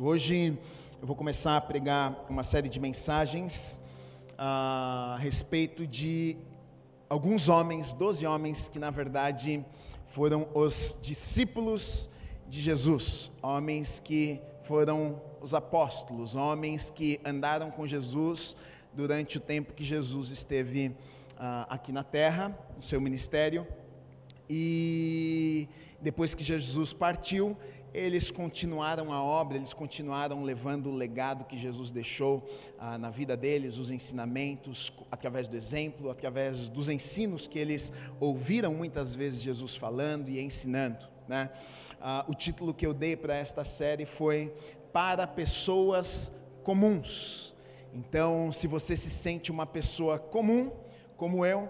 Hoje 0.00 0.58
eu 1.00 1.06
vou 1.06 1.14
começar 1.14 1.56
a 1.56 1.60
pregar 1.60 2.24
uma 2.30 2.42
série 2.42 2.68
de 2.68 2.80
mensagens 2.80 3.82
a 4.38 5.18
respeito 5.20 5.86
de 5.86 6.38
alguns 7.10 7.50
homens, 7.50 7.92
doze 7.92 8.24
homens 8.24 8.68
que 8.68 8.78
na 8.78 8.90
verdade 8.90 9.62
foram 10.06 10.48
os 10.54 10.98
discípulos 11.02 12.08
de 12.48 12.62
Jesus, 12.62 13.30
homens 13.42 13.98
que 13.98 14.40
foram 14.62 15.20
os 15.42 15.52
apóstolos, 15.52 16.34
homens 16.34 16.88
que 16.88 17.20
andaram 17.22 17.70
com 17.70 17.86
Jesus 17.86 18.56
durante 18.94 19.36
o 19.36 19.40
tempo 19.40 19.74
que 19.74 19.84
Jesus 19.84 20.30
esteve 20.30 20.88
uh, 20.88 21.66
aqui 21.68 21.92
na 21.92 22.02
terra, 22.02 22.56
no 22.74 22.82
seu 22.82 23.00
ministério, 23.00 23.66
e 24.48 25.68
depois 26.00 26.34
que 26.34 26.42
Jesus 26.42 26.92
partiu, 26.92 27.56
eles 27.94 28.30
continuaram 28.30 29.12
a 29.12 29.22
obra, 29.22 29.56
eles 29.56 29.74
continuaram 29.74 30.42
levando 30.42 30.88
o 30.88 30.94
legado 30.94 31.44
que 31.44 31.58
Jesus 31.58 31.90
deixou 31.90 32.48
ah, 32.78 32.96
na 32.96 33.10
vida 33.10 33.36
deles, 33.36 33.76
os 33.76 33.90
ensinamentos, 33.90 34.92
através 35.10 35.46
do 35.46 35.56
exemplo, 35.56 36.10
através 36.10 36.68
dos 36.68 36.88
ensinos 36.88 37.46
que 37.46 37.58
eles 37.58 37.92
ouviram 38.18 38.72
muitas 38.72 39.14
vezes 39.14 39.42
Jesus 39.42 39.76
falando 39.76 40.28
e 40.28 40.40
ensinando. 40.40 41.06
Né? 41.28 41.50
Ah, 42.00 42.24
o 42.28 42.34
título 42.34 42.72
que 42.72 42.86
eu 42.86 42.94
dei 42.94 43.16
para 43.16 43.36
esta 43.36 43.64
série 43.64 44.06
foi 44.06 44.52
Para 44.92 45.26
Pessoas 45.26 46.32
Comuns. 46.62 47.54
Então, 47.94 48.50
se 48.50 48.66
você 48.66 48.96
se 48.96 49.10
sente 49.10 49.50
uma 49.50 49.66
pessoa 49.66 50.18
comum, 50.18 50.72
como 51.16 51.44
eu, 51.44 51.68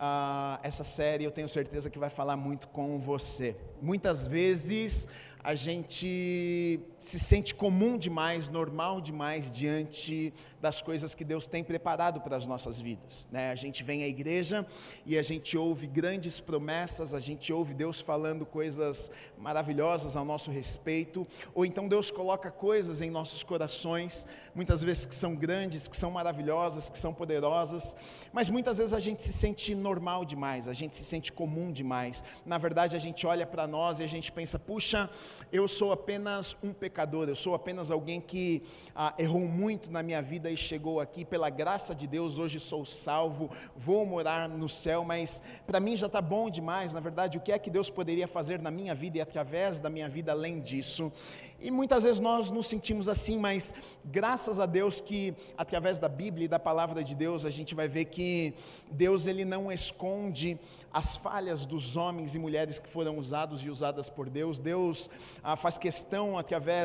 ah, 0.00 0.60
essa 0.62 0.84
série 0.84 1.24
eu 1.24 1.30
tenho 1.30 1.48
certeza 1.48 1.90
que 1.90 1.98
vai 1.98 2.08
falar 2.08 2.36
muito 2.36 2.68
com 2.68 2.98
você. 2.98 3.56
Muitas 3.82 4.26
vezes 4.26 5.08
a 5.48 5.54
gente 5.54 6.78
se 6.98 7.18
sente 7.18 7.54
comum 7.54 7.96
demais, 7.96 8.48
normal 8.48 9.00
demais 9.00 9.50
diante 9.50 10.32
das 10.60 10.82
coisas 10.82 11.14
que 11.14 11.24
Deus 11.24 11.46
tem 11.46 11.62
preparado 11.62 12.20
para 12.20 12.36
as 12.36 12.46
nossas 12.46 12.80
vidas. 12.80 13.28
Né? 13.30 13.50
A 13.50 13.54
gente 13.54 13.84
vem 13.84 14.02
à 14.02 14.08
igreja 14.08 14.66
e 15.06 15.16
a 15.16 15.22
gente 15.22 15.56
ouve 15.56 15.86
grandes 15.86 16.40
promessas, 16.40 17.14
a 17.14 17.20
gente 17.20 17.52
ouve 17.52 17.74
Deus 17.74 18.00
falando 18.00 18.44
coisas 18.44 19.12
maravilhosas 19.38 20.16
ao 20.16 20.24
nosso 20.24 20.50
respeito, 20.50 21.26
ou 21.54 21.64
então 21.64 21.86
Deus 21.86 22.10
coloca 22.10 22.50
coisas 22.50 23.00
em 23.00 23.10
nossos 23.10 23.42
corações, 23.42 24.26
muitas 24.54 24.82
vezes 24.82 25.06
que 25.06 25.14
são 25.14 25.36
grandes, 25.36 25.86
que 25.86 25.96
são 25.96 26.10
maravilhosas, 26.10 26.90
que 26.90 26.98
são 26.98 27.14
poderosas, 27.14 27.96
mas 28.32 28.50
muitas 28.50 28.78
vezes 28.78 28.92
a 28.92 29.00
gente 29.00 29.22
se 29.22 29.32
sente 29.32 29.74
normal 29.74 30.24
demais, 30.24 30.66
a 30.66 30.74
gente 30.74 30.96
se 30.96 31.04
sente 31.04 31.32
comum 31.32 31.70
demais. 31.70 32.24
Na 32.44 32.58
verdade, 32.58 32.96
a 32.96 32.98
gente 32.98 33.26
olha 33.26 33.46
para 33.46 33.66
nós 33.66 34.00
e 34.00 34.02
a 34.02 34.06
gente 34.06 34.32
pensa: 34.32 34.58
puxa, 34.58 35.08
eu 35.52 35.68
sou 35.68 35.92
apenas 35.92 36.56
um 36.62 36.72
pecador, 36.72 36.87
eu 37.28 37.34
sou 37.34 37.54
apenas 37.54 37.90
alguém 37.90 38.20
que 38.20 38.62
ah, 38.94 39.14
errou 39.18 39.40
muito 39.40 39.90
na 39.90 40.02
minha 40.02 40.22
vida 40.22 40.50
e 40.50 40.56
chegou 40.56 41.00
aqui, 41.00 41.24
pela 41.24 41.50
graça 41.50 41.94
de 41.94 42.06
Deus, 42.06 42.38
hoje 42.38 42.58
sou 42.58 42.84
salvo, 42.84 43.50
vou 43.76 44.04
morar 44.06 44.48
no 44.48 44.68
céu, 44.68 45.04
mas 45.04 45.42
para 45.66 45.80
mim 45.80 45.96
já 45.96 46.06
está 46.06 46.20
bom 46.20 46.50
demais. 46.50 46.92
Na 46.92 47.00
verdade, 47.00 47.38
o 47.38 47.40
que 47.40 47.52
é 47.52 47.58
que 47.58 47.70
Deus 47.70 47.90
poderia 47.90 48.26
fazer 48.28 48.60
na 48.60 48.70
minha 48.70 48.94
vida 48.94 49.18
e 49.18 49.20
através 49.20 49.80
da 49.80 49.90
minha 49.90 50.08
vida 50.08 50.32
além 50.32 50.60
disso? 50.60 51.12
E 51.60 51.72
muitas 51.72 52.04
vezes 52.04 52.20
nós 52.20 52.50
nos 52.50 52.68
sentimos 52.68 53.08
assim, 53.08 53.36
mas 53.36 53.74
graças 54.04 54.60
a 54.60 54.66
Deus 54.66 55.00
que 55.00 55.34
através 55.56 55.98
da 55.98 56.08
Bíblia 56.08 56.44
e 56.44 56.48
da 56.48 56.58
palavra 56.58 57.02
de 57.02 57.16
Deus 57.16 57.44
a 57.44 57.50
gente 57.50 57.74
vai 57.74 57.88
ver 57.88 58.04
que 58.04 58.54
Deus 58.90 59.26
ele 59.26 59.44
não 59.44 59.72
esconde 59.72 60.56
as 60.92 61.16
falhas 61.16 61.64
dos 61.64 61.96
homens 61.96 62.34
e 62.34 62.38
mulheres 62.38 62.78
que 62.78 62.88
foram 62.88 63.18
usados 63.18 63.62
e 63.62 63.68
usadas 63.68 64.08
por 64.08 64.30
Deus. 64.30 64.58
Deus 64.58 65.10
ah, 65.42 65.56
faz 65.56 65.76
questão 65.76 66.38
através 66.38 66.77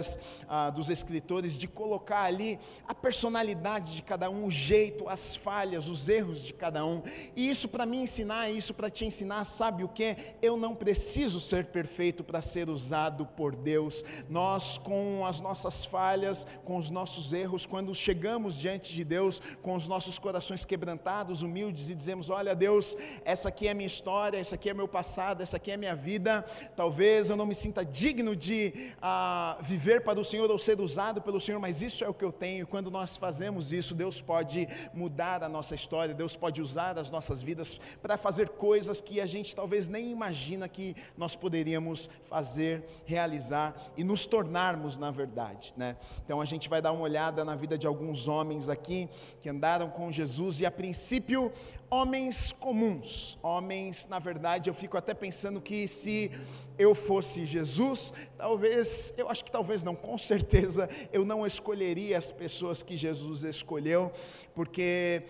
ah, 0.47 0.69
dos 0.69 0.89
escritores 0.89 1.57
de 1.57 1.67
colocar 1.67 2.23
ali 2.23 2.59
a 2.87 2.95
personalidade 2.95 3.95
de 3.95 4.01
cada 4.01 4.29
um, 4.29 4.45
o 4.45 4.51
jeito, 4.51 5.09
as 5.09 5.35
falhas, 5.35 5.87
os 5.89 6.07
erros 6.07 6.41
de 6.41 6.53
cada 6.53 6.85
um. 6.85 7.01
E 7.35 7.49
isso 7.49 7.67
para 7.67 7.85
me 7.85 7.97
ensinar, 7.97 8.49
isso 8.49 8.73
para 8.73 8.89
te 8.89 9.05
ensinar, 9.05 9.43
sabe 9.45 9.83
o 9.83 9.89
que? 9.89 10.15
Eu 10.41 10.55
não 10.55 10.73
preciso 10.73 11.39
ser 11.39 11.65
perfeito 11.65 12.23
para 12.23 12.41
ser 12.41 12.69
usado 12.69 13.25
por 13.25 13.55
Deus. 13.55 14.03
Nós 14.29 14.63
nós, 14.63 14.77
com 14.77 15.25
as 15.25 15.39
nossas 15.41 15.83
falhas, 15.83 16.47
com 16.63 16.77
os 16.77 16.89
nossos 16.89 17.33
erros, 17.33 17.65
quando 17.65 17.93
chegamos 17.93 18.55
diante 18.55 18.93
de 18.93 19.03
Deus, 19.03 19.41
com 19.61 19.75
os 19.75 19.87
nossos 19.87 20.17
corações 20.17 20.63
quebrantados, 20.63 21.41
humildes, 21.41 21.89
e 21.89 21.95
dizemos: 21.95 22.29
Olha, 22.29 22.55
Deus, 22.55 22.95
essa 23.25 23.49
aqui 23.49 23.67
é 23.67 23.71
a 23.71 23.73
minha 23.73 23.87
história, 23.87 24.37
essa 24.37 24.55
aqui 24.55 24.69
é 24.69 24.73
meu 24.73 24.87
passado, 24.87 25.41
essa 25.41 25.57
aqui 25.57 25.71
é 25.71 25.73
a 25.73 25.77
minha 25.77 25.95
vida. 25.95 26.45
Talvez 26.75 27.29
eu 27.29 27.35
não 27.35 27.45
me 27.45 27.55
sinta 27.55 27.83
digno 27.83 28.35
de 28.35 28.91
ah, 29.01 29.57
viver 29.61 29.82
para 30.01 30.19
o 30.19 30.25
Senhor 30.25 30.49
ou 30.49 30.57
ser 30.57 30.79
usado 30.79 31.21
pelo 31.21 31.41
Senhor, 31.41 31.59
mas 31.59 31.81
isso 31.81 32.03
é 32.03 32.07
o 32.07 32.13
que 32.13 32.23
eu 32.23 32.31
tenho. 32.31 32.65
Quando 32.65 32.89
nós 32.89 33.17
fazemos 33.17 33.73
isso, 33.73 33.93
Deus 33.93 34.21
pode 34.21 34.67
mudar 34.93 35.43
a 35.43 35.49
nossa 35.49 35.75
história, 35.75 36.13
Deus 36.13 36.35
pode 36.35 36.61
usar 36.61 36.97
as 36.97 37.09
nossas 37.09 37.41
vidas 37.41 37.79
para 38.01 38.17
fazer 38.17 38.49
coisas 38.49 39.01
que 39.01 39.19
a 39.19 39.25
gente 39.25 39.55
talvez 39.55 39.87
nem 39.87 40.09
imagina 40.09 40.69
que 40.69 40.95
nós 41.17 41.35
poderíamos 41.35 42.09
fazer, 42.21 42.83
realizar 43.05 43.75
e 43.97 44.03
nos 44.03 44.25
tornar 44.25 44.53
tornarmos 44.53 44.97
na 44.97 45.09
verdade, 45.09 45.73
né? 45.75 45.97
Então 46.23 46.39
a 46.39 46.45
gente 46.45 46.69
vai 46.69 46.81
dar 46.81 46.91
uma 46.91 47.01
olhada 47.01 47.43
na 47.43 47.55
vida 47.55 47.77
de 47.77 47.87
alguns 47.87 48.27
homens 48.27 48.69
aqui 48.69 49.09
que 49.41 49.49
andaram 49.49 49.89
com 49.89 50.11
Jesus 50.11 50.59
e 50.59 50.65
a 50.65 50.71
princípio 50.71 51.51
homens 51.93 52.51
comuns, 52.51 53.37
homens, 53.43 54.07
na 54.07 54.17
verdade, 54.17 54.67
eu 54.67 54.73
fico 54.73 54.97
até 54.97 55.13
pensando 55.13 55.61
que 55.61 55.87
se 55.87 56.31
eu 56.75 56.95
fosse 56.95 57.45
Jesus, 57.45 58.15
talvez, 58.35 59.13
eu 59.15 59.29
acho 59.29 59.45
que 59.45 59.51
talvez 59.51 59.83
não, 59.83 59.93
com 59.93 60.17
certeza 60.17 60.89
eu 61.11 61.23
não 61.23 61.45
escolheria 61.45 62.17
as 62.17 62.31
pessoas 62.31 62.81
que 62.81 62.97
Jesus 62.97 63.43
escolheu, 63.43 64.11
porque 64.55 65.21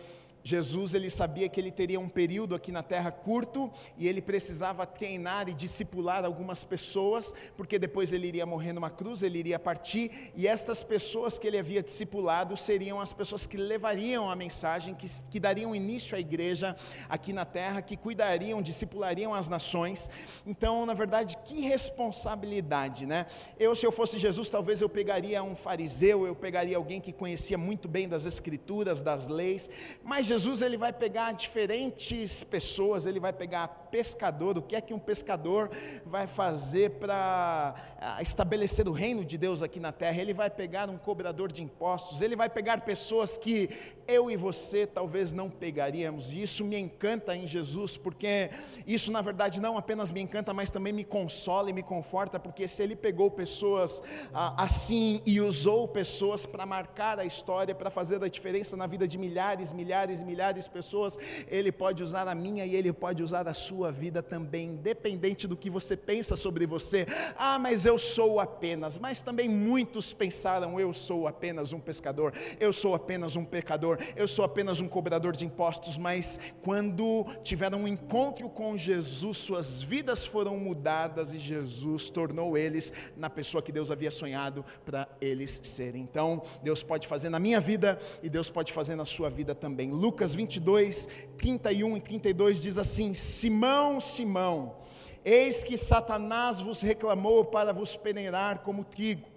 Jesus 0.44 0.94
ele 0.94 1.10
sabia 1.10 1.48
que 1.48 1.60
ele 1.60 1.72
teria 1.72 2.00
um 2.00 2.10
período 2.10 2.54
aqui 2.54 2.72
na 2.72 2.84
terra 2.84 3.12
curto 3.12 3.72
e 3.98 4.08
ele 4.08 4.22
precisava 4.22 4.86
treinar 4.86 5.48
e 5.48 5.54
discipular 5.54 6.26
algumas 6.26 6.66
pessoas, 6.66 7.34
porque 7.56 7.80
depois 7.80 8.12
ele 8.12 8.28
iria 8.28 8.46
morrer 8.46 8.74
numa 8.74 8.90
cruz, 8.90 9.24
ele 9.24 9.40
iria 9.40 9.58
partir, 9.58 10.34
e 10.36 10.46
estas 10.46 10.84
pessoas 10.84 11.40
que 11.40 11.48
ele 11.48 11.58
havia 11.58 11.82
discipulado 11.82 12.58
seriam 12.58 13.00
as 13.00 13.14
pessoas 13.14 13.48
que 13.48 13.56
levariam 13.56 14.30
a 14.30 14.36
mensagem, 14.36 14.94
que, 14.94 15.08
que 15.32 15.40
dariam 15.40 15.74
início 15.74 16.18
à 16.18 16.20
igreja 16.20 16.76
aqui 17.08 17.32
na 17.32 17.46
terra, 17.46 17.82
que 17.82 17.96
cuidariam, 17.96 18.62
discipulariam 18.62 19.34
as 19.34 19.48
nações. 19.48 20.10
Então, 20.46 20.86
na 20.86 20.94
verdade, 20.94 21.38
que 21.46 21.62
responsabilidade, 21.62 23.06
né? 23.06 23.28
Eu, 23.58 23.74
se 23.76 23.86
eu 23.86 23.92
fosse 23.92 24.20
Jesus, 24.20 24.50
talvez 24.50 24.82
eu 24.82 24.90
pegaria 24.90 25.42
um 25.42 25.56
fariseu, 25.56 26.28
eu 26.28 26.36
pegaria 26.36 26.76
alguém 26.76 27.00
que 27.00 27.14
conhecia 27.14 27.58
muito 27.58 27.88
bem 27.88 28.10
das 28.10 28.26
escrituras, 28.26 29.02
das 29.02 29.28
leis, 29.28 29.70
mas 30.04 30.33
Jesus 30.34 30.64
ele 30.64 30.78
vai 30.78 30.92
pegar 30.92 31.32
diferentes 31.32 32.44
pessoas, 32.44 33.06
ele 33.06 33.20
vai 33.20 33.32
pegar 33.32 33.68
pescador, 33.68 34.58
o 34.58 34.64
que 34.64 34.76
é 34.76 34.82
que 34.82 34.92
um 34.92 34.98
pescador 34.98 35.70
vai 36.04 36.26
fazer 36.26 36.90
para 36.94 37.76
ah, 38.00 38.20
estabelecer 38.20 38.88
o 38.88 38.92
reino 38.92 39.24
de 39.24 39.38
Deus 39.38 39.62
aqui 39.62 39.80
na 39.80 39.92
terra? 39.92 40.20
Ele 40.20 40.34
vai 40.34 40.50
pegar 40.50 40.90
um 40.90 40.98
cobrador 40.98 41.52
de 41.52 41.62
impostos, 41.62 42.20
ele 42.20 42.36
vai 42.36 42.50
pegar 42.50 42.82
pessoas 42.82 43.38
que 43.38 43.70
eu 44.08 44.30
e 44.30 44.36
você 44.36 44.86
talvez 44.86 45.34
não 45.34 45.50
pegaríamos, 45.50 46.34
e 46.34 46.42
isso 46.42 46.64
me 46.64 46.78
encanta 46.78 47.36
em 47.36 47.48
Jesus, 47.48 47.98
porque 47.98 48.50
isso 48.86 49.12
na 49.12 49.22
verdade 49.22 49.62
não 49.62 49.78
apenas 49.78 50.12
me 50.12 50.22
encanta, 50.22 50.54
mas 50.54 50.70
também 50.70 50.94
me 50.94 51.04
consola 51.04 51.70
e 51.70 51.74
me 51.74 51.84
conforta, 51.84 52.40
porque 52.40 52.68
se 52.68 52.84
ele 52.84 52.96
pegou 52.96 53.32
pessoas 53.32 54.04
ah, 54.34 54.64
assim 54.64 55.22
e 55.26 55.40
usou 55.40 55.88
pessoas 55.88 56.46
para 56.46 56.66
marcar 56.66 57.20
a 57.20 57.26
história, 57.26 57.74
para 57.74 57.90
fazer 57.90 58.24
a 58.24 58.28
diferença 58.28 58.76
na 58.76 58.88
vida 58.88 59.08
de 59.08 59.18
milhares, 59.18 59.72
milhares 59.74 60.22
e 60.22 60.26
milhares 60.26 60.66
de 60.66 60.70
pessoas, 60.70 61.18
ele 61.48 61.72
pode 61.72 62.04
usar 62.04 62.28
a 62.28 62.36
minha 62.36 62.66
e 62.66 62.76
ele 62.76 62.92
pode 62.92 63.24
usar 63.24 63.48
a 63.48 63.54
sua 63.54 63.92
vida 63.92 64.22
também, 64.22 64.70
independente 64.70 65.48
do 65.48 65.58
que 65.58 65.70
você 65.70 65.96
pensa 65.96 66.36
sobre 66.36 66.66
você. 66.66 67.06
Ah, 67.38 67.58
mas 67.60 67.86
eu 67.86 67.98
sou 67.98 68.40
apenas, 68.40 68.98
mas 68.98 69.22
também 69.22 69.50
muitos 69.50 70.14
pensaram: 70.14 70.80
eu 70.80 70.94
sou 70.94 71.28
apenas 71.28 71.74
um 71.74 71.80
pescador, 71.80 72.34
eu 72.60 72.74
sou 72.74 72.96
apenas 72.96 73.36
um 73.36 73.46
pecador, 73.46 73.93
eu 74.16 74.28
sou 74.28 74.44
apenas 74.44 74.80
um 74.80 74.88
cobrador 74.88 75.36
de 75.36 75.46
impostos. 75.46 75.98
Mas 75.98 76.40
quando 76.62 77.26
tiveram 77.44 77.80
um 77.80 77.88
encontro 77.88 78.50
com 78.50 78.78
Jesus, 78.78 79.38
suas 79.38 79.82
vidas 79.82 80.26
foram 80.26 80.58
mudadas 80.58 81.32
e 81.32 81.40
Jesus 81.40 82.10
tornou 82.10 82.58
eles 82.58 82.94
na 83.16 83.30
pessoa 83.30 83.62
que 83.62 83.72
Deus 83.72 83.92
havia 83.92 84.12
sonhado 84.12 84.64
para 84.86 85.08
eles 85.22 85.62
serem. 85.64 86.02
Então, 86.02 86.42
Deus 86.62 86.84
pode 86.84 87.08
fazer 87.08 87.30
na 87.30 87.40
minha 87.40 87.60
vida 87.60 87.98
e 88.22 88.30
Deus 88.30 88.50
pode 88.50 88.72
fazer 88.72 88.96
na 88.96 89.06
sua 89.06 89.30
vida 89.30 89.56
também. 89.56 89.92
Lucas 89.92 90.34
22, 90.34 91.08
31 91.38 91.98
e 91.98 92.02
32 92.02 92.62
diz 92.62 92.78
assim: 92.78 93.14
Simão, 93.14 94.00
Simão, 94.00 94.76
eis 95.24 95.64
que 95.64 95.78
Satanás 95.78 96.60
vos 96.60 96.82
reclamou 96.82 97.46
para 97.46 97.72
vos 97.74 97.96
peneirar 97.96 98.60
como 98.60 98.84
trigo. 98.84 99.28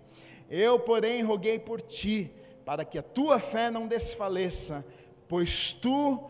Eu, 0.48 0.78
porém, 0.78 1.22
roguei 1.22 1.58
por 1.58 1.80
ti, 1.80 2.30
para 2.66 2.84
que 2.84 2.98
a 2.98 3.02
tua 3.02 3.38
fé 3.38 3.70
não 3.70 3.86
desfaleça, 3.86 4.84
pois 5.28 5.72
tu, 5.72 6.28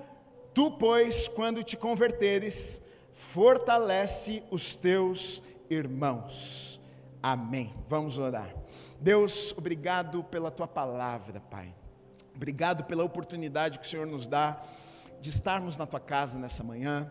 tu, 0.53 0.71
pois, 0.71 1.27
quando 1.27 1.65
te 1.65 1.79
converteres, 1.79 2.83
fortalece 3.15 4.43
os 4.51 4.77
teus 4.77 5.43
irmãos. 5.71 6.79
Amém. 7.23 7.73
Vamos 7.89 8.19
orar. 8.19 8.55
Deus, 9.01 9.55
obrigado 9.57 10.23
pela 10.25 10.51
tua 10.51 10.69
palavra, 10.69 11.41
Pai. 11.41 11.75
Obrigado 12.35 12.85
pela 12.85 13.03
oportunidade 13.03 13.79
que 13.79 13.87
o 13.87 13.89
Senhor 13.89 14.07
nos 14.07 14.27
dá 14.27 14.61
de 15.19 15.31
estarmos 15.31 15.79
na 15.79 15.87
tua 15.87 16.01
casa 16.01 16.39
nessa 16.39 16.63
manhã. 16.63 17.11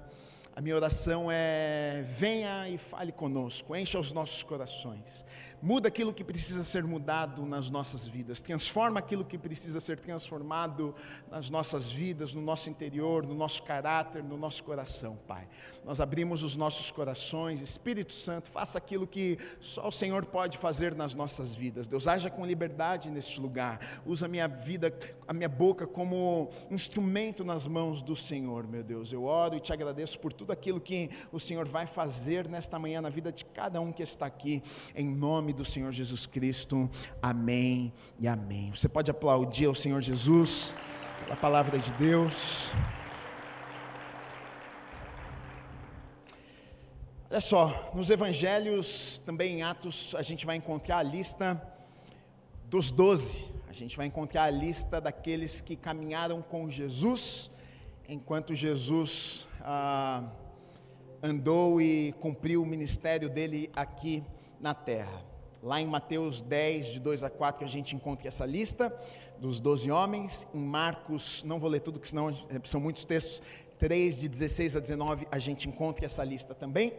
A 0.55 0.61
minha 0.61 0.73
oração 0.73 1.27
é: 1.29 2.01
venha 2.07 2.69
e 2.69 2.77
fale 2.77 3.11
conosco, 3.11 3.75
encha 3.75 3.99
os 3.99 4.13
nossos 4.13 4.41
corações, 4.41 5.25
muda 5.61 5.89
aquilo 5.89 6.13
que 6.13 6.23
precisa 6.23 6.63
ser 6.63 6.85
mudado 6.85 7.45
nas 7.45 7.69
nossas 7.69 8.07
vidas, 8.07 8.41
transforma 8.41 8.99
aquilo 8.99 9.25
que 9.25 9.37
precisa 9.37 9.81
ser 9.81 9.99
transformado 9.99 10.95
nas 11.29 11.49
nossas 11.49 11.91
vidas, 11.91 12.33
no 12.33 12.41
nosso 12.41 12.69
interior, 12.69 13.25
no 13.27 13.35
nosso 13.35 13.63
caráter, 13.63 14.23
no 14.23 14.37
nosso 14.37 14.63
coração, 14.63 15.17
Pai. 15.27 15.45
Nós 15.83 15.99
abrimos 15.99 16.41
os 16.41 16.55
nossos 16.55 16.89
corações, 16.89 17.59
Espírito 17.59 18.13
Santo, 18.13 18.49
faça 18.49 18.77
aquilo 18.77 19.05
que 19.05 19.37
só 19.59 19.89
o 19.89 19.91
Senhor 19.91 20.23
pode 20.23 20.57
fazer 20.57 20.95
nas 20.95 21.13
nossas 21.13 21.53
vidas. 21.53 21.85
Deus, 21.85 22.07
haja 22.07 22.29
com 22.29 22.45
liberdade 22.45 23.09
neste 23.09 23.41
lugar, 23.41 24.01
usa 24.05 24.25
a 24.25 24.29
minha 24.29 24.47
vida, 24.47 24.97
a 25.27 25.33
minha 25.33 25.49
boca 25.49 25.85
como 25.85 26.49
instrumento 26.71 27.43
nas 27.43 27.67
mãos 27.67 28.01
do 28.01 28.15
Senhor, 28.15 28.65
meu 28.65 28.85
Deus. 28.85 29.11
Eu 29.11 29.25
oro 29.25 29.57
e 29.57 29.59
te 29.59 29.73
agradeço 29.73 30.17
por 30.17 30.31
tudo 30.31 30.44
tudo 30.45 30.53
aquilo 30.53 30.79
que 30.79 31.09
o 31.31 31.39
Senhor 31.39 31.67
vai 31.67 31.87
fazer 31.87 32.47
nesta 32.47 32.77
manhã 32.77 33.01
na 33.01 33.09
vida 33.09 33.31
de 33.31 33.43
cada 33.43 33.81
um 33.81 33.91
que 33.91 34.03
está 34.03 34.27
aqui, 34.27 34.61
em 34.95 35.07
nome 35.07 35.51
do 35.51 35.65
Senhor 35.65 35.91
Jesus 35.91 36.27
Cristo. 36.27 36.87
Amém 37.19 37.91
e 38.19 38.27
amém. 38.27 38.69
Você 38.69 38.87
pode 38.87 39.09
aplaudir 39.09 39.65
ao 39.65 39.73
Senhor 39.73 39.99
Jesus 40.01 40.75
pela 41.23 41.35
palavra 41.35 41.79
de 41.79 41.91
Deus. 41.93 42.69
Olha 47.27 47.41
só, 47.41 47.91
nos 47.95 48.11
evangelhos, 48.11 49.19
também 49.25 49.55
em 49.55 49.63
Atos, 49.63 50.13
a 50.13 50.21
gente 50.21 50.45
vai 50.45 50.57
encontrar 50.57 50.97
a 50.97 51.03
lista 51.03 51.59
dos 52.65 52.91
doze. 52.91 53.51
A 53.67 53.73
gente 53.73 53.97
vai 53.97 54.05
encontrar 54.05 54.43
a 54.43 54.51
lista 54.51 55.01
daqueles 55.01 55.59
que 55.59 55.75
caminharam 55.75 56.43
com 56.43 56.69
Jesus, 56.69 57.49
enquanto 58.07 58.53
Jesus 58.53 59.47
ah, 59.67 60.23
andou 61.23 61.81
e 61.81 62.13
cumpriu 62.19 62.61
o 62.61 62.65
ministério 62.65 63.27
dele 63.27 63.71
aqui 63.75 64.23
na 64.59 64.75
terra. 64.75 65.23
Lá 65.63 65.81
em 65.81 65.87
Mateus 65.87 66.43
10, 66.43 66.87
de 66.87 66.99
2 66.99 67.23
a 67.23 67.29
4, 67.31 67.65
a 67.65 67.67
gente 67.67 67.95
encontra 67.95 68.27
essa 68.27 68.45
lista 68.45 68.95
dos 69.39 69.59
12 69.59 69.89
homens. 69.89 70.47
Em 70.53 70.63
Marcos, 70.63 71.43
não 71.43 71.59
vou 71.59 71.67
ler 71.67 71.79
tudo, 71.79 71.97
porque 71.97 72.09
senão 72.09 72.31
são 72.63 72.79
muitos 72.79 73.03
textos. 73.05 73.41
3, 73.79 74.19
de 74.19 74.29
16 74.29 74.75
a 74.75 74.79
19, 74.79 75.27
a 75.31 75.39
gente 75.39 75.67
encontra 75.67 76.05
essa 76.05 76.23
lista 76.23 76.53
também. 76.53 76.93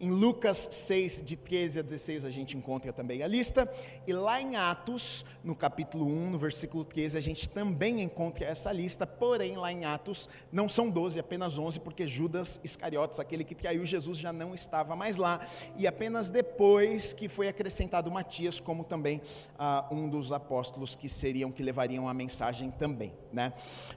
Em 0.00 0.10
Lucas 0.10 0.68
6, 0.70 1.24
de 1.24 1.36
13 1.36 1.80
a 1.80 1.82
16, 1.82 2.24
a 2.24 2.30
gente 2.30 2.56
encontra 2.56 2.92
também 2.92 3.22
a 3.22 3.26
lista. 3.26 3.68
E 4.06 4.12
lá 4.12 4.40
em 4.40 4.54
Atos, 4.54 5.24
no 5.42 5.56
capítulo 5.56 6.06
1, 6.06 6.30
no 6.30 6.38
versículo 6.38 6.84
13, 6.84 7.18
a 7.18 7.20
gente 7.20 7.48
também 7.48 8.00
encontra 8.00 8.44
essa 8.44 8.70
lista. 8.70 9.06
Porém, 9.06 9.56
lá 9.56 9.72
em 9.72 9.84
Atos, 9.84 10.28
não 10.52 10.68
são 10.68 10.88
12, 10.88 11.18
apenas 11.18 11.58
11, 11.58 11.80
porque 11.80 12.06
Judas 12.06 12.60
Iscariotes, 12.62 13.18
aquele 13.18 13.42
que 13.42 13.54
traiu 13.54 13.84
Jesus, 13.84 14.18
já 14.18 14.32
não 14.32 14.54
estava 14.54 14.94
mais 14.94 15.16
lá. 15.16 15.40
E 15.76 15.86
apenas 15.86 16.30
depois 16.30 17.12
que 17.12 17.28
foi 17.28 17.48
acrescentado 17.48 18.10
Matias, 18.10 18.60
como 18.60 18.84
também 18.84 19.20
ah, 19.58 19.88
um 19.90 20.08
dos 20.08 20.30
apóstolos 20.30 20.94
que 20.94 21.08
seriam, 21.08 21.50
que 21.50 21.62
levariam 21.62 22.08
a 22.08 22.14
mensagem 22.14 22.70
também. 22.70 23.12
Né? 23.32 23.52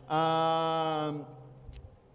Ah, 0.09 1.13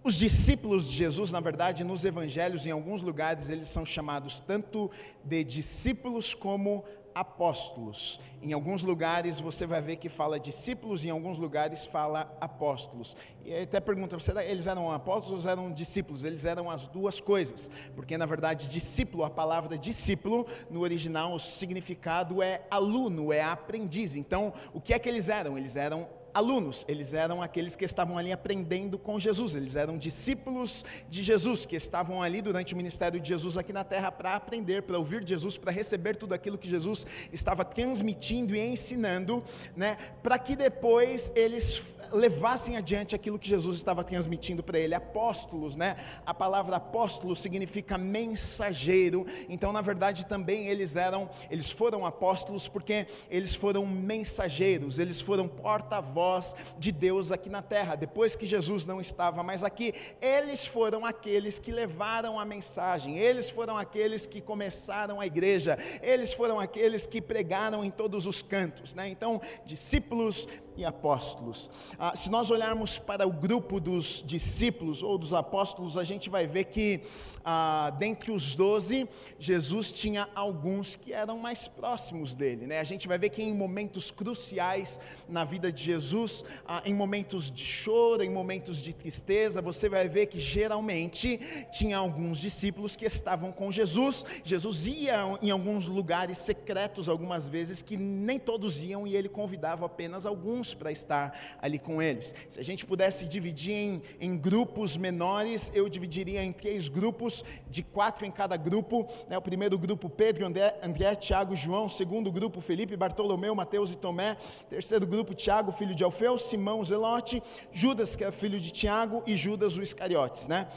os 0.06 0.14
discípulos 0.14 0.88
de 0.88 0.94
Jesus, 0.94 1.32
na 1.32 1.40
verdade, 1.40 1.82
nos 1.82 2.04
evangelhos, 2.04 2.64
em 2.64 2.70
alguns 2.70 3.02
lugares, 3.02 3.50
eles 3.50 3.66
são 3.66 3.84
chamados 3.84 4.38
tanto 4.38 4.88
de 5.24 5.42
discípulos 5.42 6.32
como 6.32 6.84
apóstolos. 7.12 8.20
Em 8.40 8.52
alguns 8.52 8.84
lugares 8.84 9.40
você 9.40 9.66
vai 9.66 9.80
ver 9.80 9.96
que 9.96 10.08
fala 10.08 10.38
discípulos, 10.38 11.04
em 11.04 11.10
alguns 11.10 11.38
lugares 11.38 11.84
fala 11.84 12.32
apóstolos. 12.40 13.16
E 13.44 13.52
até 13.52 13.80
pergunta, 13.80 14.16
você, 14.16 14.30
eles 14.42 14.68
eram 14.68 14.92
apóstolos 14.92 15.44
ou 15.44 15.50
eram 15.50 15.72
discípulos? 15.72 16.22
Eles 16.22 16.44
eram 16.44 16.70
as 16.70 16.86
duas 16.86 17.18
coisas, 17.18 17.68
porque 17.96 18.16
na 18.16 18.26
verdade 18.26 18.68
discípulo, 18.68 19.24
a 19.24 19.30
palavra 19.30 19.76
discípulo, 19.76 20.46
no 20.70 20.82
original 20.82 21.34
o 21.34 21.40
significado 21.40 22.40
é 22.40 22.64
aluno, 22.70 23.32
é 23.32 23.42
aprendiz. 23.42 24.14
Então, 24.14 24.52
o 24.72 24.80
que 24.80 24.94
é 24.94 24.98
que 25.00 25.08
eles 25.08 25.28
eram? 25.28 25.58
Eles 25.58 25.74
eram 25.74 26.06
alunos, 26.36 26.84
eles 26.86 27.14
eram 27.14 27.40
aqueles 27.40 27.74
que 27.74 27.84
estavam 27.84 28.18
ali 28.18 28.30
aprendendo 28.30 28.98
com 28.98 29.18
Jesus, 29.18 29.54
eles 29.54 29.74
eram 29.74 29.96
discípulos 29.96 30.84
de 31.08 31.22
Jesus, 31.22 31.64
que 31.64 31.74
estavam 31.74 32.22
ali 32.22 32.42
durante 32.42 32.74
o 32.74 32.76
ministério 32.76 33.18
de 33.18 33.26
Jesus 33.26 33.56
aqui 33.56 33.72
na 33.72 33.84
terra 33.84 34.12
para 34.12 34.36
aprender, 34.36 34.82
para 34.82 34.98
ouvir 34.98 35.26
Jesus, 35.26 35.56
para 35.56 35.72
receber 35.72 36.14
tudo 36.14 36.34
aquilo 36.34 36.58
que 36.58 36.68
Jesus 36.68 37.06
estava 37.32 37.64
transmitindo 37.64 38.54
e 38.54 38.60
ensinando, 38.60 39.42
né, 39.74 39.96
para 40.22 40.38
que 40.38 40.54
depois 40.54 41.32
eles 41.34 41.96
levassem 42.12 42.76
adiante 42.76 43.14
aquilo 43.14 43.38
que 43.38 43.48
Jesus 43.48 43.76
estava 43.76 44.04
transmitindo 44.04 44.62
para 44.62 44.78
ele. 44.78 44.94
Apóstolos, 44.94 45.76
né? 45.76 45.96
A 46.24 46.32
palavra 46.32 46.76
apóstolo 46.76 47.34
significa 47.34 47.98
mensageiro. 47.98 49.26
Então, 49.48 49.72
na 49.72 49.80
verdade, 49.80 50.26
também 50.26 50.68
eles 50.68 50.96
eram, 50.96 51.28
eles 51.50 51.70
foram 51.70 52.04
apóstolos 52.04 52.68
porque 52.68 53.06
eles 53.30 53.54
foram 53.54 53.86
mensageiros, 53.86 54.98
eles 54.98 55.20
foram 55.20 55.48
porta-voz 55.48 56.54
de 56.78 56.92
Deus 56.92 57.32
aqui 57.32 57.48
na 57.48 57.62
terra. 57.62 57.94
Depois 57.94 58.36
que 58.36 58.46
Jesus 58.46 58.86
não 58.86 59.00
estava 59.00 59.42
mais 59.42 59.64
aqui, 59.64 59.94
eles 60.20 60.66
foram 60.66 61.04
aqueles 61.04 61.58
que 61.58 61.72
levaram 61.72 62.38
a 62.38 62.44
mensagem, 62.44 63.18
eles 63.18 63.50
foram 63.50 63.76
aqueles 63.76 64.26
que 64.26 64.40
começaram 64.40 65.20
a 65.20 65.26
igreja, 65.26 65.78
eles 66.02 66.32
foram 66.32 66.60
aqueles 66.60 67.06
que 67.06 67.20
pregaram 67.20 67.84
em 67.84 67.90
todos 67.90 68.26
os 68.26 68.42
cantos, 68.42 68.94
né? 68.94 69.08
Então, 69.08 69.40
discípulos, 69.64 70.48
e 70.76 70.84
apóstolos. 70.84 71.70
Ah, 71.98 72.14
se 72.14 72.30
nós 72.30 72.50
olharmos 72.50 72.98
para 72.98 73.26
o 73.26 73.32
grupo 73.32 73.80
dos 73.80 74.22
discípulos 74.24 75.02
ou 75.02 75.16
dos 75.16 75.32
apóstolos, 75.32 75.96
a 75.96 76.04
gente 76.04 76.28
vai 76.28 76.46
ver 76.46 76.64
que 76.64 77.02
ah, 77.48 77.90
dentre 77.96 78.32
os 78.32 78.56
doze, 78.56 79.08
Jesus 79.38 79.92
tinha 79.92 80.28
alguns 80.34 80.96
que 80.96 81.12
eram 81.12 81.38
mais 81.38 81.68
próximos 81.68 82.34
dele. 82.34 82.66
Né? 82.66 82.80
A 82.80 82.84
gente 82.84 83.06
vai 83.06 83.18
ver 83.18 83.28
que 83.28 83.40
em 83.40 83.54
momentos 83.54 84.10
cruciais 84.10 84.98
na 85.28 85.44
vida 85.44 85.70
de 85.70 85.84
Jesus, 85.84 86.44
ah, 86.66 86.82
em 86.84 86.92
momentos 86.92 87.48
de 87.48 87.64
choro, 87.64 88.24
em 88.24 88.30
momentos 88.30 88.78
de 88.78 88.92
tristeza, 88.92 89.62
você 89.62 89.88
vai 89.88 90.08
ver 90.08 90.26
que 90.26 90.40
geralmente 90.40 91.38
tinha 91.70 91.98
alguns 91.98 92.38
discípulos 92.38 92.96
que 92.96 93.04
estavam 93.04 93.52
com 93.52 93.70
Jesus. 93.70 94.26
Jesus 94.42 94.88
ia 94.88 95.38
em 95.40 95.50
alguns 95.50 95.86
lugares 95.86 96.38
secretos 96.38 97.08
algumas 97.08 97.48
vezes 97.48 97.80
que 97.80 97.96
nem 97.96 98.40
todos 98.40 98.82
iam 98.82 99.06
e 99.06 99.14
ele 99.14 99.28
convidava 99.28 99.86
apenas 99.86 100.26
alguns 100.26 100.74
para 100.74 100.90
estar 100.90 101.56
ali 101.62 101.78
com 101.78 102.02
eles. 102.02 102.34
Se 102.48 102.58
a 102.58 102.64
gente 102.64 102.84
pudesse 102.84 103.24
dividir 103.26 103.72
em, 103.72 104.02
em 104.20 104.36
grupos 104.36 104.96
menores, 104.96 105.70
eu 105.72 105.88
dividiria 105.88 106.42
em 106.42 106.52
três 106.52 106.88
grupos, 106.88 107.35
de 107.68 107.82
quatro 107.82 108.24
em 108.24 108.30
cada 108.30 108.56
grupo. 108.56 109.06
Né? 109.28 109.36
O 109.36 109.42
primeiro 109.42 109.78
grupo, 109.78 110.08
Pedro, 110.08 110.46
André, 110.46 110.78
André, 110.82 111.14
Tiago 111.14 111.56
João. 111.56 111.88
Segundo 111.88 112.30
grupo, 112.30 112.60
Felipe, 112.60 112.96
Bartolomeu, 112.96 113.54
Mateus 113.54 113.92
e 113.92 113.96
Tomé. 113.96 114.36
Terceiro 114.68 115.06
grupo, 115.06 115.34
Tiago, 115.34 115.72
filho 115.72 115.94
de 115.94 116.04
Alfeu, 116.04 116.36
Simão, 116.38 116.84
Zelote, 116.84 117.42
Judas, 117.72 118.14
que 118.14 118.24
é 118.24 118.32
filho 118.32 118.60
de 118.60 118.70
Tiago, 118.70 119.22
e 119.26 119.36
Judas, 119.36 119.76
o 119.76 119.82
Iscariotes. 119.82 120.46
Né? 120.46 120.68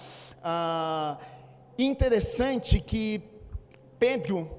Ah, 0.44 1.18
interessante 1.78 2.80
que 2.80 3.22
Pedro, 4.00 4.50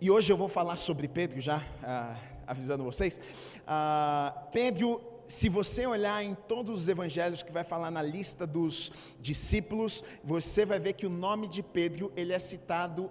e 0.00 0.10
hoje 0.10 0.32
eu 0.32 0.36
vou 0.36 0.48
falar 0.48 0.76
sobre 0.76 1.06
Pedro 1.06 1.40
já, 1.40 1.62
ah, 1.82 2.16
avisando 2.46 2.82
vocês, 2.84 3.20
ah, 3.66 4.48
Pedro, 4.52 5.00
se 5.30 5.48
você 5.48 5.86
olhar 5.86 6.24
em 6.24 6.34
todos 6.34 6.82
os 6.82 6.88
evangelhos 6.88 7.42
que 7.42 7.52
vai 7.52 7.62
falar 7.62 7.90
na 7.90 8.02
lista 8.02 8.46
dos 8.46 8.90
discípulos, 9.20 10.02
você 10.24 10.64
vai 10.64 10.80
ver 10.80 10.94
que 10.94 11.06
o 11.06 11.10
nome 11.10 11.46
de 11.46 11.62
Pedro 11.62 12.12
ele 12.16 12.32
é 12.32 12.38
citado 12.38 13.08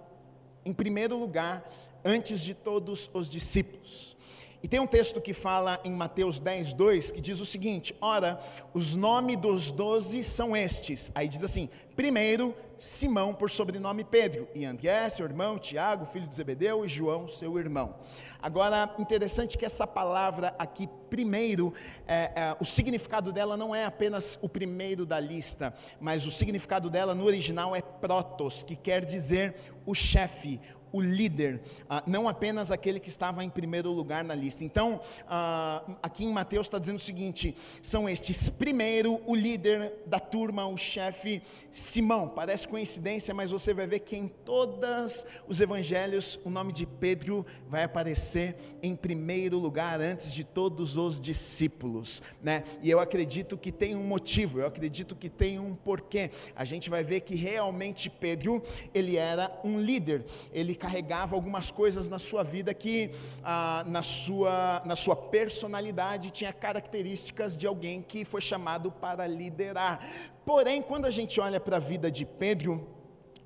em 0.62 0.72
primeiro 0.74 1.16
lugar 1.16 1.66
antes 2.04 2.40
de 2.40 2.52
todos 2.52 3.08
os 3.14 3.28
discípulos. 3.28 4.16
E 4.62 4.68
tem 4.68 4.78
um 4.78 4.86
texto 4.86 5.18
que 5.18 5.32
fala 5.32 5.80
em 5.82 5.92
Mateus 5.92 6.38
10, 6.38 6.74
2, 6.74 7.10
que 7.10 7.20
diz 7.22 7.40
o 7.40 7.46
seguinte: 7.46 7.96
Ora, 8.02 8.38
os 8.74 8.94
nomes 8.94 9.38
dos 9.38 9.70
doze 9.70 10.22
são 10.22 10.54
estes. 10.54 11.10
Aí 11.14 11.26
diz 11.26 11.42
assim: 11.42 11.70
primeiro, 11.96 12.54
Simão, 12.80 13.34
por 13.34 13.50
sobrenome 13.50 14.02
Pedro, 14.02 14.48
e 14.54 14.64
André, 14.64 15.10
seu 15.10 15.26
irmão, 15.26 15.58
Tiago, 15.58 16.06
filho 16.06 16.26
de 16.26 16.34
Zebedeu, 16.34 16.82
e 16.82 16.88
João, 16.88 17.28
seu 17.28 17.58
irmão. 17.58 17.96
Agora, 18.40 18.94
interessante 18.98 19.58
que 19.58 19.66
essa 19.66 19.86
palavra 19.86 20.54
aqui, 20.58 20.88
primeiro, 21.10 21.74
é, 22.08 22.32
é, 22.34 22.56
o 22.58 22.64
significado 22.64 23.34
dela 23.34 23.54
não 23.54 23.74
é 23.74 23.84
apenas 23.84 24.38
o 24.40 24.48
primeiro 24.48 25.04
da 25.04 25.20
lista, 25.20 25.74
mas 26.00 26.24
o 26.24 26.30
significado 26.30 26.88
dela 26.88 27.14
no 27.14 27.26
original 27.26 27.76
é 27.76 27.82
protos, 27.82 28.62
que 28.62 28.74
quer 28.74 29.04
dizer 29.04 29.54
o 29.84 29.94
chefe, 29.94 30.58
o 30.92 31.00
líder, 31.00 31.60
ah, 31.88 32.02
não 32.06 32.28
apenas 32.28 32.70
aquele 32.70 32.98
que 32.98 33.08
estava 33.08 33.44
em 33.44 33.50
primeiro 33.50 33.90
lugar 33.90 34.24
na 34.24 34.34
lista. 34.34 34.64
Então, 34.64 35.00
ah, 35.28 35.82
aqui 36.02 36.24
em 36.24 36.32
Mateus 36.32 36.66
está 36.66 36.78
dizendo 36.78 36.96
o 36.96 37.00
seguinte: 37.00 37.56
são 37.82 38.08
estes: 38.08 38.48
primeiro, 38.48 39.20
o 39.26 39.34
líder 39.34 39.92
da 40.06 40.18
turma, 40.18 40.66
o 40.66 40.76
chefe 40.76 41.42
Simão. 41.70 42.28
Parece 42.28 42.66
coincidência, 42.66 43.34
mas 43.34 43.50
você 43.50 43.72
vai 43.72 43.86
ver 43.86 44.00
que 44.00 44.16
em 44.16 44.28
todos 44.28 45.26
os 45.46 45.60
evangelhos 45.60 46.38
o 46.44 46.50
nome 46.50 46.72
de 46.72 46.86
Pedro 46.86 47.44
vai 47.68 47.84
aparecer 47.84 48.56
em 48.82 48.96
primeiro 48.96 49.58
lugar 49.58 50.00
antes 50.00 50.32
de 50.32 50.44
todos 50.44 50.96
os 50.96 51.20
discípulos, 51.20 52.22
né? 52.42 52.64
E 52.82 52.90
eu 52.90 52.98
acredito 53.00 53.56
que 53.56 53.70
tem 53.70 53.94
um 53.94 54.04
motivo, 54.04 54.60
eu 54.60 54.66
acredito 54.66 55.14
que 55.14 55.28
tem 55.28 55.58
um 55.58 55.74
porquê. 55.74 56.30
A 56.54 56.64
gente 56.64 56.90
vai 56.90 57.02
ver 57.02 57.20
que 57.20 57.34
realmente 57.34 58.10
Pedro, 58.10 58.62
ele 58.92 59.16
era 59.16 59.50
um 59.64 59.80
líder. 59.80 60.24
Ele 60.52 60.74
carregava 60.80 61.36
algumas 61.36 61.70
coisas 61.70 62.08
na 62.08 62.18
sua 62.18 62.42
vida 62.42 62.72
que, 62.72 63.10
ah, 63.44 63.84
na, 63.86 64.02
sua, 64.02 64.82
na 64.84 64.96
sua 64.96 65.14
personalidade, 65.14 66.30
tinha 66.30 66.52
características 66.52 67.56
de 67.56 67.66
alguém 67.66 68.00
que 68.00 68.24
foi 68.24 68.40
chamado 68.40 68.90
para 68.90 69.26
liderar. 69.26 70.00
Porém, 70.44 70.80
quando 70.80 71.04
a 71.04 71.10
gente 71.10 71.38
olha 71.40 71.60
para 71.60 71.76
a 71.76 71.80
vida 71.80 72.10
de 72.10 72.24
Pedro, 72.24 72.98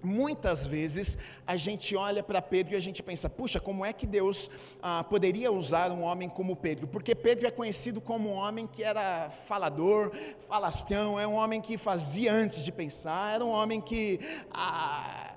Muitas 0.04 0.66
vezes 0.66 1.16
a 1.46 1.56
gente 1.56 1.96
olha 1.96 2.22
para 2.22 2.42
Pedro 2.42 2.74
e 2.74 2.76
a 2.76 2.80
gente 2.80 3.02
pensa, 3.02 3.28
puxa, 3.30 3.58
como 3.58 3.82
é 3.86 3.90
que 3.90 4.06
Deus 4.06 4.50
ah, 4.82 5.02
poderia 5.02 5.50
usar 5.50 5.90
um 5.90 6.02
homem 6.02 6.28
como 6.28 6.54
Pedro? 6.54 6.86
Porque 6.86 7.14
Pedro 7.14 7.46
é 7.46 7.50
conhecido 7.50 8.02
como 8.02 8.28
um 8.28 8.34
homem 8.34 8.66
que 8.66 8.84
era 8.84 9.30
falador, 9.30 10.12
falastrão, 10.46 11.18
é 11.18 11.26
um 11.26 11.32
homem 11.32 11.58
que 11.58 11.78
fazia 11.78 12.34
antes 12.34 12.62
de 12.62 12.70
pensar, 12.70 13.36
era 13.36 13.44
um 13.44 13.48
homem 13.48 13.80
que. 13.80 14.20
Ah, 14.52 15.33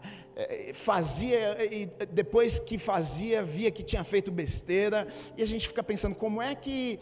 fazia 0.74 1.58
e 1.74 1.88
depois 2.12 2.60
que 2.60 2.78
fazia 2.78 3.42
via 3.42 3.72
que 3.72 3.82
tinha 3.82 4.04
feito 4.04 4.32
besteira 4.32 5.08
e 5.36 5.42
a 5.42 5.48
gente 5.48 5.68
fica 5.68 5.82
pensando 5.82 6.16
como 6.16 6.42
é 6.42 6.54
que 6.54 7.00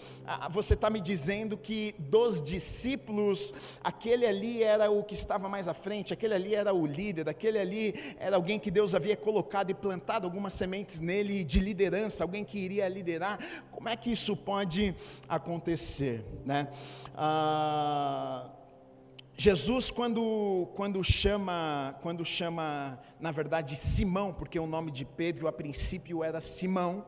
você 0.52 0.74
está 0.74 0.90
me 0.90 1.02
dizendo 1.02 1.58
que 1.58 1.94
dos 2.00 2.42
discípulos 2.42 3.54
aquele 3.84 4.26
ali 4.26 4.64
era 4.64 4.90
o 4.90 5.04
que 5.04 5.14
estava 5.14 5.50
mais 5.50 5.68
à 5.68 5.74
frente 5.74 6.14
aquele 6.14 6.34
ali 6.34 6.56
era 6.56 6.74
o 6.74 6.86
líder 6.86 7.28
aquele 7.28 7.60
ali 7.60 8.16
era 8.18 8.38
alguém 8.38 8.58
que 8.58 8.72
Deus 8.72 8.96
havia 8.96 9.18
colocado 9.18 9.70
e 9.70 9.74
plantado 9.74 10.26
algumas 10.26 10.54
sementes 10.54 11.02
nele 11.02 11.44
de 11.44 11.60
liderança 11.60 12.24
alguém 12.24 12.46
que 12.46 12.58
iria 12.58 12.88
liderar 12.88 13.38
como 13.70 13.90
é 13.90 13.98
que 13.98 14.12
isso 14.12 14.36
pode 14.38 14.96
acontecer 15.28 16.24
né? 16.46 16.70
Ah, 17.14 18.50
Jesus, 19.38 19.92
quando, 19.92 20.70
quando, 20.76 21.04
chama, 21.04 21.94
quando 22.02 22.24
chama, 22.24 22.98
na 23.20 23.32
verdade, 23.32 23.76
Simão, 23.76 24.32
porque 24.32 24.58
o 24.58 24.66
nome 24.66 24.92
de 24.92 25.04
Pedro 25.04 25.50
a 25.50 25.52
princípio 25.52 26.24
era 26.24 26.40
Simão, 26.40 27.06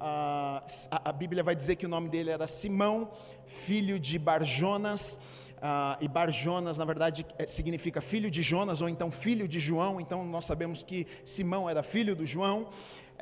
a, 0.00 0.64
a 0.90 1.12
Bíblia 1.12 1.44
vai 1.44 1.54
dizer 1.54 1.76
que 1.76 1.86
o 1.86 1.88
nome 1.88 2.08
dele 2.08 2.30
era 2.30 2.48
Simão, 2.48 3.12
filho 3.46 4.00
de 4.00 4.18
Barjonas, 4.18 5.20
e 6.00 6.08
Barjonas, 6.08 6.78
na 6.78 6.84
verdade, 6.84 7.24
é, 7.38 7.46
significa 7.46 8.00
filho 8.00 8.30
de 8.30 8.42
Jonas, 8.42 8.80
ou 8.80 8.88
então 8.88 9.10
filho 9.10 9.46
de 9.46 9.60
João, 9.60 10.00
então 10.00 10.24
nós 10.24 10.46
sabemos 10.46 10.82
que 10.82 11.06
Simão 11.24 11.68
era 11.68 11.82
filho 11.82 12.16
do 12.16 12.24
João. 12.26 12.68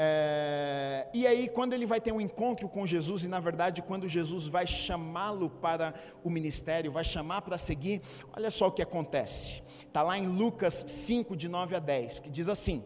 É, 0.01 1.09
e 1.13 1.27
aí, 1.27 1.49
quando 1.49 1.73
ele 1.73 1.85
vai 1.85 2.01
ter 2.01 2.13
um 2.13 2.21
encontro 2.21 2.69
com 2.69 2.87
Jesus, 2.87 3.25
e 3.25 3.29
na 3.29 3.41
verdade, 3.41 3.83
quando 3.83 4.07
Jesus 4.07 4.47
vai 4.47 4.65
chamá-lo 4.65 5.51
para 5.51 5.93
o 6.23 6.31
ministério, 6.31 6.93
vai 6.93 7.03
chamar 7.03 7.43
para 7.43 7.59
seguir, 7.59 8.01
olha 8.33 8.49
só 8.49 8.69
o 8.69 8.71
que 8.71 8.81
acontece. 8.81 9.61
Está 9.85 10.01
lá 10.05 10.17
em 10.17 10.29
Lucas 10.29 10.85
5, 10.87 11.37
de 11.37 11.49
9 11.49 11.75
a 11.75 11.81
10, 11.81 12.21
que 12.21 12.31
diz 12.31 12.49
assim: 12.49 12.85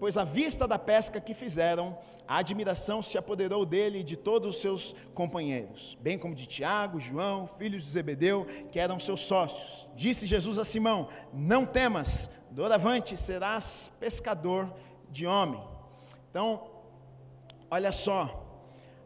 Pois 0.00 0.16
à 0.16 0.24
vista 0.24 0.66
da 0.66 0.80
pesca 0.80 1.20
que 1.20 1.32
fizeram, 1.32 1.96
a 2.26 2.38
admiração 2.38 3.00
se 3.00 3.16
apoderou 3.16 3.64
dele 3.64 4.00
e 4.00 4.02
de 4.02 4.16
todos 4.16 4.56
os 4.56 4.60
seus 4.60 4.96
companheiros, 5.14 5.96
bem 6.00 6.18
como 6.18 6.34
de 6.34 6.46
Tiago, 6.46 6.98
João, 6.98 7.46
filhos 7.46 7.84
de 7.84 7.90
Zebedeu, 7.90 8.46
que 8.72 8.80
eram 8.80 8.98
seus 8.98 9.20
sócios. 9.20 9.86
Disse 9.94 10.26
Jesus 10.26 10.58
a 10.58 10.64
Simão: 10.64 11.08
Não 11.32 11.64
temas, 11.64 12.30
doravante 12.50 13.16
serás 13.16 13.92
pescador 14.00 14.74
de 15.08 15.24
homem. 15.24 15.71
Então, 16.32 16.66
olha 17.70 17.92
só, 17.92 18.42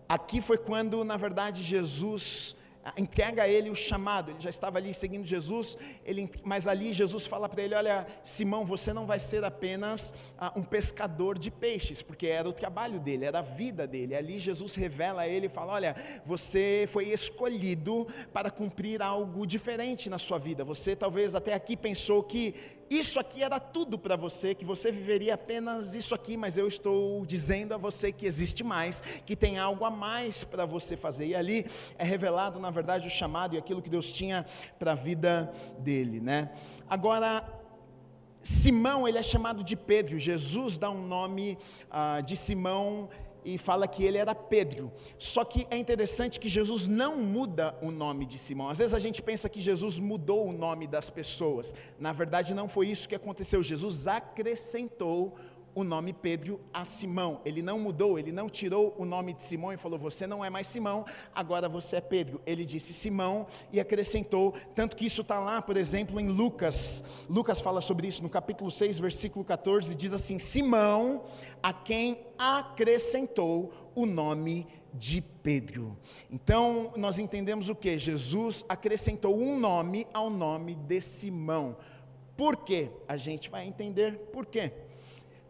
aqui 0.08 0.40
foi 0.40 0.56
quando, 0.56 1.02
na 1.02 1.16
verdade, 1.16 1.60
Jesus 1.60 2.56
entrega 2.96 3.42
a 3.42 3.48
ele 3.48 3.68
o 3.68 3.74
chamado, 3.74 4.30
ele 4.30 4.40
já 4.40 4.50
estava 4.50 4.78
ali 4.78 4.94
seguindo 4.94 5.26
Jesus, 5.26 5.76
ele, 6.04 6.30
mas 6.44 6.68
ali 6.68 6.92
Jesus 6.92 7.26
fala 7.26 7.48
para 7.48 7.62
ele: 7.62 7.74
Olha, 7.74 8.06
Simão, 8.22 8.64
você 8.64 8.92
não 8.92 9.06
vai 9.06 9.18
ser 9.18 9.42
apenas 9.42 10.14
ah, 10.38 10.52
um 10.54 10.62
pescador 10.62 11.36
de 11.36 11.50
peixes, 11.50 12.00
porque 12.00 12.28
era 12.28 12.48
o 12.48 12.52
trabalho 12.52 13.00
dele, 13.00 13.24
era 13.24 13.40
a 13.40 13.42
vida 13.42 13.86
dele. 13.86 14.14
Ali 14.14 14.38
Jesus 14.38 14.76
revela 14.76 15.22
a 15.22 15.28
ele 15.28 15.46
e 15.46 15.48
fala: 15.48 15.72
Olha, 15.72 15.96
você 16.24 16.84
foi 16.86 17.08
escolhido 17.08 18.06
para 18.32 18.50
cumprir 18.50 19.02
algo 19.02 19.44
diferente 19.44 20.08
na 20.08 20.18
sua 20.18 20.38
vida. 20.38 20.62
Você 20.62 20.94
talvez 20.94 21.34
até 21.34 21.54
aqui 21.54 21.76
pensou 21.76 22.22
que 22.22 22.54
isso 22.88 23.18
aqui 23.18 23.42
era 23.42 23.58
tudo 23.58 23.98
para 23.98 24.16
você, 24.16 24.54
que 24.54 24.64
você 24.64 24.92
viveria 24.92 25.34
apenas 25.34 25.94
isso 25.94 26.14
aqui, 26.14 26.36
mas 26.36 26.56
eu 26.56 26.68
estou 26.68 27.26
dizendo 27.26 27.74
a 27.74 27.76
você 27.76 28.12
que 28.12 28.26
existe 28.26 28.62
mais, 28.62 29.00
que 29.24 29.34
tem 29.34 29.58
algo 29.58 29.84
a 29.84 29.90
mais 29.90 30.44
para 30.44 30.64
você 30.64 30.96
fazer. 30.96 31.26
E 31.26 31.34
ali 31.34 31.66
é 31.98 32.04
revelado, 32.04 32.60
na 32.60 32.70
verdade, 32.70 33.06
o 33.06 33.10
chamado 33.10 33.54
e 33.54 33.58
aquilo 33.58 33.82
que 33.82 33.90
Deus 33.90 34.12
tinha 34.12 34.46
para 34.78 34.92
a 34.92 34.94
vida 34.94 35.52
dele, 35.78 36.20
né? 36.20 36.50
Agora, 36.88 37.44
Simão, 38.42 39.08
ele 39.08 39.18
é 39.18 39.22
chamado 39.22 39.64
de 39.64 39.74
Pedro. 39.74 40.18
Jesus 40.18 40.78
dá 40.78 40.88
um 40.88 41.04
nome 41.04 41.58
ah, 41.90 42.20
de 42.20 42.36
Simão 42.36 43.08
e 43.46 43.56
fala 43.56 43.86
que 43.86 44.02
ele 44.04 44.18
era 44.18 44.34
Pedro. 44.34 44.92
Só 45.16 45.44
que 45.44 45.68
é 45.70 45.78
interessante 45.78 46.40
que 46.40 46.48
Jesus 46.48 46.88
não 46.88 47.16
muda 47.16 47.78
o 47.80 47.92
nome 47.92 48.26
de 48.26 48.40
Simão. 48.40 48.68
Às 48.68 48.78
vezes 48.78 48.92
a 48.92 48.98
gente 48.98 49.22
pensa 49.22 49.48
que 49.48 49.60
Jesus 49.60 50.00
mudou 50.00 50.48
o 50.48 50.52
nome 50.52 50.88
das 50.88 51.08
pessoas. 51.08 51.72
Na 51.96 52.12
verdade, 52.12 52.52
não 52.52 52.68
foi 52.68 52.88
isso 52.88 53.08
que 53.08 53.14
aconteceu. 53.14 53.62
Jesus 53.62 54.08
acrescentou 54.08 55.36
o 55.76 55.84
nome 55.84 56.14
Pedro 56.14 56.58
a 56.72 56.86
Simão. 56.86 57.42
Ele 57.44 57.60
não 57.60 57.78
mudou, 57.78 58.18
ele 58.18 58.32
não 58.32 58.48
tirou 58.48 58.96
o 58.98 59.04
nome 59.04 59.34
de 59.34 59.42
Simão 59.42 59.74
e 59.74 59.76
falou: 59.76 59.98
Você 59.98 60.26
não 60.26 60.42
é 60.42 60.48
mais 60.48 60.66
Simão, 60.66 61.04
agora 61.34 61.68
você 61.68 61.96
é 61.96 62.00
Pedro. 62.00 62.40
Ele 62.46 62.64
disse 62.64 62.94
Simão 62.94 63.46
e 63.70 63.78
acrescentou. 63.78 64.54
Tanto 64.74 64.96
que 64.96 65.04
isso 65.04 65.20
está 65.20 65.38
lá, 65.38 65.60
por 65.60 65.76
exemplo, 65.76 66.18
em 66.18 66.28
Lucas. 66.28 67.04
Lucas 67.28 67.60
fala 67.60 67.82
sobre 67.82 68.08
isso 68.08 68.22
no 68.22 68.30
capítulo 68.30 68.70
6, 68.70 68.98
versículo 68.98 69.44
14: 69.44 69.94
diz 69.94 70.14
assim: 70.14 70.38
Simão, 70.38 71.24
a 71.62 71.74
quem 71.74 72.20
acrescentou 72.38 73.70
o 73.94 74.06
nome 74.06 74.66
de 74.94 75.20
Pedro. 75.20 75.94
Então, 76.30 76.94
nós 76.96 77.18
entendemos 77.18 77.68
o 77.68 77.74
que? 77.74 77.98
Jesus 77.98 78.64
acrescentou 78.66 79.38
um 79.38 79.60
nome 79.60 80.06
ao 80.14 80.30
nome 80.30 80.74
de 80.74 81.02
Simão. 81.02 81.76
Por 82.34 82.56
quê? 82.56 82.90
A 83.06 83.18
gente 83.18 83.50
vai 83.50 83.66
entender 83.66 84.16
por 84.32 84.46
quê. 84.46 84.72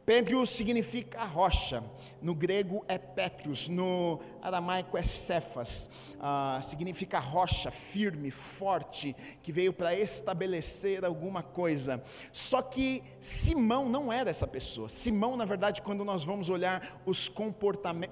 Pedro 0.06 0.46
significa 0.46 1.24
rocha, 1.24 1.82
no 2.22 2.32
grego 2.32 2.84
é 2.86 2.96
Petrus, 2.96 3.68
no 3.68 4.20
aramaico 4.40 4.96
é 4.96 5.02
Cefas, 5.02 5.90
ah, 6.20 6.60
significa 6.62 7.18
rocha, 7.18 7.72
firme, 7.72 8.30
forte, 8.30 9.16
que 9.42 9.50
veio 9.50 9.72
para 9.72 9.98
estabelecer 9.98 11.04
alguma 11.04 11.42
coisa. 11.42 12.00
Só 12.32 12.62
que 12.62 13.02
Simão 13.20 13.88
não 13.88 14.12
era 14.12 14.30
essa 14.30 14.46
pessoa. 14.46 14.88
Simão, 14.88 15.36
na 15.36 15.44
verdade, 15.44 15.82
quando 15.82 16.04
nós 16.04 16.22
vamos 16.22 16.48
olhar 16.50 17.02
os 17.04 17.26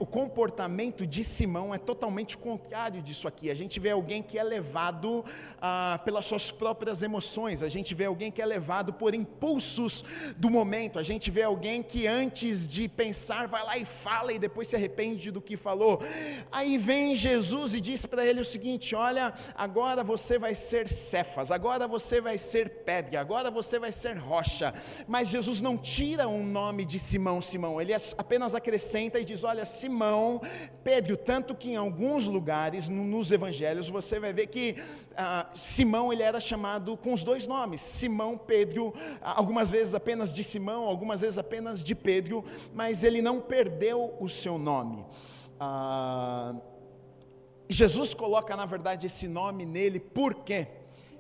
o 0.00 0.06
comportamento 0.06 1.06
de 1.06 1.22
Simão 1.22 1.72
é 1.72 1.78
totalmente 1.78 2.36
contrário 2.36 3.00
disso 3.02 3.28
aqui. 3.28 3.52
A 3.52 3.54
gente 3.54 3.78
vê 3.78 3.92
alguém 3.92 4.20
que 4.20 4.36
é 4.36 4.42
levado 4.42 5.24
ah, 5.62 6.00
pelas 6.04 6.26
suas 6.26 6.50
próprias 6.50 7.04
emoções, 7.04 7.62
a 7.62 7.68
gente 7.68 7.94
vê 7.94 8.06
alguém 8.06 8.32
que 8.32 8.42
é 8.42 8.46
levado 8.46 8.92
por 8.92 9.14
impulsos 9.14 10.04
do 10.36 10.50
momento, 10.50 10.98
a 10.98 11.02
gente 11.04 11.30
vê 11.30 11.44
alguém 11.44 11.83
que 11.84 12.06
antes 12.06 12.66
de 12.66 12.88
pensar 12.88 13.46
vai 13.46 13.64
lá 13.64 13.76
e 13.76 13.84
fala 13.84 14.32
e 14.32 14.38
depois 14.38 14.68
se 14.68 14.76
arrepende 14.76 15.30
do 15.30 15.40
que 15.40 15.56
falou. 15.56 16.02
Aí 16.50 16.78
vem 16.78 17.14
Jesus 17.14 17.74
e 17.74 17.80
diz 17.80 18.06
para 18.06 18.24
ele 18.24 18.40
o 18.40 18.44
seguinte: 18.44 18.94
Olha, 18.94 19.32
agora 19.54 20.02
você 20.02 20.38
vai 20.38 20.54
ser 20.54 20.88
Cefas, 20.88 21.50
agora 21.50 21.86
você 21.86 22.20
vai 22.20 22.38
ser 22.38 22.68
pedra, 22.84 23.20
agora 23.20 23.50
você 23.50 23.78
vai 23.78 23.92
ser 23.92 24.16
rocha. 24.16 24.74
Mas 25.06 25.28
Jesus 25.28 25.60
não 25.60 25.76
tira 25.76 26.28
um 26.28 26.44
nome 26.44 26.84
de 26.84 26.98
Simão, 26.98 27.40
Simão, 27.40 27.80
ele 27.80 27.92
apenas 28.16 28.54
acrescenta 28.54 29.20
e 29.20 29.24
diz: 29.24 29.44
Olha, 29.44 29.64
Simão, 29.64 30.40
Pedro, 30.82 31.16
tanto 31.16 31.54
que 31.54 31.72
em 31.72 31.76
alguns 31.76 32.26
lugares 32.26 32.88
nos 32.88 33.30
evangelhos 33.30 33.88
você 33.88 34.18
vai 34.18 34.32
ver 34.32 34.46
que 34.46 34.76
ah, 35.16 35.46
Simão 35.54 36.12
ele 36.12 36.22
era 36.22 36.40
chamado 36.40 36.96
com 36.96 37.12
os 37.12 37.22
dois 37.22 37.46
nomes, 37.46 37.80
Simão, 37.80 38.36
Pedro, 38.36 38.94
algumas 39.22 39.70
vezes 39.70 39.94
apenas 39.94 40.32
de 40.32 40.42
Simão, 40.42 40.84
algumas 40.84 41.20
vezes 41.20 41.38
apenas 41.38 41.73
de 41.82 41.94
Pedro, 41.94 42.44
mas 42.72 43.02
ele 43.04 43.22
não 43.22 43.40
perdeu 43.40 44.14
o 44.20 44.28
seu 44.28 44.58
nome. 44.58 45.04
Ah, 45.58 46.54
Jesus 47.68 48.12
coloca, 48.12 48.56
na 48.56 48.66
verdade, 48.66 49.06
esse 49.06 49.26
nome 49.26 49.64
nele, 49.64 49.98
por 49.98 50.34
quê? 50.34 50.68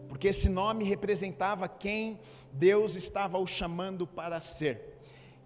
Porque 0.08 0.28
esse 0.28 0.48
nome 0.48 0.84
representava 0.84 1.68
quem 1.68 2.20
Deus 2.52 2.94
estava 2.94 3.38
o 3.38 3.46
chamando 3.46 4.06
para 4.06 4.40
ser. 4.40 4.94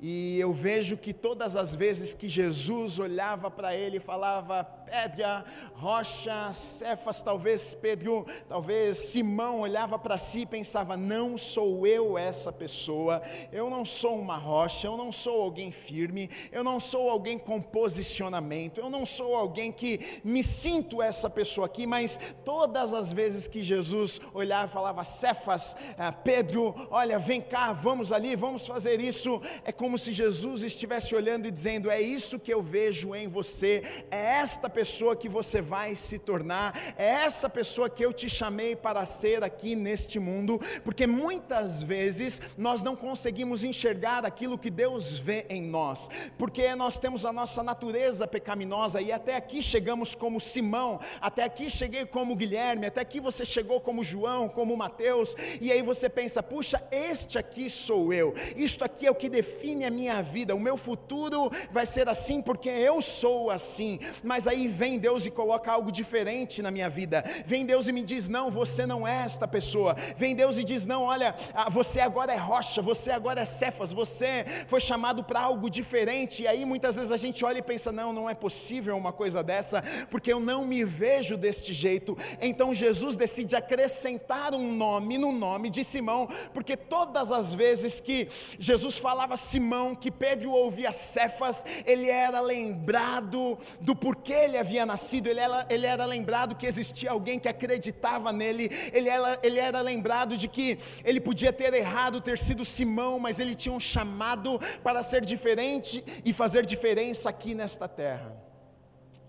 E 0.01 0.39
eu 0.39 0.53
vejo 0.53 0.97
que 0.97 1.13
todas 1.13 1.57
as 1.57 1.75
vezes 1.75 2.15
que 2.15 2.29
Jesus 2.29 2.99
olhava 2.99 3.51
para 3.51 3.75
ele 3.75 3.97
e 3.97 4.01
falava, 4.01 4.65
pedra, 4.89 5.45
rocha, 5.75 6.53
Cefas, 6.55 7.21
talvez 7.21 7.75
Pedro, 7.75 8.25
talvez 8.49 8.99
Simão 8.99 9.61
olhava 9.61 9.99
para 9.99 10.17
si 10.17 10.41
e 10.41 10.47
pensava: 10.47 10.97
não 10.97 11.37
sou 11.37 11.87
eu 11.87 12.17
essa 12.17 12.53
pessoa, 12.53 13.21
eu 13.53 13.69
não 13.69 13.85
sou 13.85 14.19
uma 14.19 14.37
rocha, 14.37 14.87
eu 14.87 14.97
não 14.97 15.11
sou 15.11 15.43
alguém 15.43 15.73
firme, 15.73 16.31
eu 16.53 16.63
não 16.63 16.79
sou 16.79 17.11
alguém 17.11 17.39
com 17.39 17.61
posicionamento, 17.61 18.81
eu 18.81 18.89
não 18.89 19.05
sou 19.05 19.35
alguém 19.35 19.73
que 19.73 20.21
me 20.25 20.45
sinto 20.45 21.03
essa 21.03 21.29
pessoa 21.29 21.67
aqui, 21.67 21.87
mas 21.87 22.19
todas 22.45 22.95
as 22.95 23.13
vezes 23.13 23.49
que 23.49 23.65
Jesus 23.65 24.21
olhava 24.33 24.67
e 24.67 24.73
falava: 24.73 25.05
Cefas, 25.05 25.77
eh, 25.99 26.13
Pedro, 26.25 26.75
olha, 26.91 27.19
vem 27.19 27.41
cá, 27.41 27.73
vamos 27.73 28.13
ali, 28.13 28.37
vamos 28.37 28.67
fazer 28.67 29.01
isso, 29.01 29.43
é 29.65 29.73
como 29.73 29.89
como 29.89 29.97
se 29.97 30.13
Jesus 30.13 30.63
estivesse 30.63 31.15
olhando 31.15 31.49
e 31.49 31.51
dizendo: 31.51 31.91
É 31.91 31.99
isso 31.99 32.39
que 32.39 32.53
eu 32.53 32.63
vejo 32.63 33.15
em 33.15 33.27
você, 33.27 33.83
é 34.11 34.39
esta 34.43 34.69
pessoa 34.69 34.78
que 35.19 35.29
você 35.29 35.61
vai 35.61 35.97
se 35.97 36.19
tornar, 36.19 36.79
é 36.97 37.07
essa 37.09 37.49
pessoa 37.49 37.91
que 37.91 38.05
eu 38.05 38.13
te 38.13 38.29
chamei 38.31 38.77
para 38.77 39.05
ser 39.07 39.43
aqui 39.43 39.75
neste 39.75 40.21
mundo, 40.21 40.61
porque 40.85 41.07
muitas 41.07 41.83
vezes 41.83 42.41
nós 42.57 42.83
não 42.83 42.95
conseguimos 42.95 43.65
enxergar 43.65 44.25
aquilo 44.25 44.59
que 44.59 44.71
Deus 44.71 45.19
vê 45.19 45.47
em 45.49 45.63
nós, 45.63 46.09
porque 46.39 46.75
nós 46.77 46.99
temos 46.99 47.25
a 47.25 47.33
nossa 47.33 47.63
natureza 47.63 48.27
pecaminosa 48.27 49.01
e 49.01 49.11
até 49.11 49.35
aqui 49.35 49.63
chegamos 49.63 50.15
como 50.15 50.41
Simão, 50.41 51.01
até 51.21 51.43
aqui 51.43 51.71
cheguei 51.71 52.07
como 52.07 52.37
Guilherme, 52.37 52.87
até 52.87 53.01
aqui 53.01 53.21
você 53.21 53.45
chegou 53.45 53.81
como 53.81 54.05
João, 54.05 54.49
como 54.49 54.77
Mateus, 54.77 55.35
e 55.61 55.73
aí 55.73 55.83
você 55.83 56.09
pensa: 56.09 56.43
puxa, 56.43 56.81
este 56.93 57.37
aqui 57.37 57.69
sou 57.69 58.13
eu, 58.13 58.33
isto 58.55 58.85
aqui 58.85 59.07
é 59.07 59.11
o 59.11 59.15
que 59.15 59.29
define 59.29 59.85
a 59.85 59.91
minha 59.91 60.23
vida, 60.23 60.55
o 60.55 60.61
meu 60.61 60.77
futuro 60.77 61.51
vai 61.71 61.85
ser 61.85 62.09
assim 62.09 62.41
porque 62.41 62.69
eu 62.69 63.03
sou 63.03 63.51
assim. 63.51 63.99
Mas 64.23 64.47
aí 64.47 64.68
vem 64.69 64.99
Deus 64.99 65.27
e 65.27 65.31
coloca 65.31 65.71
algo 65.71 65.93
diferente 65.93 66.61
na 66.63 66.71
minha 66.71 66.89
vida. 66.89 67.25
Vem 67.45 67.65
Deus 67.65 67.89
e 67.89 67.93
me 67.93 68.03
diz: 68.03 68.29
não, 68.29 68.51
você 68.51 68.87
não 68.87 69.07
é 69.07 69.25
esta 69.25 69.47
pessoa. 69.47 69.95
Vem 70.17 70.35
Deus 70.35 70.59
e 70.59 70.65
diz: 70.65 70.87
não, 70.87 71.03
olha, 71.05 71.35
ah, 71.55 71.71
você 71.71 72.01
agora 72.01 72.33
é 72.33 72.37
rocha, 72.37 72.83
você 72.83 73.11
agora 73.11 73.41
é 73.41 73.45
cefas, 73.45 73.93
você 73.93 74.45
foi 74.67 74.81
chamado 74.81 75.23
para 75.25 75.41
algo 75.41 75.71
diferente. 75.71 76.43
E 76.43 76.49
aí 76.49 76.65
muitas 76.65 76.97
vezes 76.97 77.13
a 77.13 77.17
gente 77.17 77.45
olha 77.45 77.59
e 77.59 77.63
pensa: 77.63 77.93
não, 77.93 78.13
não 78.13 78.29
é 78.29 78.35
possível 78.35 78.97
uma 78.97 79.13
coisa 79.13 79.43
dessa, 79.43 79.83
porque 80.11 80.33
eu 80.33 80.41
não 80.41 80.65
me 80.65 80.85
vejo 80.85 81.37
deste 81.37 81.73
jeito. 81.73 82.17
Então 82.41 82.75
Jesus 82.75 83.17
decide 83.17 83.57
acrescentar 83.57 84.55
um 84.55 84.73
nome 84.73 85.19
no 85.19 85.33
nome 85.33 85.71
de 85.71 85.85
Simão, 85.85 86.29
porque 86.53 86.77
todas 86.77 87.31
as 87.31 87.55
vezes 87.55 88.01
que 88.01 88.29
Jesus 88.59 88.99
falava 88.99 89.37
Simão, 89.37 89.69
Simão, 89.69 89.95
que 89.95 90.11
Pedro 90.11 90.51
ouvia 90.51 90.93
Cefas, 90.93 91.65
ele 91.85 92.09
era 92.09 92.41
lembrado 92.41 93.59
do 93.81 93.95
porquê 93.95 94.33
ele 94.33 94.57
havia 94.59 94.85
nascido, 94.85 95.29
ele 95.29 95.41
era, 95.41 95.67
ele 95.71 95.87
era 95.87 96.05
lembrado 96.05 96.55
que 96.55 96.67
existia 96.67 97.11
alguém 97.11 97.39
que 97.39 97.49
acreditava 97.49 98.33
nele, 98.33 98.71
ele 98.93 99.09
era, 99.09 99.39
ele 99.43 99.59
era 99.59 99.81
lembrado 99.81 100.37
de 100.37 100.49
que 100.49 100.79
ele 101.05 101.21
podia 101.21 101.53
ter 101.53 101.73
errado, 101.75 102.21
ter 102.21 102.39
sido 102.39 102.65
Simão, 102.65 103.19
mas 103.19 103.39
ele 103.39 103.55
tinha 103.55 103.73
um 103.73 103.81
chamado 103.81 104.59
para 104.83 105.03
ser 105.03 105.25
diferente 105.25 106.05
e 106.25 106.33
fazer 106.33 106.67
diferença 106.67 107.29
aqui 107.29 107.55
nesta 107.55 107.89
terra. 107.89 108.37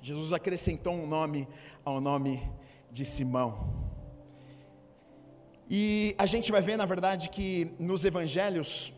Jesus 0.01 0.33
acrescentou 0.33 0.93
um 0.93 1.05
nome 1.05 1.47
ao 1.83 1.99
nome 1.99 2.41
de 2.91 3.05
Simão. 3.05 3.89
E 5.69 6.15
a 6.17 6.25
gente 6.25 6.51
vai 6.51 6.61
ver, 6.61 6.77
na 6.77 6.85
verdade, 6.85 7.29
que 7.29 7.73
nos 7.77 8.03
evangelhos, 8.03 8.91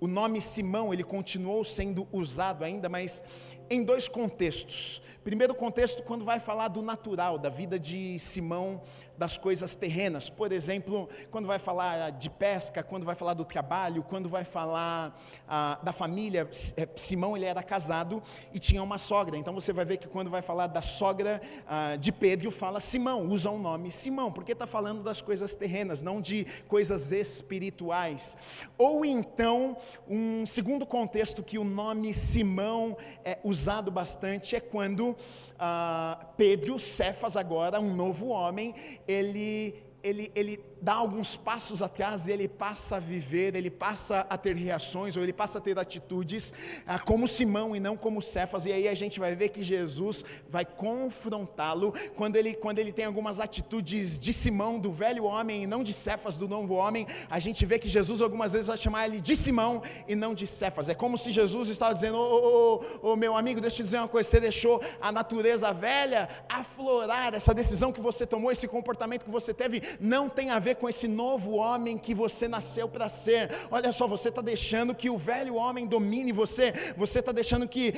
o 0.00 0.06
nome 0.06 0.40
Simão, 0.42 0.92
ele 0.92 1.04
continuou 1.04 1.62
sendo 1.62 2.08
usado 2.12 2.64
ainda, 2.64 2.88
mas 2.88 3.22
em 3.70 3.84
dois 3.84 4.08
contextos. 4.08 5.00
Primeiro 5.28 5.54
contexto, 5.54 6.02
quando 6.04 6.24
vai 6.24 6.40
falar 6.40 6.68
do 6.68 6.80
natural, 6.80 7.36
da 7.36 7.50
vida 7.50 7.78
de 7.78 8.18
Simão, 8.18 8.80
das 9.18 9.36
coisas 9.36 9.74
terrenas. 9.74 10.30
Por 10.30 10.52
exemplo, 10.52 11.08
quando 11.30 11.46
vai 11.46 11.58
falar 11.58 12.10
de 12.12 12.30
pesca, 12.30 12.82
quando 12.82 13.04
vai 13.04 13.16
falar 13.16 13.34
do 13.34 13.44
trabalho, 13.44 14.02
quando 14.04 14.28
vai 14.28 14.44
falar 14.44 15.18
ah, 15.48 15.78
da 15.82 15.92
família, 15.92 16.48
é, 16.76 16.88
Simão 16.94 17.36
ele 17.36 17.44
era 17.44 17.62
casado 17.62 18.22
e 18.54 18.60
tinha 18.60 18.82
uma 18.82 18.96
sogra. 18.96 19.36
Então 19.36 19.52
você 19.52 19.72
vai 19.72 19.84
ver 19.84 19.96
que 19.96 20.06
quando 20.06 20.30
vai 20.30 20.40
falar 20.40 20.68
da 20.68 20.80
sogra 20.80 21.42
ah, 21.66 21.96
de 21.96 22.12
Pedro, 22.12 22.50
fala 22.50 22.80
Simão, 22.80 23.26
usa 23.26 23.50
o 23.50 23.58
nome 23.58 23.90
Simão, 23.90 24.30
porque 24.30 24.52
está 24.52 24.66
falando 24.66 25.02
das 25.02 25.20
coisas 25.20 25.54
terrenas, 25.54 26.00
não 26.00 26.20
de 26.20 26.46
coisas 26.68 27.10
espirituais. 27.10 28.36
Ou 28.78 29.04
então, 29.04 29.76
um 30.08 30.46
segundo 30.46 30.86
contexto 30.86 31.42
que 31.42 31.58
o 31.58 31.64
nome 31.64 32.14
Simão 32.14 32.96
é 33.24 33.38
usado 33.42 33.90
bastante 33.90 34.54
é 34.54 34.60
quando 34.60 35.16
ah, 35.58 36.26
Pedro, 36.36 36.78
Cefas 36.78 37.36
agora, 37.36 37.80
um 37.80 37.94
novo 37.94 38.28
homem, 38.28 38.74
ele, 39.08 39.74
ele, 40.02 40.30
ele 40.34 40.60
dá 40.80 40.94
alguns 40.94 41.36
passos 41.36 41.82
atrás 41.82 42.26
e 42.26 42.32
ele 42.32 42.48
passa 42.48 42.96
a 42.96 42.98
viver, 43.00 43.54
ele 43.54 43.70
passa 43.70 44.26
a 44.28 44.36
ter 44.36 44.56
reações, 44.56 45.16
ou 45.16 45.22
ele 45.22 45.32
passa 45.32 45.58
a 45.58 45.60
ter 45.60 45.78
atitudes 45.78 46.54
ah, 46.86 46.98
como 46.98 47.26
Simão 47.26 47.74
e 47.74 47.80
não 47.80 47.96
como 47.96 48.22
Cefas, 48.22 48.66
e 48.66 48.72
aí 48.72 48.88
a 48.88 48.94
gente 48.94 49.18
vai 49.18 49.34
ver 49.34 49.48
que 49.48 49.62
Jesus 49.62 50.24
vai 50.48 50.64
confrontá-lo 50.64 51.92
quando 52.16 52.36
ele, 52.36 52.54
quando 52.54 52.78
ele 52.78 52.92
tem 52.92 53.04
algumas 53.04 53.40
atitudes 53.40 54.18
de 54.18 54.32
Simão, 54.32 54.78
do 54.78 54.92
velho 54.92 55.24
homem, 55.24 55.64
e 55.64 55.66
não 55.66 55.82
de 55.82 55.92
Cefas, 55.92 56.36
do 56.36 56.48
novo 56.48 56.74
homem, 56.74 57.06
a 57.28 57.38
gente 57.38 57.64
vê 57.66 57.78
que 57.78 57.88
Jesus 57.88 58.20
algumas 58.20 58.52
vezes 58.52 58.68
vai 58.68 58.76
chamar 58.76 59.06
ele 59.06 59.20
de 59.20 59.36
Simão 59.36 59.82
e 60.06 60.14
não 60.14 60.34
de 60.34 60.46
Cefas, 60.46 60.88
é 60.88 60.94
como 60.94 61.18
se 61.18 61.30
Jesus 61.30 61.68
estava 61.68 61.94
dizendo, 61.94 62.18
ô, 62.18 62.82
ô, 63.02 63.12
ô 63.12 63.16
meu 63.16 63.36
amigo, 63.36 63.60
deixa 63.60 63.76
eu 63.76 63.78
te 63.78 63.82
dizer 63.84 63.98
uma 63.98 64.08
coisa, 64.08 64.28
você 64.28 64.40
deixou 64.40 64.82
a 65.00 65.10
natureza 65.10 65.72
velha 65.72 66.28
aflorar, 66.48 67.34
essa 67.34 67.54
decisão 67.54 67.92
que 67.92 68.00
você 68.00 68.26
tomou, 68.26 68.50
esse 68.50 68.68
comportamento 68.68 69.24
que 69.24 69.30
você 69.30 69.52
teve, 69.52 69.82
não 70.00 70.28
tem 70.28 70.50
a 70.50 70.58
ver 70.58 70.67
ver 70.68 70.76
com 70.76 70.88
esse 70.88 71.08
novo 71.08 71.52
homem 71.52 71.96
que 71.96 72.14
você 72.14 72.46
nasceu 72.46 72.88
para 72.88 73.08
ser. 73.08 73.50
Olha 73.70 73.90
só, 73.92 74.06
você 74.06 74.28
está 74.28 74.42
deixando 74.42 74.94
que 74.94 75.08
o 75.08 75.16
velho 75.16 75.54
homem 75.54 75.86
domine 75.86 76.30
você, 76.30 76.72
você 76.96 77.20
está 77.20 77.32
deixando 77.32 77.66
que 77.66 77.94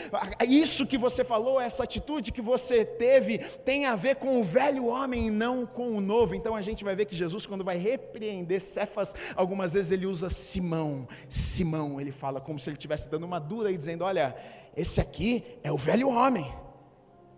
isso 0.47 0.87
que 0.87 0.97
você 0.97 1.25
falou, 1.25 1.61
essa 1.61 1.83
atitude 1.83 2.31
que 2.31 2.41
você 2.41 2.85
teve, 2.85 3.39
tem 3.39 3.87
a 3.87 3.97
ver 3.97 4.17
com 4.17 4.41
o 4.41 4.45
velho 4.45 4.87
homem 4.87 5.27
e 5.27 5.31
não 5.31 5.67
com 5.67 5.97
o 5.97 6.01
novo. 6.01 6.35
Então 6.35 6.55
a 6.55 6.61
gente 6.61 6.85
vai 6.85 6.95
ver 6.95 7.07
que 7.07 7.17
Jesus, 7.17 7.45
quando 7.45 7.65
vai 7.65 7.77
repreender 7.77 8.61
Cefas, 8.61 9.15
algumas 9.35 9.73
vezes 9.73 9.91
ele 9.91 10.07
usa 10.07 10.31
Simão, 10.31 11.09
Simão, 11.29 12.01
ele 12.01 12.13
fala 12.13 12.41
como 12.41 12.59
se 12.59 12.71
ele 12.71 12.77
estivesse 12.77 13.11
dando 13.11 13.27
uma 13.27 13.41
dura 13.41 13.73
e 13.73 13.77
dizendo: 13.77 14.05
Olha, 14.05 14.37
esse 14.77 15.01
aqui 15.01 15.45
é 15.65 15.73
o 15.73 15.77
velho 15.77 16.09
homem, 16.09 16.49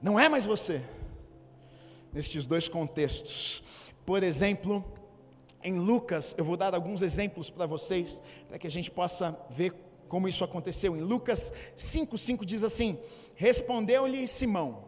não 0.03 0.21
é 0.21 0.29
mais 0.29 0.45
você. 0.45 0.83
Nestes 2.13 2.45
dois 2.45 2.69
contextos. 2.69 3.63
Por 4.05 4.23
exemplo, 4.23 4.85
em 5.63 5.79
Lucas, 5.79 6.35
eu 6.37 6.45
vou 6.45 6.57
dar 6.57 6.75
alguns 6.75 7.03
exemplos 7.03 7.51
para 7.51 7.67
vocês, 7.67 8.23
para 8.49 8.59
que 8.59 8.67
a 8.67 8.71
gente 8.71 8.91
possa 8.91 9.39
ver 9.51 9.73
como 10.09 10.29
isso 10.29 10.45
aconteceu. 10.45 10.97
Em 10.97 11.01
Lucas 11.01 11.53
5,5 11.77 12.45
diz 12.45 12.65
assim: 12.65 12.99
Respondeu-lhe 13.35 14.27
Simão, 14.29 14.85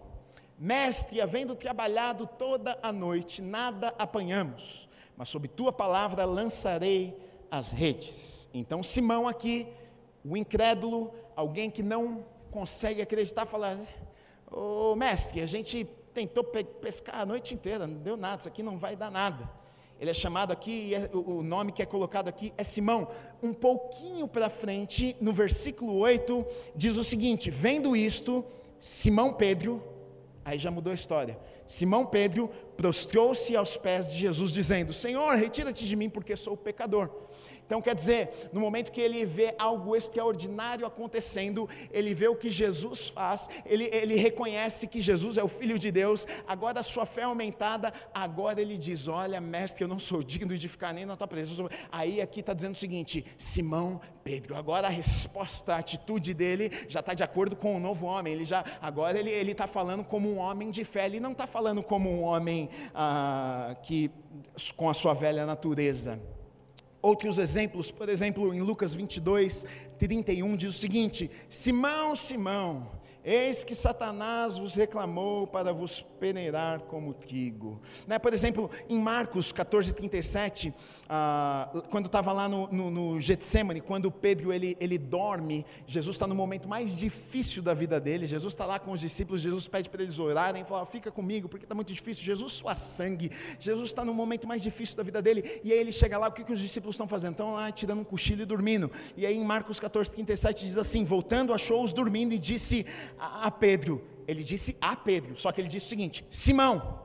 Mestre, 0.59 1.21
havendo 1.21 1.55
trabalhado 1.55 2.27
toda 2.27 2.79
a 2.83 2.93
noite, 2.93 3.43
nada 3.43 3.95
apanhamos, 3.99 4.89
mas 5.17 5.29
sob 5.29 5.49
tua 5.49 5.73
palavra 5.73 6.25
lançarei 6.25 7.17
as 7.51 7.73
redes. 7.73 8.49
Então, 8.53 8.83
Simão 8.83 9.27
aqui, 9.27 9.67
o 10.25 10.37
incrédulo, 10.37 11.13
alguém 11.35 11.71
que 11.71 11.83
não 11.83 12.25
consegue 12.51 13.03
acreditar, 13.03 13.47
fala: 13.47 13.81
Ô 14.51 14.95
mestre, 14.95 15.41
a 15.41 15.47
gente 15.47 15.85
tentou 16.13 16.45
pescar 16.45 17.21
a 17.21 17.27
noite 17.27 17.55
inteira, 17.55 17.87
não 17.87 17.99
deu 17.99 18.17
nada, 18.17 18.41
isso 18.41 18.49
aqui 18.49 18.63
não 18.63 18.79
vai 18.79 18.95
dar 18.95 19.11
nada. 19.11 19.51
Ele 20.01 20.11
é 20.11 20.15
chamado 20.15 20.53
aqui, 20.53 20.95
é, 20.95 21.09
o 21.13 21.43
nome 21.43 21.73
que 21.73 21.83
é 21.83 21.87
colocado 21.87 22.29
aqui 22.29 22.53
é 22.59 22.65
Simão. 22.65 23.09
Um 23.43 23.55
pouquinho 23.55 24.27
para 24.27 24.51
frente, 24.51 25.17
no 25.21 25.33
versículo 25.33 25.95
8, 25.99 26.45
diz 26.75 26.97
o 26.97 27.05
seguinte: 27.05 27.51
Vendo 27.51 27.95
isto, 27.95 28.45
Simão 28.79 29.33
Pedro, 29.33 29.83
aí 30.45 30.59
já 30.59 30.71
mudou 30.71 30.91
a 30.91 30.95
história. 30.95 31.39
Simão 31.67 32.05
Pedro 32.05 32.51
prostrou-se 32.77 33.57
aos 33.57 33.77
pés 33.77 34.09
de 34.09 34.19
Jesus, 34.19 34.51
dizendo: 34.51 34.93
Senhor, 34.93 35.37
retira-te 35.37 35.87
de 35.87 35.97
mim, 35.97 36.11
porque 36.11 36.37
sou 36.37 36.57
pecador. 36.57 37.09
Então, 37.67 37.81
quer 37.81 37.95
dizer, 37.95 38.51
no 38.53 38.61
momento 38.61 38.93
que 38.93 39.01
ele 39.01 39.25
vê 39.25 39.55
algo 39.59 39.97
extraordinário 39.97 40.87
acontecendo, 40.87 41.69
ele 41.91 42.13
vê 42.13 42.29
o 42.29 42.37
que 42.37 42.51
Jesus 42.51 43.09
faz, 43.09 43.49
ele, 43.65 43.89
ele 43.93 44.17
reconhece 44.17 44.87
que 44.87 45.01
Jesus 45.01 45.39
é 45.39 45.43
o 45.43 45.49
Filho 45.49 45.79
de 45.79 45.91
Deus, 45.91 46.27
agora 46.47 46.81
a 46.81 46.83
sua 46.83 47.07
fé 47.07 47.23
é 47.23 47.25
aumentada, 47.25 47.93
agora 48.13 48.61
ele 48.61 48.77
diz: 48.77 49.09
Olha, 49.09 49.41
mestre, 49.41 49.83
eu 49.83 49.89
não 49.89 49.99
sou 49.99 50.23
digno 50.23 50.57
de 50.57 50.69
ficar 50.69 50.93
nem 50.93 51.07
na 51.07 51.17
tua 51.17 51.27
presença. 51.27 51.65
Aí 51.91 52.21
aqui 52.21 52.41
está 52.41 52.53
dizendo 52.53 52.75
o 52.75 52.79
seguinte: 52.79 53.25
Simão 53.39 54.01
Pedro, 54.23 54.57
agora 54.57 54.87
a 54.87 54.91
resposta, 54.91 55.75
a 55.75 55.79
atitude 55.79 56.35
dele 56.35 56.71
já 56.89 57.01
está 57.01 57.15
de 57.15 57.23
acordo 57.23 57.57
com 57.57 57.77
o 57.77 57.81
novo 57.81 58.07
homem, 58.07 58.35
ele 58.35 58.45
já, 58.45 58.65
agora 58.81 59.19
ele 59.19 59.51
está 59.51 59.67
falando 59.67 60.05
como 60.05 60.31
um 60.31 60.39
homem 60.39 60.71
de 60.71 60.85
fé, 60.85 61.07
ele 61.07 61.21
não 61.21 61.33
está 61.33 61.47
falando 61.47 61.83
como 61.83 62.11
um 62.11 62.23
homem 62.23 62.69
ah, 62.95 63.75
que, 63.83 64.11
com 64.77 64.89
a 64.91 64.95
sua 64.95 65.15
velha 65.15 65.47
natureza. 65.47 66.34
Outros 67.05 67.37
exemplos, 67.37 67.91
por 67.91 68.09
exemplo, 68.09 68.55
em 68.55 68.63
Lucas 68.63 68.95
22, 68.95 69.67
31, 69.99 70.57
diz 70.57 70.75
o 70.75 70.79
seguinte: 70.79 71.31
Simão, 71.51 72.17
Simão, 72.17 72.89
Eis 73.25 73.65
que 73.65 73.75
Satanás 73.75 74.59
vos 74.59 74.75
reclamou 74.75 75.47
para 75.47 75.73
vos 75.73 76.03
peneirar 76.03 76.81
como 76.81 77.15
trigo. 77.15 77.81
Né? 78.07 78.19
Por 78.19 78.35
exemplo, 78.35 78.71
em 78.87 79.01
Marcos 79.01 79.51
14, 79.51 79.95
37, 79.95 80.75
ah, 81.09 81.71
quando 81.89 82.05
estava 82.05 82.33
lá 82.33 82.47
no, 82.51 82.67
no, 82.71 82.91
no 82.91 83.21
Getsemane, 83.21 83.81
quando 83.81 84.11
Pedro 84.11 84.53
ele, 84.53 84.77
ele 84.79 84.99
dorme, 84.99 85.65
Jesus 85.87 86.17
está 86.17 86.27
no 86.27 86.35
momento 86.35 86.69
mais 86.69 86.95
difícil 86.95 87.63
da 87.63 87.73
vida 87.73 87.99
dele, 87.99 88.27
Jesus 88.27 88.53
está 88.53 88.67
lá 88.67 88.79
com 88.79 88.93
os 88.93 89.01
discípulos, 89.01 89.41
Jesus 89.41 89.67
pede 89.69 89.89
para 89.89 90.03
eles 90.03 90.19
orarem, 90.19 90.63
fala, 90.63 90.85
fica 90.85 91.11
comigo, 91.11 91.49
porque 91.49 91.65
está 91.65 91.75
muito 91.75 91.95
difícil, 91.95 92.23
Jesus 92.25 92.53
sua 92.53 92.75
sangue, 92.75 93.31
Jesus 93.59 93.89
está 93.89 94.05
no 94.05 94.13
momento 94.13 94.47
mais 94.47 94.63
difícil 94.63 94.99
da 94.99 95.03
vida 95.03 95.23
dele, 95.23 95.63
e 95.65 95.73
aí 95.73 95.79
ele 95.79 95.93
chega 95.93 96.19
lá, 96.19 96.29
o 96.29 96.33
que, 96.33 96.45
que 96.45 96.53
os 96.53 96.61
discípulos 96.61 96.95
estão 96.95 97.09
fazendo? 97.09 97.33
Estão 97.33 97.55
lá 97.55 97.73
tirando 97.73 98.01
um 98.01 98.05
cochilo 98.05 98.43
e 98.43 98.45
dormindo, 98.45 98.91
e 99.17 99.25
aí 99.25 99.35
em 99.35 99.45
Marcos 99.45 99.81
14, 99.81 100.11
37 100.11 100.67
diz 100.67 100.77
assim, 100.77 101.07
voltando 101.07 101.55
achou-os 101.55 101.95
dormindo 101.95 102.35
e 102.35 102.39
disse 102.39 102.85
a 103.19 103.51
Pedro, 103.51 104.05
ele 104.27 104.43
disse 104.43 104.77
a 104.81 104.97
Pedro, 104.97 105.37
só 105.37 105.53
que 105.53 105.61
ele 105.61 105.69
disse 105.69 105.87
o 105.87 105.89
seguinte: 105.89 106.27
Simão, 106.31 107.01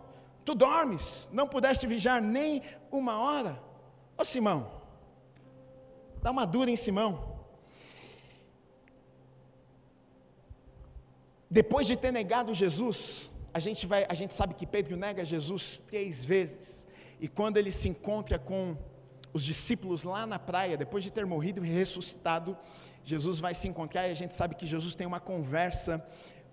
tu 0.45 0.55
dormes, 0.55 1.29
não 1.33 1.47
pudeste 1.47 1.85
vigiar 1.87 2.21
nem 2.21 2.61
uma 2.91 3.19
hora? 3.19 3.61
Ô 4.17 4.23
Simão, 4.23 4.71
dá 6.21 6.31
uma 6.31 6.45
dura 6.45 6.69
em 6.69 6.75
Simão. 6.75 7.37
Depois 11.49 11.87
de 11.87 11.95
ter 11.95 12.11
negado 12.11 12.53
Jesus, 12.53 13.31
a 13.53 13.59
gente, 13.59 13.87
vai, 13.87 14.05
a 14.07 14.13
gente 14.13 14.33
sabe 14.35 14.53
que 14.53 14.67
Pedro 14.67 14.95
nega 14.95 15.25
Jesus 15.25 15.79
três 15.79 16.23
vezes. 16.23 16.87
E 17.19 17.27
quando 17.27 17.57
ele 17.57 17.71
se 17.71 17.89
encontra 17.89 18.37
com 18.37 18.77
os 19.33 19.43
discípulos 19.43 20.03
lá 20.03 20.25
na 20.25 20.37
praia, 20.37 20.77
depois 20.77 21.03
de 21.03 21.11
ter 21.11 21.25
morrido 21.25 21.65
e 21.65 21.69
ressuscitado, 21.69 22.57
Jesus 23.09 23.39
vai 23.39 23.55
se 23.55 23.67
encontrar 23.67 24.07
e 24.07 24.11
a 24.11 24.13
gente 24.21 24.35
sabe 24.35 24.53
que 24.53 24.67
Jesus 24.67 24.93
tem 24.93 25.07
uma 25.07 25.19
conversa 25.19 26.05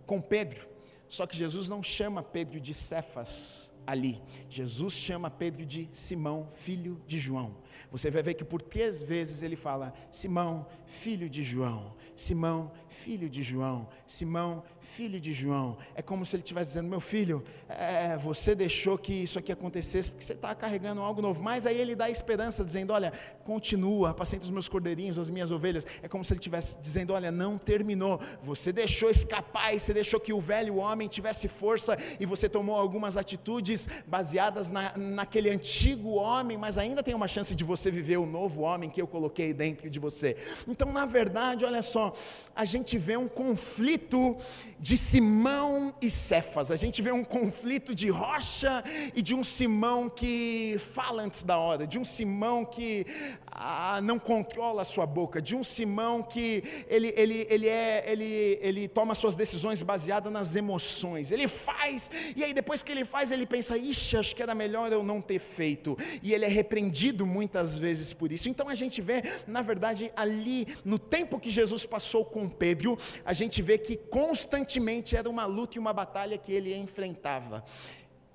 com 0.06 0.22
Pedro. 0.22 0.66
Só 1.06 1.26
que 1.26 1.36
Jesus 1.36 1.68
não 1.68 1.82
chama 1.82 2.22
Pedro 2.22 2.58
de 2.58 2.72
Cefas 2.72 3.70
ali. 3.86 4.22
Jesus 4.48 4.94
chama 4.94 5.30
Pedro 5.30 5.66
de 5.66 5.86
Simão, 5.92 6.48
filho 6.54 6.98
de 7.06 7.18
João. 7.18 7.58
Você 7.90 8.10
vai 8.10 8.22
ver 8.22 8.32
que 8.32 8.42
por 8.42 8.62
três 8.62 9.02
vezes 9.02 9.42
ele 9.42 9.54
fala: 9.54 9.92
Simão, 10.10 10.66
filho 10.86 11.28
de 11.28 11.42
João. 11.42 11.94
Simão, 12.14 12.72
filho 12.88 13.28
de 13.28 13.42
João, 13.42 13.86
Simão, 14.06 14.64
filho 14.86 15.20
de 15.20 15.32
João. 15.32 15.76
É 15.94 16.00
como 16.00 16.24
se 16.24 16.36
ele 16.36 16.42
estivesse 16.42 16.68
dizendo: 16.68 16.88
Meu 16.88 17.00
filho, 17.00 17.42
é, 17.68 18.16
você 18.16 18.54
deixou 18.54 18.96
que 18.96 19.12
isso 19.12 19.38
aqui 19.38 19.50
acontecesse 19.50 20.10
porque 20.10 20.24
você 20.24 20.32
está 20.32 20.54
carregando 20.54 21.00
algo 21.00 21.20
novo. 21.20 21.42
Mas 21.42 21.66
aí 21.66 21.78
ele 21.78 21.94
dá 21.94 22.08
esperança, 22.08 22.64
dizendo: 22.64 22.92
Olha, 22.92 23.12
continua, 23.44 24.10
apacenta 24.10 24.44
os 24.44 24.50
meus 24.50 24.68
cordeirinhos, 24.68 25.18
as 25.18 25.28
minhas 25.28 25.50
ovelhas. 25.50 25.86
É 26.02 26.08
como 26.08 26.24
se 26.24 26.32
ele 26.32 26.38
estivesse 26.38 26.80
dizendo: 26.80 27.12
Olha, 27.12 27.30
não 27.30 27.58
terminou. 27.58 28.20
Você 28.42 28.72
deixou 28.72 29.10
escapar 29.10 29.74
e 29.74 29.80
você 29.80 29.92
deixou 29.92 30.20
que 30.20 30.32
o 30.32 30.40
velho 30.40 30.76
homem 30.76 31.08
tivesse 31.08 31.48
força 31.48 31.98
e 32.20 32.24
você 32.24 32.48
tomou 32.48 32.76
algumas 32.76 33.16
atitudes 33.16 33.88
baseadas 34.06 34.70
na, 34.70 34.96
naquele 34.96 35.50
antigo 35.50 36.14
homem, 36.14 36.56
mas 36.56 36.78
ainda 36.78 37.02
tem 37.02 37.14
uma 37.14 37.28
chance 37.28 37.54
de 37.54 37.64
você 37.64 37.90
viver 37.90 38.18
o 38.18 38.26
novo 38.26 38.62
homem 38.62 38.88
que 38.88 39.02
eu 39.02 39.06
coloquei 39.06 39.52
dentro 39.52 39.90
de 39.90 39.98
você. 39.98 40.36
Então, 40.68 40.92
na 40.92 41.04
verdade, 41.04 41.64
olha 41.64 41.82
só 41.82 42.12
a 42.56 42.64
gente 42.64 42.96
vê 42.96 43.18
um 43.18 43.28
conflito 43.28 44.34
de 44.78 44.96
Simão 44.96 45.94
e 46.00 46.10
Cefas, 46.10 46.70
a 46.70 46.76
gente 46.76 47.00
vê 47.00 47.10
um 47.10 47.24
conflito 47.24 47.94
de 47.94 48.08
rocha 48.10 48.84
e 49.14 49.22
de 49.22 49.34
um 49.34 49.42
Simão 49.42 50.08
que 50.08 50.76
fala 50.78 51.22
antes 51.22 51.42
da 51.42 51.56
hora, 51.56 51.86
de 51.86 51.98
um 51.98 52.04
Simão 52.04 52.64
que 52.64 53.06
ah, 53.50 54.00
não 54.02 54.18
controla 54.18 54.82
a 54.82 54.84
sua 54.84 55.06
boca, 55.06 55.40
de 55.40 55.56
um 55.56 55.64
Simão 55.64 56.22
que 56.22 56.62
ele, 56.88 57.12
ele, 57.16 57.46
ele, 57.48 57.68
é, 57.68 58.04
ele, 58.06 58.58
ele 58.60 58.88
toma 58.88 59.14
suas 59.14 59.34
decisões 59.34 59.82
baseadas 59.82 60.30
nas 60.32 60.56
emoções, 60.56 61.30
ele 61.30 61.48
faz, 61.48 62.10
e 62.34 62.44
aí 62.44 62.52
depois 62.52 62.82
que 62.82 62.92
ele 62.92 63.04
faz, 63.04 63.30
ele 63.30 63.46
pensa, 63.46 63.78
ixi, 63.78 64.16
acho 64.16 64.34
que 64.34 64.42
era 64.42 64.54
melhor 64.54 64.92
eu 64.92 65.02
não 65.02 65.22
ter 65.22 65.38
feito, 65.38 65.96
e 66.22 66.34
ele 66.34 66.44
é 66.44 66.48
repreendido 66.48 67.24
muitas 67.24 67.78
vezes 67.78 68.12
por 68.12 68.30
isso. 68.30 68.48
Então 68.48 68.68
a 68.68 68.74
gente 68.74 69.00
vê, 69.00 69.22
na 69.46 69.62
verdade, 69.62 70.12
ali, 70.14 70.66
no 70.84 70.98
tempo 70.98 71.40
que 71.40 71.50
Jesus 71.50 71.86
passou 71.86 72.24
com 72.24 72.48
Pedro, 72.48 72.98
a 73.24 73.32
gente 73.32 73.62
vê 73.62 73.78
que 73.78 73.96
constantemente 73.96 74.65
era 75.14 75.28
uma 75.28 75.46
luta 75.46 75.76
e 75.76 75.78
uma 75.78 75.92
batalha 75.92 76.36
que 76.36 76.52
ele 76.52 76.74
enfrentava. 76.74 77.64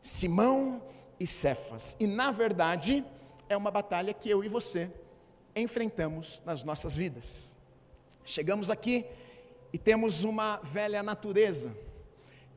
Simão 0.01 0.81
e 1.19 1.27
Cefas, 1.27 1.95
e 1.99 2.07
na 2.07 2.31
verdade, 2.31 3.05
é 3.47 3.55
uma 3.55 3.69
batalha 3.69 4.13
que 4.13 4.29
eu 4.29 4.43
e 4.43 4.47
você 4.47 4.89
enfrentamos 5.55 6.41
nas 6.45 6.63
nossas 6.63 6.95
vidas. 6.95 7.57
Chegamos 8.23 8.69
aqui 8.69 9.05
e 9.73 9.77
temos 9.77 10.23
uma 10.23 10.57
velha 10.63 11.03
natureza 11.03 11.75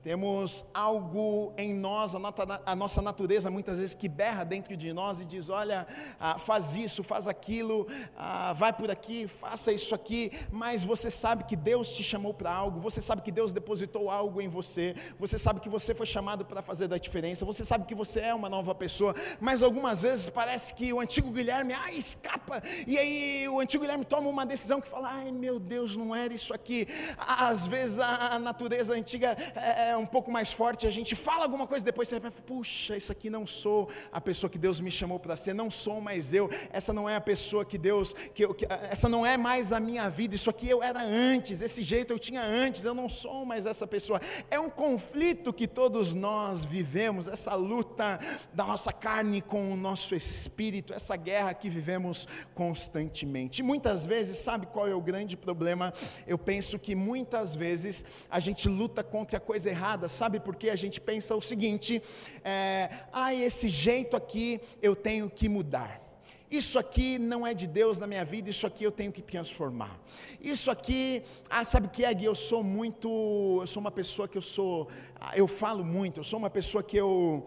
temos 0.04 0.66
algo 0.74 1.54
em 1.56 1.72
nós, 1.72 2.14
a, 2.14 2.76
nossa 2.76 3.00
natureza 3.00 3.50
muitas 3.50 3.78
vezes 3.78 3.94
que 3.94 4.06
berra 4.06 4.44
dentro 4.44 4.76
de 4.76 4.92
nós 4.92 5.18
e 5.18 5.24
diz: 5.24 5.48
olha, 5.48 5.86
ah, 6.20 6.38
faz 6.38 6.76
isso, 6.76 7.02
faz 7.02 7.26
aquilo, 7.26 7.88
ah, 8.14 8.52
vai 8.52 8.70
por 8.70 8.90
aqui, 8.90 9.26
faça 9.26 9.72
isso 9.72 9.94
aqui, 9.94 10.30
mas 10.52 10.84
você 10.84 11.10
sabe 11.10 11.44
que 11.44 11.56
Deus 11.56 11.88
te 11.88 12.04
chamou 12.04 12.34
para 12.34 12.52
algo, 12.52 12.78
você 12.78 13.00
sabe 13.00 13.22
que 13.22 13.32
Deus 13.32 13.50
depositou 13.50 14.10
algo 14.10 14.42
em 14.42 14.48
você, 14.48 14.94
você 15.18 15.38
sabe 15.38 15.60
que 15.60 15.70
você 15.70 15.94
foi 15.94 16.04
chamado 16.04 16.44
para 16.44 16.60
fazer 16.60 16.86
da 16.86 16.98
diferença, 16.98 17.46
você 17.46 17.64
sabe 17.64 17.86
que 17.86 17.94
você 17.94 18.20
é 18.20 18.34
uma 18.34 18.50
nova 18.50 18.74
pessoa, 18.74 19.14
mas 19.40 19.62
algumas 19.62 20.02
vezes 20.02 20.28
parece 20.28 20.74
que 20.74 20.92
o 20.92 21.00
antigo 21.00 21.30
Guilherme, 21.30 21.72
ah, 21.72 21.90
escapa, 21.94 22.62
e 22.86 22.98
aí 22.98 23.48
o 23.48 23.58
antigo 23.58 23.80
Guilherme 23.80 24.04
toma 24.04 24.28
uma 24.28 24.44
decisão 24.44 24.82
que 24.82 24.88
fala: 24.88 25.08
ai 25.10 25.32
meu 25.32 25.58
Deus, 25.58 25.96
não 25.96 26.14
era 26.14 26.34
isso 26.34 26.52
aqui. 26.52 26.86
Às 27.16 27.66
vezes 27.66 27.98
a, 27.98 28.38
natureza 28.38 28.92
antiga 28.92 29.34
é, 29.54 29.93
um 29.96 30.06
pouco 30.06 30.30
mais 30.30 30.52
forte, 30.52 30.86
a 30.86 30.90
gente 30.90 31.14
fala 31.14 31.44
alguma 31.44 31.66
coisa, 31.66 31.84
depois 31.84 32.08
você 32.08 32.20
pensa, 32.20 32.42
puxa, 32.42 32.96
isso 32.96 33.12
aqui 33.12 33.28
não 33.30 33.46
sou 33.46 33.88
a 34.12 34.20
pessoa 34.20 34.50
que 34.50 34.58
Deus 34.58 34.80
me 34.80 34.90
chamou 34.90 35.18
para 35.18 35.36
ser, 35.36 35.54
não 35.54 35.70
sou 35.70 36.00
mais 36.00 36.32
eu, 36.32 36.50
essa 36.72 36.92
não 36.92 37.08
é 37.08 37.16
a 37.16 37.20
pessoa 37.20 37.64
que 37.64 37.78
Deus, 37.78 38.12
que, 38.34 38.44
eu, 38.44 38.54
que 38.54 38.66
essa 38.90 39.08
não 39.08 39.24
é 39.24 39.36
mais 39.36 39.72
a 39.72 39.80
minha 39.80 40.08
vida, 40.08 40.34
isso 40.34 40.50
aqui 40.50 40.68
eu 40.68 40.82
era 40.82 41.00
antes, 41.02 41.60
esse 41.60 41.82
jeito 41.82 42.12
eu 42.12 42.18
tinha 42.18 42.42
antes, 42.42 42.84
eu 42.84 42.94
não 42.94 43.08
sou 43.08 43.44
mais 43.44 43.66
essa 43.66 43.86
pessoa. 43.86 44.20
É 44.50 44.58
um 44.58 44.70
conflito 44.70 45.52
que 45.52 45.66
todos 45.66 46.14
nós 46.14 46.64
vivemos, 46.64 47.28
essa 47.28 47.54
luta 47.54 48.18
da 48.52 48.64
nossa 48.64 48.92
carne 48.92 49.40
com 49.40 49.72
o 49.72 49.76
nosso 49.76 50.14
espírito, 50.14 50.92
essa 50.92 51.16
guerra 51.16 51.54
que 51.54 51.70
vivemos 51.70 52.28
constantemente. 52.54 53.62
Muitas 53.62 54.06
vezes, 54.06 54.38
sabe 54.38 54.66
qual 54.66 54.88
é 54.88 54.94
o 54.94 55.00
grande 55.00 55.36
problema? 55.36 55.92
Eu 56.26 56.38
penso 56.38 56.78
que 56.78 56.94
muitas 56.94 57.54
vezes 57.54 58.04
a 58.30 58.40
gente 58.40 58.68
luta 58.68 59.02
contra 59.02 59.38
a 59.38 59.40
coisa 59.40 59.70
errada 59.70 59.83
errada, 59.84 60.08
sabe 60.08 60.40
por 60.40 60.56
que 60.56 60.70
a 60.70 60.76
gente 60.76 60.98
pensa 61.00 61.36
o 61.36 61.40
seguinte: 61.40 62.02
é, 62.42 62.90
ah, 63.12 63.34
esse 63.34 63.68
jeito 63.68 64.16
aqui 64.16 64.60
eu 64.80 64.96
tenho 64.96 65.28
que 65.28 65.48
mudar. 65.48 66.00
Isso 66.50 66.78
aqui 66.78 67.18
não 67.18 67.46
é 67.46 67.52
de 67.52 67.66
Deus 67.66 67.98
na 67.98 68.06
minha 68.06 68.24
vida, 68.24 68.48
isso 68.48 68.66
aqui 68.66 68.84
eu 68.84 68.92
tenho 68.92 69.12
que 69.12 69.20
transformar. 69.20 69.98
Isso 70.40 70.70
aqui, 70.70 71.22
ah, 71.50 71.64
sabe 71.64 71.86
o 71.86 71.90
que 71.90 72.04
é, 72.04 72.14
Gui? 72.14 72.24
Eu 72.26 72.34
sou 72.34 72.62
muito, 72.62 73.08
eu 73.60 73.66
sou 73.66 73.80
uma 73.80 73.90
pessoa 73.90 74.28
que 74.28 74.38
eu 74.38 74.42
sou, 74.42 74.88
ah, 75.20 75.36
eu 75.36 75.48
falo 75.48 75.84
muito, 75.84 76.20
eu 76.20 76.24
sou 76.24 76.38
uma 76.38 76.50
pessoa 76.50 76.82
que 76.82 76.96
eu, 76.96 77.44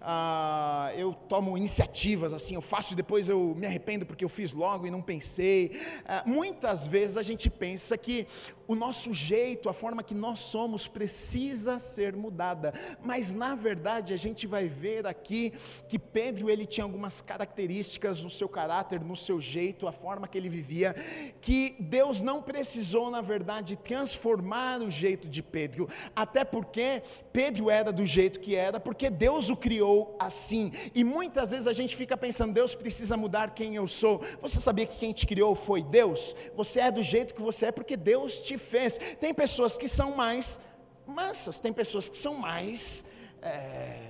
ah, 0.00 0.90
eu 0.96 1.12
tomo 1.12 1.56
iniciativas 1.56 2.32
assim, 2.32 2.54
eu 2.54 2.62
faço 2.62 2.94
e 2.94 2.96
depois 2.96 3.28
eu 3.28 3.54
me 3.56 3.66
arrependo 3.66 4.06
porque 4.06 4.24
eu 4.24 4.28
fiz 4.28 4.52
logo 4.52 4.86
e 4.86 4.90
não 4.90 5.02
pensei. 5.02 5.78
Ah, 6.06 6.22
muitas 6.24 6.86
vezes 6.86 7.16
a 7.16 7.22
gente 7.22 7.50
pensa 7.50 7.98
que 7.98 8.26
o 8.66 8.74
nosso 8.76 9.12
jeito, 9.12 9.68
a 9.68 9.72
forma 9.72 10.00
que 10.00 10.14
nós 10.14 10.38
somos 10.38 10.86
precisa 10.86 11.78
ser 11.80 12.14
mudada. 12.14 12.72
Mas 13.02 13.34
na 13.34 13.54
verdade 13.56 14.14
a 14.14 14.16
gente 14.16 14.46
vai 14.46 14.68
ver 14.68 15.06
aqui 15.06 15.52
que 15.88 15.98
Pedro 15.98 16.48
ele 16.48 16.64
tinha 16.64 16.84
algumas 16.84 17.20
características 17.20 18.22
no 18.22 18.30
seu 18.30 18.48
caráter, 18.48 19.00
no 19.00 19.16
seu 19.16 19.40
jeito, 19.40 19.88
a 19.88 19.92
forma 19.92 20.28
que 20.28 20.38
ele 20.38 20.48
vivia, 20.48 20.94
que 21.40 21.74
Deus 21.80 22.22
não 22.22 22.40
precisou 22.40 23.10
na 23.10 23.20
verdade 23.20 23.76
transformar 23.76 24.80
o 24.80 24.90
jeito 24.90 25.28
de 25.28 25.42
Pedro, 25.42 25.88
até 26.14 26.44
porque 26.44 27.02
Pedro 27.32 27.70
era 27.70 27.92
do 27.92 28.06
jeito 28.06 28.38
que 28.38 28.54
era, 28.54 28.78
porque 28.78 29.10
Deus 29.10 29.50
o 29.50 29.56
criou 29.56 29.89
assim. 30.18 30.72
E 30.94 31.02
muitas 31.02 31.50
vezes 31.50 31.66
a 31.66 31.72
gente 31.72 31.96
fica 31.96 32.16
pensando, 32.16 32.52
Deus 32.52 32.74
precisa 32.74 33.16
mudar 33.16 33.54
quem 33.54 33.76
eu 33.76 33.86
sou. 33.86 34.22
Você 34.40 34.60
sabia 34.60 34.86
que 34.86 34.98
quem 34.98 35.12
te 35.12 35.26
criou 35.26 35.54
foi 35.54 35.82
Deus? 35.82 36.34
Você 36.56 36.80
é 36.80 36.90
do 36.90 37.02
jeito 37.02 37.34
que 37.34 37.42
você 37.42 37.66
é 37.66 37.72
porque 37.72 37.96
Deus 37.96 38.38
te 38.40 38.56
fez. 38.58 38.98
Tem 39.20 39.32
pessoas 39.34 39.76
que 39.76 39.88
são 39.88 40.16
mais 40.16 40.60
mansas, 41.06 41.58
tem 41.58 41.72
pessoas 41.72 42.08
que 42.08 42.16
são 42.16 42.34
mais. 42.34 43.04
É, 43.42 44.09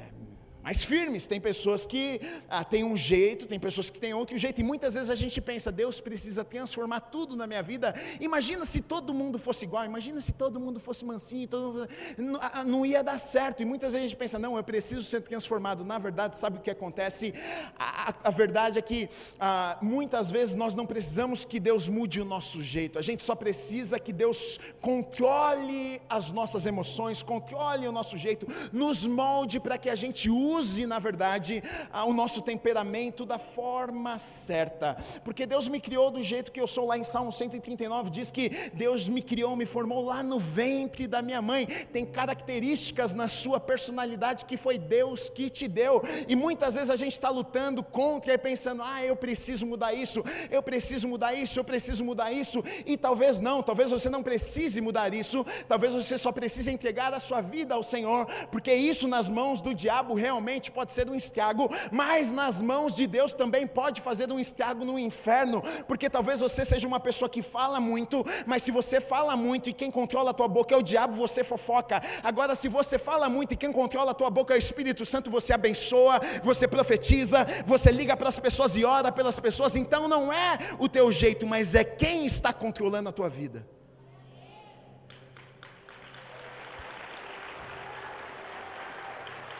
mais 0.62 0.84
firmes, 0.84 1.26
tem 1.26 1.40
pessoas 1.40 1.86
que 1.86 2.20
ah, 2.48 2.62
têm 2.62 2.84
um 2.84 2.96
jeito, 2.96 3.46
tem 3.46 3.58
pessoas 3.58 3.88
que 3.88 3.98
têm 3.98 4.12
outro 4.12 4.36
jeito, 4.36 4.60
e 4.60 4.64
muitas 4.64 4.94
vezes 4.94 5.08
a 5.08 5.14
gente 5.14 5.40
pensa, 5.40 5.72
Deus 5.72 6.00
precisa 6.00 6.44
transformar 6.44 7.00
tudo 7.00 7.34
na 7.34 7.46
minha 7.46 7.62
vida. 7.62 7.94
Imagina 8.20 8.66
se 8.66 8.82
todo 8.82 9.14
mundo 9.14 9.38
fosse 9.38 9.64
igual, 9.64 9.84
imagina 9.84 10.20
se 10.20 10.32
todo 10.32 10.60
mundo 10.60 10.78
fosse 10.78 11.04
mansinho, 11.04 11.48
mundo... 11.52 11.88
Não, 12.18 12.38
ah, 12.42 12.62
não, 12.64 12.84
ia 12.84 13.02
dar 13.02 13.18
certo. 13.18 13.62
E 13.62 13.64
muitas 13.64 13.94
vezes 13.94 14.04
a 14.04 14.08
gente 14.08 14.18
pensa, 14.18 14.38
não, 14.38 14.56
eu 14.56 14.62
preciso 14.62 15.02
ser 15.02 15.22
transformado. 15.22 15.84
Na 15.84 15.98
verdade, 15.98 16.36
sabe 16.36 16.58
o 16.58 16.60
que 16.60 16.70
acontece? 16.70 17.32
A, 17.78 18.10
a, 18.10 18.14
a 18.24 18.30
verdade 18.30 18.78
é 18.78 18.82
que 18.82 19.08
ah, 19.38 19.78
muitas 19.80 20.30
vezes 20.30 20.54
nós 20.54 20.74
não 20.74 20.84
precisamos 20.84 21.44
que 21.44 21.58
Deus 21.58 21.88
mude 21.88 22.20
o 22.20 22.24
nosso 22.24 22.60
jeito, 22.60 22.98
a 22.98 23.02
gente 23.02 23.22
só 23.22 23.34
precisa 23.34 23.98
que 23.98 24.12
Deus 24.12 24.60
controle 24.80 26.00
as 26.08 26.30
nossas 26.30 26.66
emoções, 26.66 27.22
controle 27.22 27.88
o 27.88 27.92
nosso 27.92 28.16
jeito, 28.18 28.46
nos 28.72 29.06
molde 29.06 29.58
para 29.58 29.78
que 29.78 29.88
a 29.88 29.94
gente 29.94 30.28
use 30.28 30.49
use, 30.50 30.86
na 30.86 30.98
verdade, 30.98 31.62
o 32.06 32.12
nosso 32.12 32.42
temperamento 32.42 33.24
da 33.24 33.38
forma 33.38 34.18
certa, 34.18 34.96
porque 35.24 35.46
Deus 35.46 35.68
me 35.68 35.80
criou 35.80 36.10
do 36.10 36.22
jeito 36.22 36.52
que 36.52 36.60
eu 36.60 36.66
sou, 36.66 36.86
lá 36.86 36.98
em 36.98 37.04
Salmo 37.04 37.32
139 37.32 38.10
diz 38.10 38.30
que 38.30 38.70
Deus 38.74 39.08
me 39.08 39.22
criou, 39.22 39.56
me 39.56 39.66
formou 39.66 40.04
lá 40.04 40.22
no 40.22 40.38
ventre 40.38 41.06
da 41.06 41.22
minha 41.22 41.40
mãe, 41.40 41.66
tem 41.92 42.04
características 42.04 43.14
na 43.14 43.28
sua 43.28 43.60
personalidade 43.60 44.44
que 44.44 44.56
foi 44.56 44.78
Deus 44.78 45.28
que 45.28 45.48
te 45.48 45.68
deu, 45.68 46.02
e 46.28 46.34
muitas 46.34 46.74
vezes 46.74 46.90
a 46.90 46.96
gente 46.96 47.12
está 47.12 47.30
lutando 47.30 47.82
contra 47.82 48.34
e 48.34 48.38
pensando, 48.38 48.82
ah, 48.82 49.04
eu 49.04 49.16
preciso 49.16 49.66
mudar 49.66 49.92
isso, 49.92 50.24
eu 50.50 50.62
preciso 50.62 51.06
mudar 51.06 51.32
isso, 51.34 51.58
eu 51.58 51.64
preciso 51.64 52.04
mudar 52.04 52.32
isso, 52.32 52.62
e 52.84 52.96
talvez 52.96 53.40
não, 53.40 53.62
talvez 53.62 53.90
você 53.90 54.08
não 54.08 54.22
precise 54.22 54.80
mudar 54.80 55.14
isso, 55.14 55.46
talvez 55.68 55.94
você 55.94 56.18
só 56.18 56.32
precise 56.32 56.70
entregar 56.70 57.14
a 57.14 57.20
sua 57.20 57.40
vida 57.40 57.74
ao 57.74 57.82
Senhor, 57.82 58.26
porque 58.50 58.72
isso 58.72 59.06
nas 59.06 59.28
mãos 59.28 59.60
do 59.60 59.74
diabo 59.74 60.14
realmente 60.14 60.39
realmente 60.40 60.72
pode 60.72 60.92
ser 60.92 61.08
um 61.08 61.14
estrago, 61.14 61.70
mas 61.92 62.32
nas 62.32 62.62
mãos 62.62 62.94
de 62.94 63.06
Deus 63.06 63.34
também 63.34 63.66
pode 63.66 64.00
fazer 64.00 64.32
um 64.32 64.40
estrago 64.40 64.86
no 64.86 64.98
inferno, 64.98 65.62
porque 65.86 66.08
talvez 66.08 66.40
você 66.40 66.64
seja 66.64 66.88
uma 66.88 66.98
pessoa 66.98 67.28
que 67.28 67.42
fala 67.42 67.78
muito, 67.78 68.24
mas 68.46 68.62
se 68.62 68.70
você 68.70 69.00
fala 69.02 69.36
muito 69.36 69.68
e 69.68 69.74
quem 69.74 69.90
controla 69.90 70.30
a 70.30 70.34
tua 70.34 70.48
boca 70.48 70.74
é 70.74 70.78
o 70.78 70.82
diabo, 70.82 71.12
você 71.12 71.44
fofoca. 71.44 72.02
Agora, 72.22 72.54
se 72.54 72.68
você 72.68 72.98
fala 72.98 73.28
muito 73.28 73.52
e 73.52 73.56
quem 73.56 73.70
controla 73.70 74.12
a 74.12 74.14
tua 74.14 74.30
boca 74.30 74.54
é 74.54 74.56
o 74.56 74.58
Espírito 74.58 75.04
Santo, 75.04 75.30
você 75.30 75.52
abençoa, 75.52 76.20
você 76.42 76.66
profetiza, 76.66 77.46
você 77.66 77.92
liga 77.92 78.16
para 78.16 78.30
as 78.30 78.38
pessoas 78.38 78.74
e 78.76 78.84
ora 78.84 79.12
pelas 79.12 79.38
pessoas, 79.38 79.76
então 79.76 80.08
não 80.08 80.32
é 80.32 80.58
o 80.78 80.88
teu 80.88 81.12
jeito, 81.12 81.46
mas 81.46 81.74
é 81.74 81.84
quem 81.84 82.24
está 82.24 82.50
controlando 82.50 83.10
a 83.10 83.12
tua 83.12 83.28
vida. 83.28 83.66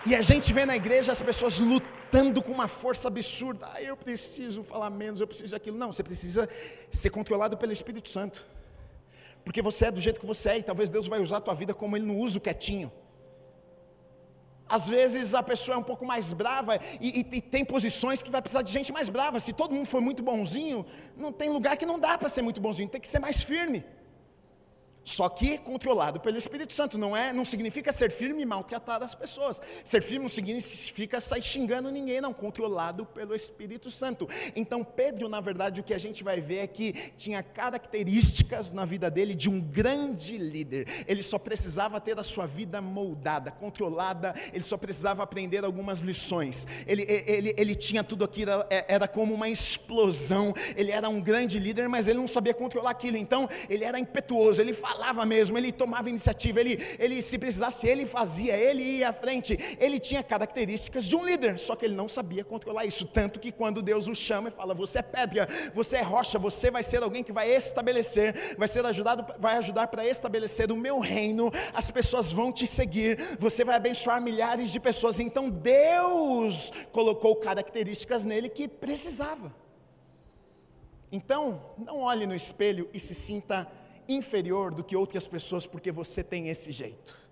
E 0.06 0.14
a 0.14 0.22
gente 0.22 0.52
vê 0.52 0.64
na 0.64 0.76
igreja 0.76 1.12
as 1.12 1.20
pessoas 1.20 1.58
lutando 1.58 2.42
com 2.42 2.52
uma 2.52 2.66
força 2.66 3.08
absurda. 3.08 3.68
Ah, 3.74 3.82
eu 3.82 3.96
preciso 3.96 4.62
falar 4.62 4.88
menos, 4.88 5.20
eu 5.20 5.26
preciso 5.26 5.52
daquilo. 5.52 5.76
Não, 5.76 5.92
você 5.92 6.02
precisa 6.02 6.48
ser 6.90 7.10
controlado 7.10 7.56
pelo 7.58 7.72
Espírito 7.72 8.08
Santo. 8.08 8.46
Porque 9.44 9.60
você 9.60 9.86
é 9.86 9.90
do 9.90 10.00
jeito 10.00 10.18
que 10.18 10.26
você 10.26 10.50
é 10.50 10.58
e 10.58 10.62
talvez 10.62 10.90
Deus 10.90 11.06
vai 11.06 11.20
usar 11.20 11.38
a 11.38 11.40
tua 11.40 11.54
vida 11.54 11.74
como 11.74 11.96
Ele 11.96 12.06
não 12.06 12.18
usa 12.18 12.38
o 12.38 12.40
quietinho. 12.40 12.90
Às 14.66 14.88
vezes 14.88 15.34
a 15.34 15.42
pessoa 15.42 15.74
é 15.74 15.78
um 15.78 15.82
pouco 15.82 16.06
mais 16.06 16.32
brava 16.32 16.78
e, 17.00 17.20
e, 17.20 17.26
e, 17.38 17.40
tem 17.42 17.64
posições 17.64 18.22
que 18.22 18.30
vai 18.30 18.40
precisar 18.40 18.62
de 18.62 18.70
gente 18.70 18.92
mais 18.92 19.08
brava. 19.08 19.40
Se 19.40 19.52
todo 19.52 19.74
mundo 19.74 19.86
for 19.86 20.00
muito 20.00 20.22
bonzinho, 20.22 20.86
não 21.16 21.32
tem 21.32 21.50
lugar 21.50 21.76
que 21.76 21.84
não 21.84 21.98
dá 21.98 22.16
para 22.16 22.28
ser 22.28 22.40
muito 22.40 22.60
bonzinho, 22.60 22.88
tem 22.88 23.00
que 23.00 23.08
ser 23.08 23.18
mais 23.18 23.42
firme. 23.42 23.84
Só 25.02 25.28
que 25.28 25.58
controlado 25.58 26.20
pelo 26.20 26.36
Espírito 26.36 26.72
Santo, 26.72 26.98
não 26.98 27.16
é, 27.16 27.32
não 27.32 27.44
significa 27.44 27.92
ser 27.92 28.10
firme 28.10 28.42
e 28.42 28.46
maltratar 28.46 29.02
as 29.02 29.14
pessoas. 29.14 29.60
Ser 29.84 30.02
firme 30.02 30.22
não 30.22 30.28
significa 30.28 31.20
sair 31.20 31.42
xingando 31.42 31.90
ninguém, 31.90 32.20
não, 32.20 32.32
controlado 32.32 33.06
pelo 33.06 33.34
Espírito 33.34 33.90
Santo. 33.90 34.28
Então 34.54 34.84
Pedro, 34.84 35.28
na 35.28 35.40
verdade, 35.40 35.80
o 35.80 35.84
que 35.84 35.94
a 35.94 35.98
gente 35.98 36.22
vai 36.22 36.40
ver 36.40 36.58
é 36.58 36.66
que 36.66 36.92
tinha 37.16 37.42
características 37.42 38.72
na 38.72 38.84
vida 38.84 39.10
dele 39.10 39.34
de 39.34 39.48
um 39.48 39.60
grande 39.60 40.36
líder. 40.36 40.86
Ele 41.06 41.22
só 41.22 41.38
precisava 41.38 42.00
ter 42.00 42.18
a 42.18 42.24
sua 42.24 42.46
vida 42.46 42.80
moldada, 42.80 43.50
controlada, 43.50 44.34
ele 44.52 44.64
só 44.64 44.76
precisava 44.76 45.22
aprender 45.22 45.64
algumas 45.64 46.00
lições. 46.00 46.66
Ele, 46.86 47.02
ele, 47.26 47.54
ele 47.56 47.74
tinha 47.74 48.04
tudo 48.04 48.24
aquilo, 48.24 48.50
era 48.68 49.08
como 49.08 49.34
uma 49.34 49.48
explosão. 49.48 50.54
Ele 50.76 50.90
era 50.90 51.08
um 51.08 51.20
grande 51.20 51.58
líder, 51.58 51.88
mas 51.88 52.06
ele 52.06 52.18
não 52.18 52.28
sabia 52.28 52.54
controlar 52.54 52.90
aquilo. 52.90 53.16
Então, 53.16 53.48
ele 53.68 53.84
era 53.84 53.98
impetuoso, 53.98 54.60
ele 54.60 54.72
falava 54.92 55.24
mesmo, 55.24 55.56
ele 55.56 55.70
tomava 55.70 56.08
iniciativa, 56.08 56.60
ele, 56.60 56.78
ele 56.98 57.22
se 57.22 57.38
precisasse, 57.38 57.86
ele 57.86 58.06
fazia, 58.06 58.56
ele 58.56 58.82
ia 58.82 59.10
à 59.10 59.12
frente, 59.12 59.76
ele 59.78 60.00
tinha 60.00 60.22
características 60.22 61.04
de 61.04 61.14
um 61.14 61.24
líder, 61.24 61.58
só 61.58 61.76
que 61.76 61.84
ele 61.84 61.94
não 61.94 62.08
sabia 62.08 62.42
controlar 62.42 62.84
isso, 62.84 63.06
tanto 63.06 63.38
que 63.38 63.52
quando 63.52 63.82
Deus 63.82 64.08
o 64.08 64.14
chama 64.14 64.48
e 64.48 64.52
fala, 64.52 64.74
você 64.74 64.98
é 64.98 65.02
pedra, 65.02 65.48
você 65.72 65.98
é 65.98 66.02
rocha, 66.02 66.38
você 66.38 66.70
vai 66.70 66.82
ser 66.82 67.02
alguém 67.02 67.22
que 67.22 67.32
vai 67.32 67.48
estabelecer, 67.50 68.56
vai 68.58 68.66
ser 68.66 68.84
ajudado, 68.84 69.24
vai 69.38 69.56
ajudar 69.58 69.86
para 69.86 70.04
estabelecer 70.04 70.72
o 70.72 70.76
meu 70.76 70.98
reino, 70.98 71.52
as 71.72 71.90
pessoas 71.90 72.32
vão 72.32 72.52
te 72.52 72.66
seguir, 72.66 73.36
você 73.38 73.64
vai 73.64 73.76
abençoar 73.76 74.20
milhares 74.20 74.70
de 74.70 74.80
pessoas, 74.80 75.20
então 75.20 75.48
Deus 75.48 76.72
colocou 76.90 77.36
características 77.36 78.24
nele 78.24 78.48
que 78.48 78.66
precisava. 78.66 79.54
Então, 81.12 81.60
não 81.76 82.00
olhe 82.00 82.24
no 82.24 82.34
espelho 82.34 82.88
e 82.92 83.00
se 83.00 83.16
sinta 83.16 83.66
inferior 84.14 84.74
do 84.74 84.84
que 84.84 84.96
outras 84.96 85.26
pessoas 85.26 85.66
porque 85.66 85.92
você 85.92 86.22
tem 86.22 86.48
esse 86.48 86.72
jeito. 86.72 87.29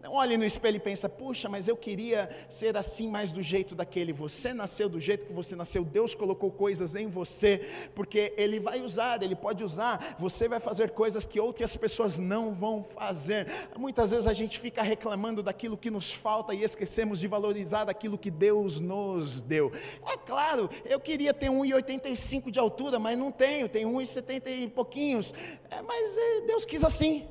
Não 0.00 0.12
olhe 0.12 0.36
no 0.36 0.44
espelho 0.44 0.76
e 0.76 0.80
pensa, 0.80 1.08
puxa, 1.08 1.48
mas 1.48 1.66
eu 1.66 1.76
queria 1.76 2.30
ser 2.48 2.76
assim 2.76 3.08
mais 3.08 3.32
do 3.32 3.42
jeito 3.42 3.74
daquele. 3.74 4.12
Você 4.12 4.54
nasceu 4.54 4.88
do 4.88 5.00
jeito 5.00 5.26
que 5.26 5.32
você 5.32 5.56
nasceu, 5.56 5.84
Deus 5.84 6.14
colocou 6.14 6.52
coisas 6.52 6.94
em 6.94 7.08
você, 7.08 7.68
porque 7.96 8.32
Ele 8.36 8.60
vai 8.60 8.80
usar, 8.80 9.20
Ele 9.24 9.34
pode 9.34 9.64
usar. 9.64 10.14
Você 10.16 10.46
vai 10.46 10.60
fazer 10.60 10.90
coisas 10.90 11.26
que 11.26 11.40
outras 11.40 11.74
pessoas 11.74 12.16
não 12.16 12.54
vão 12.54 12.84
fazer. 12.84 13.48
Muitas 13.76 14.12
vezes 14.12 14.28
a 14.28 14.32
gente 14.32 14.60
fica 14.60 14.82
reclamando 14.82 15.42
daquilo 15.42 15.76
que 15.76 15.90
nos 15.90 16.12
falta 16.12 16.54
e 16.54 16.62
esquecemos 16.62 17.18
de 17.18 17.26
valorizar 17.26 17.90
aquilo 17.90 18.16
que 18.16 18.30
Deus 18.30 18.78
nos 18.78 19.42
deu. 19.42 19.72
É 20.06 20.16
claro, 20.16 20.70
eu 20.84 21.00
queria 21.00 21.34
ter 21.34 21.48
1,85 21.50 22.52
de 22.52 22.60
altura, 22.60 23.00
mas 23.00 23.18
não 23.18 23.32
tenho, 23.32 23.68
tenho 23.68 23.90
1,70 23.90 24.42
e 24.46 24.68
pouquinhos. 24.68 25.34
É, 25.68 25.82
mas 25.82 26.16
é, 26.16 26.40
Deus 26.42 26.64
quis 26.64 26.84
assim. 26.84 27.26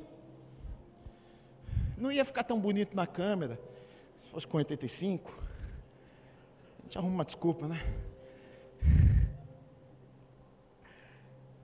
Não 1.98 2.12
ia 2.12 2.24
ficar 2.24 2.44
tão 2.44 2.60
bonito 2.60 2.94
na 2.94 3.06
câmera, 3.06 3.60
se 4.20 4.28
fosse 4.28 4.46
com 4.46 4.56
85. 4.56 5.30
A 6.78 6.82
gente 6.84 6.96
arruma 6.96 7.14
uma 7.14 7.24
desculpa, 7.24 7.66
né? 7.66 7.80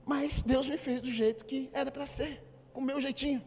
Mas 0.05 0.41
Deus 0.41 0.69
me 0.69 0.77
fez 0.77 1.01
do 1.01 1.09
jeito 1.09 1.45
que 1.45 1.69
era 1.73 1.89
para 1.89 2.05
ser, 2.05 2.43
com 2.73 2.81
o 2.81 2.83
meu 2.83 2.99
jeitinho. 2.99 3.41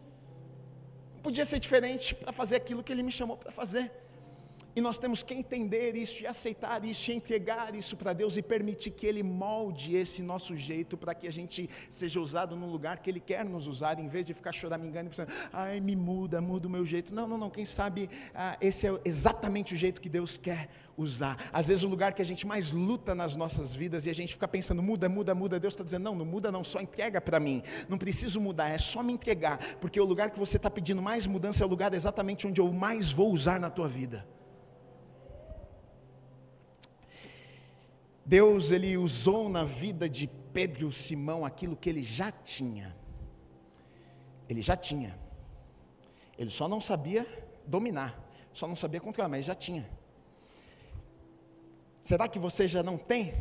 Não 1.14 1.20
podia 1.20 1.44
ser 1.44 1.60
diferente 1.60 2.14
para 2.14 2.32
fazer 2.32 2.56
aquilo 2.56 2.82
que 2.82 2.90
Ele 2.90 3.02
me 3.02 3.12
chamou 3.12 3.36
para 3.36 3.52
fazer. 3.52 3.92
E 4.78 4.80
nós 4.80 4.96
temos 4.96 5.24
que 5.24 5.34
entender 5.34 5.96
isso 5.96 6.22
e 6.22 6.26
aceitar 6.28 6.84
isso 6.84 7.10
e 7.10 7.14
entregar 7.14 7.74
isso 7.74 7.96
para 7.96 8.12
Deus 8.12 8.36
e 8.36 8.42
permitir 8.42 8.92
que 8.92 9.08
Ele 9.08 9.24
molde 9.24 9.96
esse 9.96 10.22
nosso 10.22 10.56
jeito 10.56 10.96
para 10.96 11.16
que 11.16 11.26
a 11.26 11.32
gente 11.32 11.68
seja 11.88 12.20
usado 12.20 12.54
no 12.54 12.70
lugar 12.70 12.98
que 12.98 13.10
Ele 13.10 13.18
quer 13.18 13.44
nos 13.44 13.66
usar, 13.66 13.98
em 13.98 14.06
vez 14.06 14.24
de 14.24 14.32
ficar 14.32 14.52
choramingando 14.52 15.06
e 15.06 15.08
pensando, 15.08 15.32
ai, 15.52 15.80
me 15.80 15.96
muda, 15.96 16.40
muda 16.40 16.68
o 16.68 16.70
meu 16.70 16.86
jeito. 16.86 17.12
Não, 17.12 17.26
não, 17.26 17.36
não. 17.36 17.50
Quem 17.50 17.64
sabe 17.64 18.08
ah, 18.32 18.56
esse 18.60 18.86
é 18.86 19.00
exatamente 19.04 19.74
o 19.74 19.76
jeito 19.76 20.00
que 20.00 20.08
Deus 20.08 20.36
quer 20.38 20.68
usar. 20.96 21.36
Às 21.52 21.66
vezes 21.66 21.82
o 21.82 21.88
lugar 21.88 22.12
que 22.12 22.22
a 22.22 22.24
gente 22.24 22.46
mais 22.46 22.70
luta 22.70 23.16
nas 23.16 23.34
nossas 23.34 23.74
vidas 23.74 24.06
e 24.06 24.10
a 24.10 24.14
gente 24.14 24.34
fica 24.34 24.46
pensando, 24.46 24.80
muda, 24.80 25.08
muda, 25.08 25.34
muda. 25.34 25.58
Deus 25.58 25.72
está 25.74 25.82
dizendo, 25.82 26.04
não, 26.04 26.14
não 26.14 26.24
muda, 26.24 26.52
não, 26.52 26.62
só 26.62 26.80
entrega 26.80 27.20
para 27.20 27.40
mim. 27.40 27.64
Não 27.88 27.98
preciso 27.98 28.40
mudar, 28.40 28.68
é 28.68 28.78
só 28.78 29.02
me 29.02 29.12
entregar, 29.12 29.58
porque 29.80 30.00
o 30.00 30.04
lugar 30.04 30.30
que 30.30 30.38
você 30.38 30.56
está 30.56 30.70
pedindo 30.70 31.02
mais 31.02 31.26
mudança 31.26 31.64
é 31.64 31.66
o 31.66 31.68
lugar 31.68 31.92
exatamente 31.94 32.46
onde 32.46 32.60
eu 32.60 32.72
mais 32.72 33.10
vou 33.10 33.32
usar 33.32 33.58
na 33.58 33.70
tua 33.70 33.88
vida. 33.88 34.37
Deus 38.28 38.72
ele 38.72 38.94
usou 38.98 39.48
na 39.48 39.64
vida 39.64 40.06
de 40.06 40.26
Pedro 40.52 40.92
Simão 40.92 41.46
aquilo 41.46 41.74
que 41.74 41.88
ele 41.88 42.04
já 42.04 42.30
tinha. 42.30 42.94
Ele 44.46 44.60
já 44.60 44.76
tinha. 44.76 45.18
Ele 46.36 46.50
só 46.50 46.68
não 46.68 46.78
sabia 46.78 47.26
dominar, 47.66 48.22
só 48.52 48.68
não 48.68 48.76
sabia 48.76 49.00
controlar, 49.00 49.30
mas 49.30 49.46
já 49.46 49.54
tinha. 49.54 49.88
Será 52.02 52.28
que 52.28 52.38
você 52.38 52.68
já 52.68 52.82
não 52.82 52.98
tem? 52.98 53.32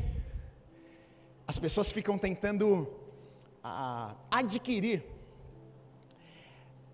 As 1.45 1.59
pessoas 1.59 1.91
ficam 1.91 2.17
tentando 2.17 2.87
ah, 3.61 4.15
adquirir. 4.31 5.03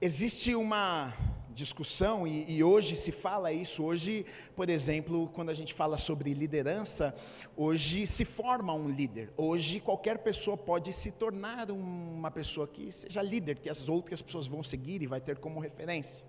Existe 0.01 0.55
uma 0.55 1.13
discussão, 1.53 2.27
e, 2.27 2.57
e, 2.57 2.63
hoje 2.63 2.95
se 2.95 3.11
fala 3.11 3.53
isso. 3.53 3.83
Hoje, 3.83 4.25
por 4.55 4.69
exemplo, 4.69 5.29
quando 5.33 5.49
a 5.49 5.53
gente 5.53 5.73
fala 5.73 5.97
sobre 5.97 6.33
liderança, 6.33 7.15
hoje 7.55 8.05
se 8.07 8.25
forma 8.25 8.73
um 8.73 8.89
líder. 8.89 9.31
Hoje, 9.37 9.79
qualquer 9.79 10.17
pessoa 10.17 10.57
pode 10.57 10.91
se 10.91 11.11
tornar 11.11 11.71
uma 11.71 12.31
pessoa 12.31 12.67
que 12.67 12.91
seja 12.91 13.21
líder, 13.21 13.59
que 13.59 13.69
as 13.69 13.87
outras 13.87 14.21
pessoas 14.21 14.47
vão 14.47 14.63
seguir 14.63 15.01
e 15.01 15.07
vai 15.07 15.21
ter 15.21 15.37
como 15.37 15.59
referência. 15.59 16.25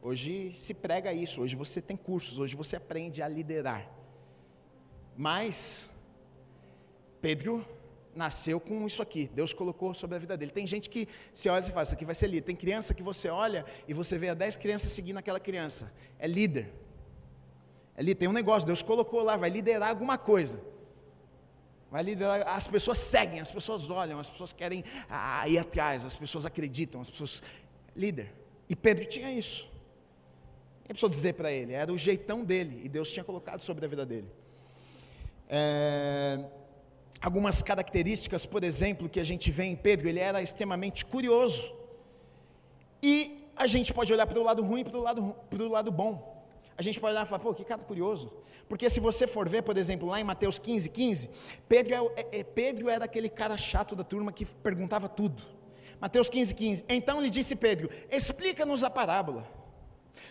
Hoje 0.00 0.52
se 0.54 0.72
prega 0.72 1.12
isso, 1.12 1.42
hoje 1.42 1.56
você 1.56 1.82
tem 1.82 1.96
cursos, 1.96 2.38
hoje 2.38 2.56
você 2.56 2.76
aprende 2.76 3.20
a 3.20 3.28
liderar. 3.28 3.90
Mas 5.16 5.92
Pedro 7.20 7.66
nasceu 8.18 8.58
com 8.58 8.84
isso 8.84 9.00
aqui, 9.00 9.30
Deus 9.32 9.52
colocou 9.52 9.94
sobre 9.94 10.16
a 10.16 10.18
vida 10.18 10.36
dele. 10.36 10.50
Tem 10.50 10.66
gente 10.66 10.90
que 10.90 11.08
se 11.32 11.48
olha 11.48 11.64
e 11.64 11.70
fala, 11.70 11.84
isso 11.84 11.94
aqui 11.94 12.04
vai 12.04 12.14
ser 12.14 12.26
líder. 12.26 12.42
Tem 12.42 12.56
criança 12.56 12.92
que 12.92 13.02
você 13.02 13.28
olha 13.28 13.64
e 13.86 13.94
você 13.94 14.18
vê 14.18 14.28
a 14.28 14.34
dez 14.34 14.56
crianças 14.56 14.92
seguindo 14.92 15.16
aquela 15.16 15.38
criança. 15.38 15.92
É 16.18 16.26
líder. 16.26 16.70
É 17.96 18.02
líder. 18.02 18.16
Tem 18.16 18.28
um 18.28 18.32
negócio, 18.32 18.66
Deus 18.66 18.82
colocou 18.82 19.22
lá, 19.22 19.36
vai 19.36 19.48
liderar 19.48 19.88
alguma 19.88 20.18
coisa. 20.18 20.60
Vai 21.90 22.02
liderar, 22.02 22.46
as 22.48 22.66
pessoas 22.66 22.98
seguem, 22.98 23.40
as 23.40 23.50
pessoas 23.50 23.88
olham, 23.88 24.18
as 24.18 24.28
pessoas 24.28 24.52
querem 24.52 24.84
ah, 25.08 25.48
ir 25.48 25.56
atrás, 25.56 26.04
as 26.04 26.16
pessoas 26.16 26.44
acreditam, 26.44 27.00
as 27.00 27.08
pessoas. 27.08 27.42
Líder. 27.96 28.32
E 28.68 28.76
Pedro 28.76 29.06
tinha 29.06 29.32
isso. 29.32 29.68
Quem 30.84 30.88
precisou 30.88 31.08
dizer 31.08 31.34
para 31.34 31.50
ele? 31.50 31.72
Era 31.72 31.92
o 31.92 31.98
jeitão 31.98 32.44
dele, 32.44 32.80
e 32.84 32.88
Deus 32.88 33.10
tinha 33.10 33.24
colocado 33.24 33.60
sobre 33.62 33.84
a 33.84 33.88
vida 33.88 34.04
dele. 34.04 34.28
É, 35.48 36.44
algumas 37.20 37.62
características, 37.62 38.46
por 38.46 38.62
exemplo, 38.64 39.08
que 39.08 39.20
a 39.20 39.24
gente 39.24 39.50
vê 39.50 39.64
em 39.64 39.76
Pedro, 39.76 40.08
ele 40.08 40.20
era 40.20 40.42
extremamente 40.42 41.04
curioso. 41.04 41.74
E 43.02 43.50
a 43.56 43.66
gente 43.66 43.92
pode 43.92 44.12
olhar 44.12 44.26
para 44.26 44.38
o 44.38 44.42
lado 44.42 44.62
ruim 44.62 44.80
e 44.80 44.84
para 44.84 44.98
o 44.98 45.02
lado, 45.02 45.36
para 45.50 45.62
o 45.62 45.68
lado 45.68 45.90
bom. 45.90 46.46
A 46.76 46.82
gente 46.82 47.00
pode 47.00 47.12
olhar 47.12 47.26
e 47.26 47.28
falar, 47.28 47.40
pô, 47.40 47.52
que 47.52 47.64
cara 47.64 47.82
curioso. 47.82 48.32
Porque 48.68 48.88
se 48.88 49.00
você 49.00 49.26
for 49.26 49.48
ver, 49.48 49.62
por 49.62 49.76
exemplo, 49.76 50.06
lá 50.06 50.20
em 50.20 50.24
Mateus 50.24 50.58
15, 50.58 50.90
15, 50.90 51.30
Pedro, 51.68 51.94
é, 51.94 52.20
é, 52.20 52.40
é, 52.40 52.44
Pedro 52.44 52.88
era 52.88 53.04
aquele 53.06 53.28
cara 53.28 53.56
chato 53.56 53.96
da 53.96 54.04
turma 54.04 54.30
que 54.30 54.44
perguntava 54.44 55.08
tudo. 55.08 55.42
Mateus 56.00 56.28
15, 56.28 56.54
15. 56.54 56.84
Então 56.88 57.20
lhe 57.20 57.30
disse 57.30 57.56
Pedro: 57.56 57.90
Explica-nos 58.10 58.84
a 58.84 58.90
parábola. 58.90 59.57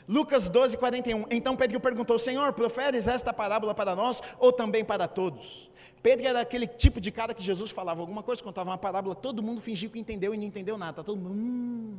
Lucas 0.08 0.48
12, 0.48 0.78
41. 0.78 1.26
Então 1.30 1.56
Pedro 1.56 1.80
perguntou: 1.80 2.18
Senhor, 2.18 2.54
proferes 2.54 3.08
esta 3.08 3.34
parábola 3.34 3.74
para 3.74 3.96
nós 3.96 4.22
ou 4.40 4.54
também 4.54 4.86
para 4.86 5.08
todos? 5.08 5.70
Pedro 6.02 6.28
era 6.28 6.40
aquele 6.40 6.66
tipo 6.66 7.02
de 7.02 7.12
cara 7.12 7.34
que 7.34 7.44
Jesus 7.44 7.72
falava 7.72 8.00
alguma 8.00 8.24
coisa, 8.24 8.42
contava 8.42 8.70
uma 8.70 8.78
parábola, 8.78 9.14
todo 9.16 9.44
mundo 9.44 9.60
fingiu 9.60 9.90
que 9.90 10.00
entendeu 10.00 10.34
e 10.34 10.38
não 10.38 10.46
entendeu 10.46 10.78
nada. 10.78 11.04
Todo 11.04 11.20
mundo. 11.20 11.34
Hum. 11.34 11.98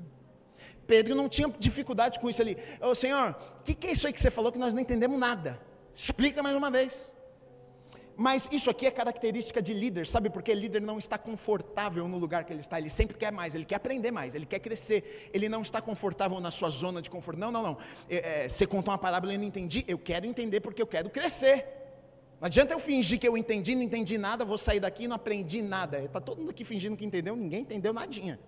Pedro 0.86 1.14
não 1.14 1.28
tinha 1.28 1.52
dificuldade 1.58 2.18
com 2.18 2.30
isso 2.30 2.40
ali. 2.40 2.56
Ô 2.80 2.94
Senhor, 2.94 3.36
o 3.60 3.62
que, 3.62 3.74
que 3.74 3.88
é 3.88 3.92
isso 3.92 4.06
aí 4.06 4.12
que 4.12 4.20
você 4.20 4.30
falou 4.30 4.50
que 4.50 4.58
nós 4.58 4.72
não 4.72 4.80
entendemos 4.80 5.18
nada? 5.18 5.60
Explica 5.94 6.42
mais 6.42 6.56
uma 6.56 6.70
vez. 6.70 7.14
Mas 8.20 8.48
isso 8.50 8.68
aqui 8.68 8.84
é 8.84 8.90
característica 8.90 9.62
de 9.62 9.72
líder, 9.72 10.04
sabe? 10.04 10.28
Porque 10.28 10.52
líder 10.52 10.82
não 10.82 10.98
está 10.98 11.16
confortável 11.16 12.08
no 12.08 12.18
lugar 12.18 12.42
que 12.42 12.52
ele 12.52 12.58
está, 12.58 12.76
ele 12.76 12.90
sempre 12.90 13.16
quer 13.16 13.30
mais, 13.30 13.54
ele 13.54 13.64
quer 13.64 13.76
aprender 13.76 14.10
mais, 14.10 14.34
ele 14.34 14.44
quer 14.44 14.58
crescer, 14.58 15.30
ele 15.32 15.48
não 15.48 15.62
está 15.62 15.80
confortável 15.80 16.40
na 16.40 16.50
sua 16.50 16.68
zona 16.68 17.00
de 17.00 17.08
conforto. 17.08 17.38
Não, 17.38 17.52
não, 17.52 17.62
não. 17.62 17.78
É, 18.10 18.46
é, 18.46 18.48
você 18.48 18.66
contou 18.66 18.90
uma 18.90 18.98
parábola 18.98 19.32
e 19.32 19.38
não 19.38 19.44
entendi, 19.44 19.84
eu 19.86 19.96
quero 19.96 20.26
entender 20.26 20.58
porque 20.58 20.82
eu 20.82 20.86
quero 20.86 21.08
crescer. 21.08 21.64
Não 22.40 22.46
adianta 22.46 22.74
eu 22.74 22.80
fingir 22.80 23.20
que 23.20 23.28
eu 23.28 23.38
entendi, 23.38 23.76
não 23.76 23.82
entendi 23.82 24.18
nada, 24.18 24.44
vou 24.44 24.58
sair 24.58 24.80
daqui 24.80 25.04
e 25.04 25.08
não 25.08 25.14
aprendi 25.14 25.62
nada. 25.62 26.00
Está 26.00 26.20
todo 26.20 26.38
mundo 26.38 26.50
aqui 26.50 26.64
fingindo 26.64 26.96
que 26.96 27.06
entendeu, 27.06 27.36
ninguém 27.36 27.60
entendeu 27.60 27.92
nadinha. 27.92 28.40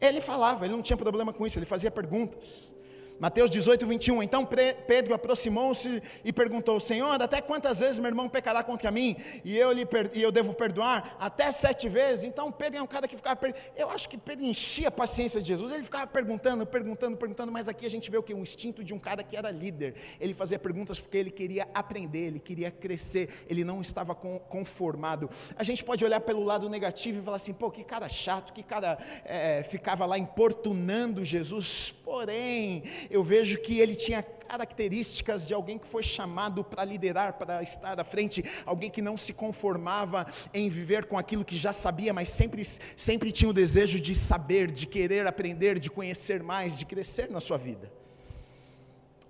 Ele 0.00 0.20
falava, 0.20 0.64
ele 0.64 0.74
não 0.74 0.82
tinha 0.82 0.96
problema 0.96 1.32
com 1.32 1.46
isso, 1.46 1.60
ele 1.60 1.66
fazia 1.66 1.92
perguntas. 1.92 2.74
Mateus 3.20 3.50
18, 3.50 3.86
21. 3.86 4.22
Então 4.22 4.48
Pedro 4.86 5.12
aproximou-se 5.12 6.02
e 6.24 6.32
perguntou: 6.32 6.80
Senhor, 6.80 7.20
até 7.20 7.42
quantas 7.42 7.80
vezes 7.80 7.98
meu 7.98 8.08
irmão 8.08 8.30
pecará 8.30 8.64
contra 8.64 8.90
mim 8.90 9.14
e 9.44 9.58
eu, 9.58 9.70
lhe 9.72 9.86
e 10.14 10.22
eu 10.22 10.32
devo 10.32 10.54
perdoar? 10.54 11.18
Até 11.20 11.52
sete 11.52 11.86
vezes? 11.86 12.24
Então 12.24 12.50
Pedro 12.50 12.78
é 12.78 12.82
um 12.82 12.86
cara 12.86 13.06
que 13.06 13.16
ficava. 13.16 13.36
Per... 13.36 13.54
Eu 13.76 13.90
acho 13.90 14.08
que 14.08 14.16
Pedro 14.16 14.46
enchia 14.46 14.88
a 14.88 14.90
paciência 14.90 15.38
de 15.38 15.48
Jesus. 15.48 15.70
Ele 15.70 15.84
ficava 15.84 16.06
perguntando, 16.06 16.64
perguntando, 16.64 17.14
perguntando. 17.14 17.52
Mas 17.52 17.68
aqui 17.68 17.84
a 17.84 17.90
gente 17.90 18.10
vê 18.10 18.16
o 18.16 18.22
que? 18.22 18.32
Um 18.32 18.40
instinto 18.42 18.82
de 18.82 18.94
um 18.94 18.98
cara 18.98 19.22
que 19.22 19.36
era 19.36 19.50
líder. 19.50 19.96
Ele 20.18 20.32
fazia 20.32 20.58
perguntas 20.58 20.98
porque 20.98 21.18
ele 21.18 21.30
queria 21.30 21.68
aprender, 21.74 22.26
ele 22.26 22.40
queria 22.40 22.70
crescer, 22.70 23.28
ele 23.50 23.64
não 23.64 23.82
estava 23.82 24.14
conformado. 24.14 25.28
A 25.56 25.62
gente 25.62 25.84
pode 25.84 26.02
olhar 26.02 26.20
pelo 26.20 26.42
lado 26.42 26.70
negativo 26.70 27.20
e 27.20 27.22
falar 27.22 27.36
assim: 27.36 27.52
pô, 27.52 27.70
que 27.70 27.84
cara 27.84 28.08
chato, 28.08 28.54
que 28.54 28.62
cara 28.62 28.96
é, 29.26 29.62
ficava 29.62 30.06
lá 30.06 30.16
importunando 30.16 31.22
Jesus. 31.22 31.94
Porém, 32.02 32.82
eu 33.10 33.24
vejo 33.24 33.58
que 33.58 33.80
ele 33.80 33.94
tinha 33.94 34.22
características 34.22 35.46
de 35.46 35.54
alguém 35.54 35.78
que 35.78 35.86
foi 35.86 36.02
chamado 36.02 36.64
para 36.64 36.84
liderar, 36.84 37.34
para 37.34 37.62
estar 37.62 37.98
à 38.00 38.04
frente, 38.04 38.44
alguém 38.66 38.90
que 38.90 39.02
não 39.02 39.16
se 39.16 39.32
conformava 39.32 40.26
em 40.52 40.68
viver 40.68 41.04
com 41.04 41.18
aquilo 41.18 41.44
que 41.44 41.56
já 41.56 41.72
sabia, 41.72 42.12
mas 42.12 42.30
sempre, 42.30 42.64
sempre 42.96 43.30
tinha 43.30 43.48
o 43.48 43.54
desejo 43.54 44.00
de 44.00 44.14
saber, 44.14 44.70
de 44.70 44.86
querer 44.86 45.26
aprender, 45.26 45.78
de 45.78 45.90
conhecer 45.90 46.42
mais, 46.42 46.76
de 46.76 46.84
crescer 46.84 47.30
na 47.30 47.40
sua 47.40 47.56
vida. 47.56 47.90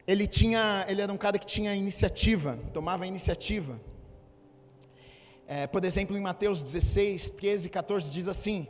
Ele 0.06 0.26
tinha, 0.26 0.86
ele 0.88 1.02
era 1.02 1.12
um 1.12 1.18
cara 1.18 1.38
que 1.38 1.46
tinha 1.46 1.74
iniciativa, 1.74 2.58
tomava 2.72 3.06
iniciativa. 3.06 3.80
É, 5.46 5.66
por 5.66 5.84
exemplo, 5.84 6.16
em 6.16 6.20
Mateus 6.20 6.62
16, 6.62 7.30
13 7.30 7.66
e 7.66 7.70
14 7.70 8.10
diz 8.10 8.26
assim: 8.26 8.66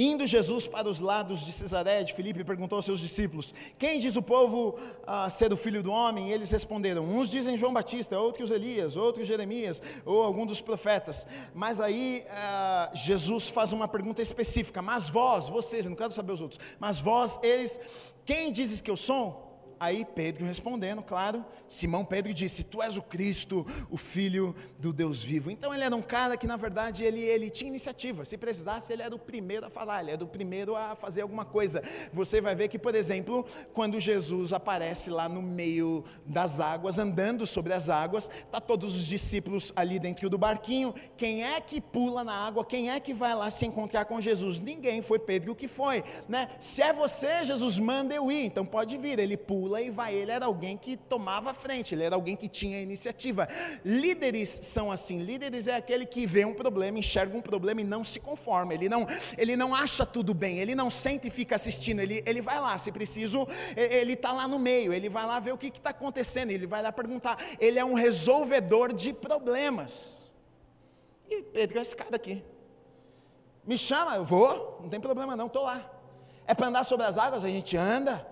Indo 0.00 0.28
Jesus 0.28 0.64
para 0.64 0.88
os 0.88 1.00
lados 1.00 1.40
de 1.40 1.52
Cesaré 1.52 2.04
de 2.04 2.14
Filipe, 2.14 2.44
perguntou 2.44 2.76
aos 2.76 2.84
seus 2.84 3.00
discípulos: 3.00 3.52
Quem 3.76 3.98
diz 3.98 4.14
o 4.14 4.22
povo 4.22 4.78
ah, 5.04 5.28
ser 5.28 5.52
o 5.52 5.56
filho 5.56 5.82
do 5.82 5.90
homem? 5.90 6.28
E 6.28 6.32
eles 6.32 6.52
responderam: 6.52 7.02
Uns 7.02 7.28
dizem 7.28 7.56
João 7.56 7.72
Batista, 7.72 8.16
outros 8.16 8.52
Elias, 8.52 8.96
outros 8.96 9.26
Jeremias, 9.26 9.82
ou 10.06 10.22
algum 10.22 10.46
dos 10.46 10.60
profetas. 10.60 11.26
Mas 11.52 11.80
aí 11.80 12.24
ah, 12.30 12.92
Jesus 12.94 13.48
faz 13.48 13.72
uma 13.72 13.88
pergunta 13.88 14.22
específica: 14.22 14.80
Mas 14.80 15.08
vós, 15.08 15.48
vocês, 15.48 15.84
eu 15.84 15.90
não 15.90 15.96
quero 15.96 16.12
saber 16.12 16.30
os 16.30 16.40
outros, 16.40 16.60
mas 16.78 17.00
vós, 17.00 17.40
eles, 17.42 17.80
quem 18.24 18.52
dizes 18.52 18.80
que 18.80 18.92
eu 18.92 18.96
sou? 18.96 19.47
Aí 19.80 20.04
Pedro 20.04 20.44
respondendo, 20.44 21.02
claro, 21.02 21.44
Simão 21.68 22.04
Pedro 22.04 22.34
disse: 22.34 22.64
Tu 22.64 22.82
és 22.82 22.96
o 22.96 23.02
Cristo, 23.02 23.64
o 23.90 23.96
Filho 23.96 24.56
do 24.78 24.92
Deus 24.92 25.22
vivo. 25.22 25.50
Então 25.50 25.72
ele 25.72 25.84
era 25.84 25.94
um 25.94 26.02
cara 26.02 26.36
que, 26.36 26.46
na 26.46 26.56
verdade, 26.56 27.04
ele, 27.04 27.20
ele 27.20 27.48
tinha 27.48 27.68
iniciativa. 27.68 28.24
Se 28.24 28.36
precisasse, 28.36 28.92
ele 28.92 29.02
era 29.02 29.14
o 29.14 29.18
primeiro 29.18 29.66
a 29.66 29.70
falar, 29.70 30.02
ele 30.02 30.10
era 30.12 30.24
o 30.24 30.26
primeiro 30.26 30.74
a 30.74 30.96
fazer 30.96 31.20
alguma 31.20 31.44
coisa. 31.44 31.82
Você 32.12 32.40
vai 32.40 32.56
ver 32.56 32.68
que, 32.68 32.78
por 32.78 32.94
exemplo, 32.94 33.46
quando 33.72 34.00
Jesus 34.00 34.52
aparece 34.52 35.10
lá 35.10 35.28
no 35.28 35.42
meio 35.42 36.04
das 36.26 36.58
águas, 36.58 36.98
andando 36.98 37.46
sobre 37.46 37.72
as 37.72 37.88
águas, 37.88 38.28
tá 38.50 38.60
todos 38.60 38.96
os 38.96 39.06
discípulos 39.06 39.72
ali 39.76 39.98
dentro 40.00 40.28
do 40.28 40.38
barquinho. 40.38 40.92
Quem 41.16 41.44
é 41.44 41.60
que 41.60 41.80
pula 41.80 42.24
na 42.24 42.34
água? 42.34 42.64
Quem 42.64 42.90
é 42.90 42.98
que 42.98 43.14
vai 43.14 43.34
lá 43.34 43.50
se 43.50 43.64
encontrar 43.64 44.06
com 44.06 44.20
Jesus? 44.20 44.58
Ninguém, 44.58 45.02
foi 45.02 45.18
Pedro 45.18 45.54
que 45.54 45.68
foi, 45.68 46.02
né? 46.28 46.48
Se 46.58 46.82
é 46.82 46.92
você, 46.92 47.44
Jesus, 47.44 47.78
manda 47.78 48.12
eu 48.12 48.32
ir. 48.32 48.44
Então 48.44 48.66
pode 48.66 48.96
vir. 48.96 49.18
Ele 49.18 49.36
pula 49.36 49.67
pula 49.68 49.82
e 49.82 49.90
vai. 49.90 50.14
Ele 50.14 50.32
era 50.32 50.46
alguém 50.46 50.76
que 50.76 50.96
tomava 50.96 51.52
frente, 51.52 51.94
ele 51.94 52.02
era 52.02 52.14
alguém 52.14 52.34
que 52.34 52.48
tinha 52.48 52.80
iniciativa. 52.80 53.46
Líderes 53.84 54.48
são 54.48 54.90
assim: 54.90 55.18
líderes 55.18 55.68
é 55.68 55.76
aquele 55.76 56.06
que 56.06 56.26
vê 56.26 56.44
um 56.44 56.54
problema, 56.54 56.98
enxerga 56.98 57.36
um 57.36 57.42
problema 57.42 57.82
e 57.82 57.84
não 57.84 58.02
se 58.02 58.18
conforma. 58.18 58.72
Ele 58.72 58.88
não, 58.88 59.06
ele 59.36 59.56
não 59.56 59.74
acha 59.74 60.06
tudo 60.06 60.32
bem, 60.32 60.58
ele 60.58 60.74
não 60.74 60.90
sente 60.90 61.28
e 61.28 61.30
fica 61.30 61.54
assistindo, 61.54 62.00
ele, 62.00 62.22
ele 62.26 62.40
vai 62.40 62.58
lá, 62.58 62.78
se 62.78 62.90
preciso, 62.90 63.46
ele 63.76 64.14
está 64.14 64.32
lá 64.32 64.48
no 64.48 64.58
meio, 64.58 64.92
ele 64.92 65.08
vai 65.08 65.26
lá 65.26 65.38
ver 65.38 65.52
o 65.52 65.58
que 65.58 65.66
está 65.66 65.90
acontecendo, 65.90 66.50
ele 66.50 66.66
vai 66.66 66.82
lá 66.82 66.90
perguntar. 66.90 67.38
Ele 67.60 67.78
é 67.78 67.84
um 67.84 67.94
resolvedor 67.94 68.94
de 68.94 69.12
problemas. 69.12 70.34
E 71.28 71.42
Pedro 71.42 71.78
é 71.78 71.82
esse 71.82 71.94
cara 71.94 72.16
aqui. 72.16 72.42
Me 73.66 73.76
chama, 73.76 74.16
eu 74.16 74.24
vou, 74.24 74.78
não 74.80 74.88
tem 74.88 74.98
problema 74.98 75.36
não, 75.36 75.46
estou 75.46 75.64
lá. 75.64 75.90
É 76.46 76.54
para 76.54 76.68
andar 76.68 76.84
sobre 76.84 77.04
as 77.04 77.18
águas, 77.18 77.44
a 77.44 77.48
gente 77.48 77.76
anda 77.76 78.26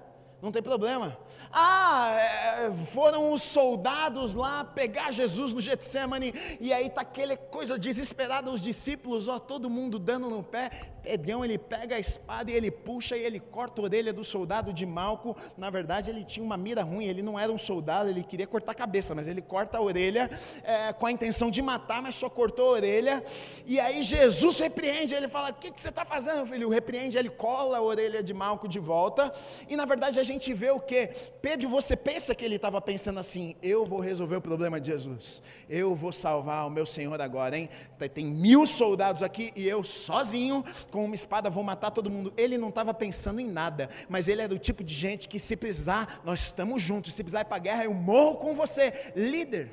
não 0.47 0.53
tem 0.53 0.63
problema. 0.63 1.19
Ah, 1.53 2.17
é, 2.19 2.73
foram 2.73 3.33
os 3.33 3.43
soldados 3.43 4.33
lá 4.33 4.65
pegar 4.65 5.11
Jesus 5.11 5.53
no 5.53 5.61
Getsemane, 5.61 6.33
e 6.61 6.73
aí 6.73 6.87
está 6.87 7.01
aquela 7.01 7.37
coisa 7.37 7.77
desesperada, 7.77 8.51
os 8.51 8.61
discípulos, 8.61 9.27
ó, 9.27 9.41
todo 9.41 9.69
mundo 9.69 9.99
dando 9.99 10.31
no 10.31 10.45
pé. 10.45 10.71
Pedrão, 11.07 11.45
ele 11.45 11.57
pega 11.57 11.95
a 11.95 12.01
espada 12.01 12.51
e 12.51 12.55
ele 12.55 12.69
puxa 12.69 13.17
e 13.17 13.23
ele 13.23 13.39
corta 13.39 13.81
a 13.81 13.85
orelha 13.85 14.13
do 14.13 14.25
soldado 14.25 14.73
de 14.73 14.85
Malco. 14.85 15.37
Na 15.57 15.71
verdade, 15.71 16.11
ele 16.11 16.25
tinha 16.25 16.45
uma 16.45 16.57
mira 16.57 16.83
ruim, 16.83 17.05
ele 17.05 17.23
não 17.23 17.39
era 17.39 17.53
um 17.53 17.57
soldado, 17.57 18.11
ele 18.11 18.25
queria 18.25 18.45
cortar 18.45 18.73
a 18.73 18.75
cabeça, 18.75 19.15
mas 19.15 19.29
ele 19.29 19.41
corta 19.41 19.79
a 19.79 19.81
orelha 19.81 20.29
é, 20.65 20.93
com 20.93 21.07
a 21.07 21.13
intenção 21.13 21.49
de 21.49 21.63
matar, 21.63 22.03
mas 22.03 22.17
só 22.17 22.29
cortou 22.29 22.71
a 22.71 22.73
orelha. 22.73 23.23
E 23.65 23.79
aí 23.79 24.03
Jesus 24.03 24.59
repreende, 24.59 25.15
ele 25.15 25.29
fala: 25.29 25.51
O 25.51 25.55
que, 25.55 25.71
que 25.71 25.81
você 25.81 25.91
está 25.91 26.05
fazendo, 26.05 26.45
filho? 26.45 26.69
Repreende, 26.69 27.17
ele 27.17 27.31
cola 27.31 27.79
a 27.79 27.83
orelha 27.83 28.21
de 28.21 28.35
Malco 28.35 28.67
de 28.67 28.81
volta, 28.81 29.33
e 29.69 29.77
na 29.77 29.85
verdade 29.85 30.19
a 30.19 30.25
gente 30.25 30.53
vê 30.53 30.71
o 30.71 30.81
que? 30.81 31.09
Pedro, 31.41 31.69
você 31.69 31.95
pensa 31.95 32.35
que 32.35 32.45
ele 32.45 32.57
estava 32.57 32.81
pensando 32.81 33.21
assim: 33.21 33.55
eu 33.63 33.87
vou 33.87 34.01
resolver 34.01 34.35
o 34.35 34.41
problema 34.41 34.81
de 34.81 34.91
Jesus, 34.91 35.41
eu 35.71 35.95
vou 35.95 36.11
salvar 36.11 36.67
o 36.67 36.71
meu 36.71 36.85
Senhor 36.85 37.21
agora, 37.21 37.57
hein? 37.57 37.71
Tem 38.13 38.25
mil 38.25 38.67
soldados 38.67 39.23
aqui 39.23 39.53
e 39.55 39.69
eu 39.69 39.85
sozinho, 39.85 40.65
com 40.97 41.05
uma 41.05 41.15
espada, 41.15 41.51
vou 41.51 41.63
matar 41.63 41.91
todo 41.91 42.11
mundo. 42.11 42.33
Ele 42.39 42.57
não 42.57 42.71
estava 42.71 42.95
pensando 42.95 43.39
em 43.39 43.47
nada, 43.47 43.91
mas 44.09 44.29
ele 44.29 44.41
era 44.41 44.55
o 44.55 44.59
tipo 44.59 44.83
de 44.83 44.95
gente 44.95 45.29
que, 45.29 45.39
se 45.39 45.55
precisar, 45.55 46.23
nós 46.25 46.41
estamos 46.41 46.81
juntos, 46.81 47.13
se 47.13 47.23
precisar 47.23 47.43
ir 47.43 47.45
para 47.45 47.57
a 47.57 47.61
guerra, 47.61 47.85
eu 47.85 47.93
morro 47.93 48.37
com 48.37 48.55
você, 48.55 49.13
líder. 49.15 49.71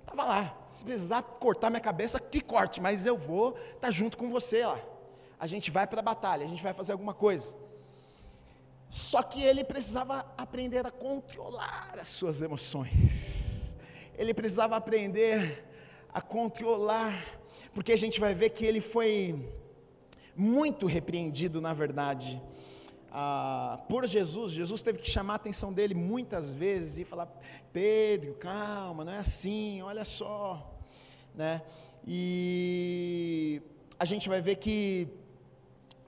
Estava 0.00 0.24
lá, 0.24 0.58
se 0.70 0.82
precisar 0.82 1.20
cortar 1.20 1.68
minha 1.68 1.80
cabeça, 1.80 2.18
que 2.18 2.40
corte, 2.40 2.80
mas 2.80 3.04
eu 3.04 3.18
vou 3.18 3.50
estar 3.50 3.78
tá 3.80 3.90
junto 3.90 4.16
com 4.16 4.30
você 4.30 4.64
lá. 4.64 4.80
A 5.38 5.46
gente 5.46 5.70
vai 5.70 5.86
para 5.86 6.00
a 6.00 6.02
batalha, 6.02 6.46
a 6.46 6.48
gente 6.48 6.62
vai 6.62 6.72
fazer 6.72 6.92
alguma 6.92 7.12
coisa. 7.12 7.54
Só 8.88 9.22
que 9.22 9.42
ele 9.42 9.62
precisava 9.62 10.24
aprender 10.38 10.86
a 10.86 10.90
controlar 10.90 11.98
as 12.00 12.08
suas 12.08 12.40
emoções. 12.40 13.76
Ele 14.16 14.32
precisava 14.32 14.74
aprender 14.74 15.68
a 16.14 16.22
controlar, 16.22 17.22
porque 17.72 17.92
a 17.92 17.96
gente 17.96 18.18
vai 18.18 18.34
ver 18.34 18.50
que 18.50 18.64
ele 18.64 18.80
foi 18.80 19.52
muito 20.36 20.86
repreendido, 20.86 21.60
na 21.60 21.72
verdade, 21.72 22.40
ah, 23.10 23.80
por 23.88 24.06
Jesus. 24.06 24.52
Jesus 24.52 24.82
teve 24.82 24.98
que 24.98 25.10
chamar 25.10 25.34
a 25.34 25.36
atenção 25.36 25.72
dele 25.72 25.94
muitas 25.94 26.54
vezes 26.54 26.98
e 26.98 27.04
falar: 27.04 27.26
Pedro, 27.72 28.34
calma, 28.34 29.04
não 29.04 29.12
é 29.12 29.18
assim, 29.18 29.82
olha 29.82 30.04
só, 30.04 30.78
né? 31.34 31.62
E 32.06 33.60
a 33.98 34.04
gente 34.04 34.28
vai 34.28 34.40
ver 34.40 34.56
que 34.56 35.08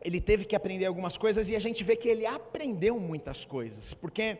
ele 0.02 0.20
teve 0.20 0.44
que 0.44 0.56
aprender 0.56 0.86
algumas 0.86 1.18
coisas 1.18 1.50
e 1.50 1.56
a 1.56 1.58
gente 1.58 1.84
vê 1.84 1.94
que 1.94 2.08
ele 2.08 2.24
aprendeu 2.24 2.98
muitas 2.98 3.44
coisas, 3.44 3.92
porque 3.92 4.38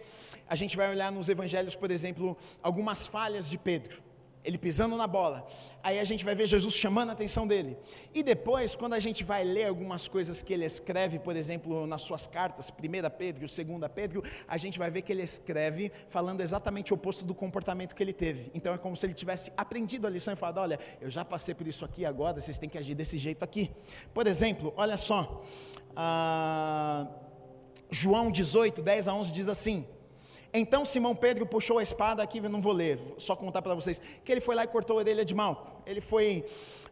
a 0.48 0.56
gente 0.56 0.76
vai 0.76 0.88
olhar 0.88 1.12
nos 1.12 1.28
evangelhos, 1.28 1.74
por 1.74 1.90
exemplo, 1.90 2.36
algumas 2.62 3.06
falhas 3.06 3.48
de 3.50 3.58
Pedro 3.58 4.09
ele 4.44 4.58
pisando 4.58 4.96
na 4.96 5.06
bola. 5.06 5.46
Aí 5.82 5.98
a 5.98 6.04
gente 6.04 6.24
vai 6.24 6.34
ver 6.34 6.46
Jesus 6.46 6.74
chamando 6.74 7.10
a 7.10 7.12
atenção 7.12 7.46
dele. 7.46 7.76
E 8.14 8.22
depois, 8.22 8.74
quando 8.74 8.94
a 8.94 8.98
gente 8.98 9.22
vai 9.24 9.44
ler 9.44 9.66
algumas 9.66 10.08
coisas 10.08 10.42
que 10.42 10.52
ele 10.52 10.64
escreve, 10.64 11.18
por 11.18 11.36
exemplo, 11.36 11.86
nas 11.86 12.02
suas 12.02 12.26
cartas, 12.26 12.70
1 12.70 13.10
Pedro 13.16 13.44
e 13.44 13.64
2 13.64 13.92
Pedro, 13.94 14.22
a 14.48 14.56
gente 14.56 14.78
vai 14.78 14.90
ver 14.90 15.02
que 15.02 15.12
ele 15.12 15.22
escreve 15.22 15.92
falando 16.08 16.40
exatamente 16.40 16.92
o 16.92 16.96
oposto 16.96 17.24
do 17.24 17.34
comportamento 17.34 17.94
que 17.94 18.02
ele 18.02 18.12
teve. 18.12 18.50
Então 18.54 18.72
é 18.72 18.78
como 18.78 18.96
se 18.96 19.06
ele 19.06 19.14
tivesse 19.14 19.52
aprendido 19.56 20.06
a 20.06 20.10
lição 20.10 20.32
e 20.32 20.36
falado: 20.36 20.58
olha, 20.58 20.78
eu 21.00 21.10
já 21.10 21.24
passei 21.24 21.54
por 21.54 21.66
isso 21.66 21.84
aqui, 21.84 22.04
agora 22.04 22.40
vocês 22.40 22.58
têm 22.58 22.68
que 22.68 22.78
agir 22.78 22.94
desse 22.94 23.18
jeito 23.18 23.44
aqui. 23.44 23.70
Por 24.14 24.26
exemplo, 24.26 24.72
olha 24.76 24.96
só, 24.96 25.42
ah, 25.96 27.06
João 27.90 28.30
18, 28.30 28.80
10 28.82 29.08
a 29.08 29.14
11 29.14 29.32
diz 29.32 29.48
assim. 29.48 29.86
Então 30.52 30.84
Simão 30.84 31.14
Pedro 31.14 31.46
puxou 31.46 31.78
a 31.78 31.82
espada, 31.82 32.22
aqui 32.22 32.38
eu 32.38 32.48
não 32.48 32.60
vou 32.60 32.72
ler, 32.72 32.98
só 33.18 33.36
contar 33.36 33.62
para 33.62 33.74
vocês, 33.74 34.00
que 34.24 34.32
ele 34.32 34.40
foi 34.40 34.54
lá 34.54 34.64
e 34.64 34.66
cortou 34.66 34.96
a 34.96 35.00
orelha 35.00 35.24
de 35.24 35.34
Malco. 35.34 35.80
Ele 35.86 36.00
foi, 36.00 36.44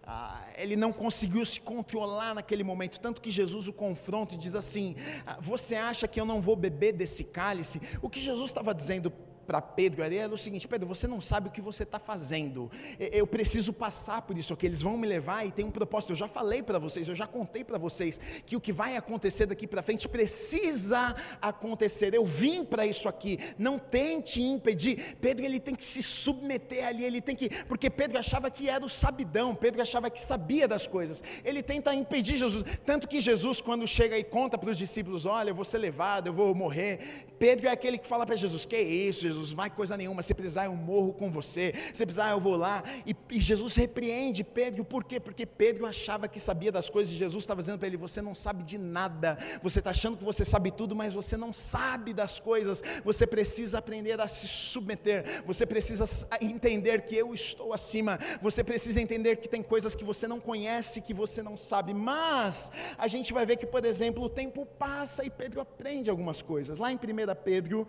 ah, 0.07 0.41
ele 0.57 0.77
não 0.77 0.93
conseguiu 0.93 1.45
se 1.45 1.61
controlar 1.61 2.35
naquele 2.35 2.63
momento, 2.63 3.01
tanto 3.01 3.21
que 3.21 3.31
Jesus 3.31 3.67
o 3.67 3.73
confronta 3.73 4.35
e 4.35 4.39
diz 4.39 4.55
assim: 4.55 4.95
ah, 5.27 5.39
Você 5.41 5.75
acha 5.75 6.07
que 6.07 6.21
eu 6.21 6.25
não 6.25 6.41
vou 6.41 6.55
beber 6.55 6.93
desse 6.93 7.25
cálice? 7.25 7.81
O 8.01 8.09
que 8.09 8.21
Jesus 8.21 8.51
estava 8.51 8.73
dizendo 8.73 9.13
para 9.49 9.63
Pedro 9.63 10.03
era 10.03 10.33
o 10.33 10.37
seguinte: 10.37 10.69
Pedro, 10.69 10.87
você 10.87 11.07
não 11.07 11.23
sabe 11.23 11.49
o 11.49 11.51
que 11.51 11.63
você 11.63 11.83
está 11.83 11.99
fazendo. 11.99 12.71
Eu 12.99 13.27
preciso 13.27 13.73
passar 13.73 14.21
por 14.21 14.37
isso, 14.37 14.55
que 14.55 14.67
eles 14.67 14.83
vão 14.83 14.99
me 14.99 15.07
levar 15.07 15.47
e 15.47 15.51
tem 15.51 15.65
um 15.65 15.71
propósito. 15.71 16.13
Eu 16.13 16.17
já 16.17 16.29
falei 16.29 16.63
para 16.63 16.79
vocês, 16.79 17.09
eu 17.09 17.15
já 17.15 17.27
contei 17.27 17.65
para 17.65 17.79
vocês 17.79 18.21
que 18.45 18.55
o 18.57 18.61
que 18.61 18.71
vai 18.71 18.95
acontecer 18.95 19.47
daqui 19.47 19.67
para 19.67 19.81
frente 19.81 20.07
precisa 20.07 21.17
acontecer. 21.41 22.13
Eu 22.13 22.27
vim 22.27 22.63
para 22.63 22.85
isso 22.85 23.09
aqui. 23.09 23.39
Não 23.57 23.79
tente 23.79 24.43
impedir. 24.43 25.17
Pedro 25.19 25.47
ele 25.47 25.59
tem 25.59 25.75
que 25.75 25.85
se 25.85 26.03
submeter 26.03 26.87
ali, 26.87 27.03
ele 27.03 27.23
tem 27.23 27.35
que, 27.35 27.49
porque 27.65 27.89
Pedro 27.89 28.19
achava 28.19 28.51
que 28.51 28.69
era 28.69 28.85
o 28.85 28.89
sabidão. 28.89 29.55
Pedro 29.55 29.81
achava 29.81 30.11
que 30.11 30.21
sabia 30.21 30.69
das 30.69 30.87
coisas. 30.87 31.25
Ele 31.43 31.63
tenta 31.63 31.95
impedir 31.95 32.37
Jesus, 32.37 32.63
tanto 32.85 33.09
que 33.09 33.19
Jesus 33.19 33.63
quando 33.63 33.87
chega 33.87 34.19
e 34.19 34.25
conta 34.25 34.59
para 34.59 34.71
os 34.71 34.77
discípulos, 34.77 35.25
olha, 35.25 35.49
eu 35.49 35.55
vou 35.55 35.65
ser 35.65 35.79
levado, 35.79 36.27
eu 36.27 36.35
vou 36.35 36.55
morrer. 36.55 37.25
Pedro 37.39 37.69
é 37.69 37.71
aquele 37.71 37.97
que 37.97 38.07
fala 38.07 38.27
para 38.27 38.37
Jesus: 38.37 38.67
Que 38.67 38.79
isso, 38.79 39.23
Jesus, 39.23 39.38
vai 39.53 39.71
coisa 39.71 39.97
nenhuma. 39.97 40.23
Se 40.23 40.35
precisar, 40.35 40.67
eu 40.67 40.75
morro 40.75 41.13
com 41.13 41.31
você. 41.31 41.73
Se 41.93 42.05
precisar, 42.05 42.31
eu 42.31 42.41
vou 42.41 42.57
lá. 42.57 42.83
E, 43.07 43.17
e 43.31 43.41
Jesus 43.41 43.75
repreende 43.77 44.45
Pedro. 44.45 44.85
Por 44.85 45.05
quê? 45.05 45.19
Porque 45.21 45.47
Pedro 45.47 45.87
achava 45.87 46.29
que 46.29 46.39
sabia 46.41 46.73
das 46.73 46.89
coisas. 46.89 47.13
E 47.13 47.17
Jesus 47.17 47.45
estava 47.45 47.61
dizendo 47.61 47.79
para 47.79 47.89
ele: 47.89 47.97
Você 47.97 48.21
não 48.21 48.35
sabe 48.35 48.63
de 48.63 48.79
nada. 48.79 49.39
Você 49.63 49.79
está 49.79 49.91
achando 49.91 50.17
que 50.17 50.25
você 50.25 50.45
sabe 50.45 50.71
tudo, 50.71 50.95
mas 50.95 51.15
você 51.15 51.37
não 51.37 51.53
sabe 51.53 52.13
das 52.13 52.39
coisas. 52.39 52.83
Você 53.05 53.27
precisa 53.27 53.79
aprender 53.79 54.21
a 54.21 54.29
se 54.29 54.49
submeter. 54.49 55.43
Você 55.47 55.65
precisa 55.67 56.05
entender 56.41 57.03
que 57.03 57.17
eu 57.17 57.33
estou 57.35 57.73
acima. 57.73 58.19
Você 58.43 58.63
precisa 58.65 59.01
entender 59.01 59.37
que 59.37 59.49
tem 59.49 59.63
coisas 59.63 59.95
que 59.95 60.05
você 60.05 60.27
não 60.27 60.41
conhece, 60.41 61.01
que 61.01 61.15
você 61.15 61.43
não 61.43 61.57
sabe. 61.57 61.95
Mas 61.95 62.71
a 62.97 63.07
gente 63.09 63.33
vai 63.33 63.47
ver 63.47 63.57
que, 63.57 63.67
por 63.67 63.85
exemplo, 63.85 64.25
o 64.25 64.29
tempo 64.29 64.67
passa 64.67 65.25
e 65.25 65.31
Pedro 65.31 65.61
aprende 65.61 66.11
algumas 66.11 66.43
coisas. 66.43 66.79
Lá 66.79 66.93
em 66.93 66.97
1 66.97 66.99
Pedro, 67.45 67.87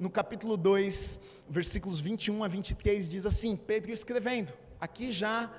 no 0.00 0.08
capítulo 0.08 0.56
2, 0.56 1.20
versículos 1.46 2.00
21 2.00 2.42
a 2.42 2.48
23, 2.48 3.06
diz 3.06 3.26
assim: 3.26 3.54
Pedro 3.54 3.92
escrevendo, 3.92 4.52
aqui 4.80 5.12
já, 5.12 5.52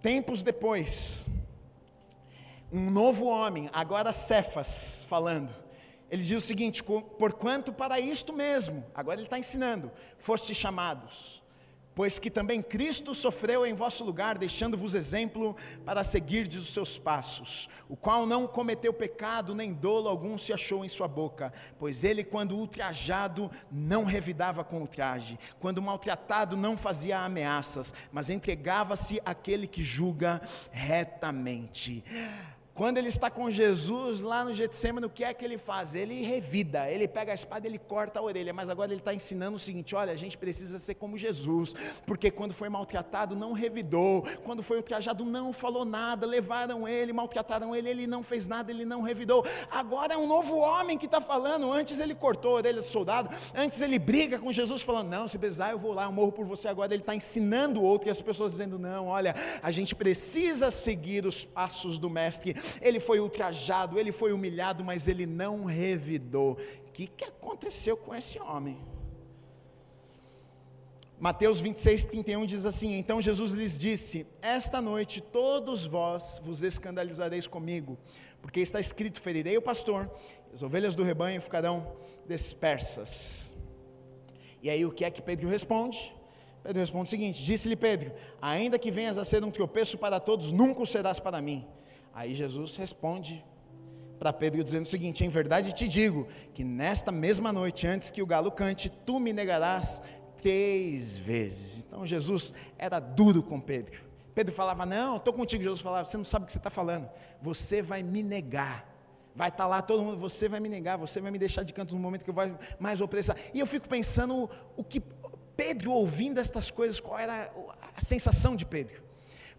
tempos 0.00 0.42
depois, 0.42 1.30
um 2.72 2.90
novo 2.90 3.26
homem, 3.26 3.68
agora 3.74 4.10
Cefas, 4.14 5.04
falando, 5.06 5.54
ele 6.10 6.22
diz 6.22 6.42
o 6.42 6.46
seguinte: 6.46 6.82
porquanto 6.82 7.74
para 7.74 8.00
isto 8.00 8.32
mesmo, 8.32 8.82
agora 8.94 9.20
ele 9.20 9.26
está 9.26 9.38
ensinando, 9.38 9.92
foste 10.16 10.54
chamados 10.54 11.41
Pois 11.94 12.18
que 12.18 12.30
também 12.30 12.62
Cristo 12.62 13.14
sofreu 13.14 13.66
em 13.66 13.74
vosso 13.74 14.02
lugar, 14.02 14.38
deixando-vos 14.38 14.94
exemplo 14.94 15.54
para 15.84 16.02
seguirdes 16.02 16.62
os 16.64 16.72
seus 16.72 16.98
passos, 16.98 17.68
o 17.88 17.96
qual 17.96 18.26
não 18.26 18.46
cometeu 18.46 18.92
pecado, 18.94 19.54
nem 19.54 19.74
dolo 19.74 20.08
algum 20.08 20.38
se 20.38 20.52
achou 20.52 20.84
em 20.84 20.88
sua 20.88 21.06
boca, 21.06 21.52
pois 21.78 22.02
ele, 22.02 22.24
quando 22.24 22.56
ultrajado, 22.56 23.50
não 23.70 24.04
revidava 24.04 24.64
com 24.64 24.80
ultraje, 24.80 25.38
quando 25.60 25.82
maltratado, 25.82 26.56
não 26.56 26.76
fazia 26.76 27.18
ameaças, 27.18 27.92
mas 28.10 28.30
entregava-se 28.30 29.20
àquele 29.24 29.66
que 29.66 29.84
julga 29.84 30.40
retamente. 30.70 32.02
Quando 32.74 32.96
ele 32.96 33.08
está 33.08 33.30
com 33.30 33.50
Jesus 33.50 34.22
lá 34.22 34.44
no 34.44 34.54
Getsemane, 34.54 35.04
o 35.04 35.10
que 35.10 35.22
é 35.22 35.34
que 35.34 35.44
ele 35.44 35.58
faz? 35.58 35.94
Ele 35.94 36.22
revida, 36.22 36.90
ele 36.90 37.06
pega 37.06 37.32
a 37.32 37.34
espada, 37.34 37.66
ele 37.66 37.78
corta 37.78 38.18
a 38.18 38.22
orelha, 38.22 38.50
mas 38.54 38.70
agora 38.70 38.90
ele 38.90 39.00
está 39.00 39.12
ensinando 39.12 39.56
o 39.56 39.58
seguinte: 39.58 39.94
olha, 39.94 40.10
a 40.10 40.16
gente 40.16 40.38
precisa 40.38 40.78
ser 40.78 40.94
como 40.94 41.18
Jesus, 41.18 41.74
porque 42.06 42.30
quando 42.30 42.54
foi 42.54 42.70
maltratado, 42.70 43.36
não 43.36 43.52
revidou, 43.52 44.26
quando 44.42 44.62
foi 44.62 44.78
ultrajado, 44.78 45.22
não 45.22 45.52
falou 45.52 45.84
nada, 45.84 46.26
levaram 46.26 46.88
ele, 46.88 47.12
maltrataram 47.12 47.76
ele, 47.76 47.90
ele 47.90 48.06
não 48.06 48.22
fez 48.22 48.46
nada, 48.46 48.72
ele 48.72 48.86
não 48.86 49.02
revidou. 49.02 49.44
Agora 49.70 50.14
é 50.14 50.16
um 50.16 50.26
novo 50.26 50.56
homem 50.56 50.96
que 50.96 51.04
está 51.04 51.20
falando. 51.20 51.70
Antes 51.70 52.00
ele 52.00 52.14
cortou 52.14 52.52
a 52.52 52.54
orelha 52.54 52.80
do 52.80 52.88
soldado, 52.88 53.28
antes 53.54 53.82
ele 53.82 53.98
briga 53.98 54.38
com 54.38 54.50
Jesus, 54.50 54.80
falando: 54.80 55.10
não, 55.10 55.28
se 55.28 55.36
precisar, 55.36 55.72
eu 55.72 55.78
vou 55.78 55.92
lá, 55.92 56.04
eu 56.04 56.12
morro 56.12 56.32
por 56.32 56.46
você. 56.46 56.68
Agora 56.68 56.94
ele 56.94 57.02
está 57.02 57.14
ensinando 57.14 57.80
o 57.80 57.84
outro, 57.84 58.08
e 58.08 58.10
as 58.10 58.22
pessoas 58.22 58.52
dizendo: 58.52 58.78
não, 58.78 59.08
olha, 59.08 59.34
a 59.62 59.70
gente 59.70 59.94
precisa 59.94 60.70
seguir 60.70 61.26
os 61.26 61.44
passos 61.44 61.98
do 61.98 62.08
Mestre 62.08 62.61
ele 62.80 63.00
foi 63.00 63.20
ultrajado, 63.20 63.98
ele 63.98 64.12
foi 64.12 64.32
humilhado, 64.32 64.84
mas 64.84 65.08
ele 65.08 65.26
não 65.26 65.64
revidou. 65.64 66.58
O 66.86 66.92
que, 66.92 67.06
que 67.06 67.24
aconteceu 67.24 67.96
com 67.96 68.14
esse 68.14 68.38
homem? 68.38 68.78
Mateus 71.22 71.60
26, 71.60 72.06
31 72.06 72.44
diz 72.46 72.66
assim: 72.66 72.94
Então 72.98 73.20
Jesus 73.20 73.52
lhes 73.52 73.78
disse: 73.78 74.26
Esta 74.42 74.82
noite 74.82 75.20
todos 75.20 75.86
vós 75.86 76.40
vos 76.42 76.64
escandalizareis 76.64 77.46
comigo, 77.46 77.96
porque 78.40 78.58
está 78.58 78.80
escrito: 78.80 79.20
Ferirei 79.20 79.56
o 79.56 79.62
pastor, 79.62 80.10
as 80.52 80.62
ovelhas 80.62 80.96
do 80.96 81.04
rebanho 81.04 81.40
ficarão 81.40 81.94
dispersas. 82.26 83.54
E 84.60 84.68
aí 84.68 84.84
o 84.84 84.90
que 84.90 85.04
é 85.04 85.10
que 85.12 85.22
Pedro 85.22 85.48
responde? 85.48 86.12
Pedro 86.62 86.80
responde 86.80 87.06
o 87.06 87.10
seguinte: 87.10 87.42
Disse-lhe 87.42 87.76
Pedro: 87.76 88.12
Ainda 88.40 88.76
que 88.76 88.90
venhas 88.90 89.16
a 89.16 89.24
ser 89.24 89.44
um 89.44 89.50
tropeço 89.52 89.98
para 89.98 90.18
todos, 90.18 90.50
nunca 90.50 90.82
o 90.82 90.86
serás 90.86 91.20
para 91.20 91.40
mim. 91.40 91.64
Aí 92.12 92.34
Jesus 92.34 92.76
responde 92.76 93.44
para 94.18 94.32
Pedro 94.32 94.62
dizendo 94.62 94.84
o 94.84 94.88
seguinte: 94.88 95.24
Em 95.24 95.28
verdade 95.28 95.72
te 95.72 95.88
digo 95.88 96.28
que 96.54 96.62
nesta 96.62 97.10
mesma 97.10 97.52
noite, 97.52 97.86
antes 97.86 98.10
que 98.10 98.22
o 98.22 98.26
galo 98.26 98.52
cante, 98.52 98.88
tu 98.88 99.18
me 99.18 99.32
negarás 99.32 100.02
três 100.36 101.18
vezes. 101.18 101.84
Então 101.84 102.04
Jesus 102.04 102.54
era 102.78 103.00
duro 103.00 103.42
com 103.42 103.60
Pedro. 103.60 104.00
Pedro 104.34 104.54
falava: 104.54 104.84
Não, 104.84 105.16
estou 105.16 105.32
contigo. 105.32 105.62
Jesus 105.62 105.80
falava: 105.80 106.04
Você 106.04 106.16
não 106.16 106.24
sabe 106.24 106.44
o 106.44 106.46
que 106.46 106.52
você 106.52 106.58
está 106.58 106.70
falando. 106.70 107.08
Você 107.40 107.82
vai 107.82 108.02
me 108.02 108.22
negar. 108.22 108.88
Vai 109.34 109.48
estar 109.48 109.64
tá 109.64 109.66
lá 109.66 109.80
todo 109.80 110.02
mundo, 110.02 110.18
você 110.18 110.46
vai 110.46 110.60
me 110.60 110.68
negar, 110.68 110.98
você 110.98 111.18
vai 111.18 111.30
me 111.30 111.38
deixar 111.38 111.62
de 111.62 111.72
canto 111.72 111.94
no 111.94 112.00
momento 112.00 112.22
que 112.22 112.28
eu 112.28 112.34
vou 112.34 112.44
mais 112.78 113.00
opressar. 113.00 113.34
E 113.54 113.60
eu 113.60 113.66
fico 113.66 113.88
pensando 113.88 114.48
o 114.76 114.84
que 114.84 115.00
Pedro 115.56 115.92
ouvindo 115.92 116.38
estas 116.38 116.70
coisas, 116.70 117.00
qual 117.00 117.18
era 117.18 117.50
a 117.96 118.00
sensação 118.02 118.54
de 118.54 118.66
Pedro? 118.66 119.02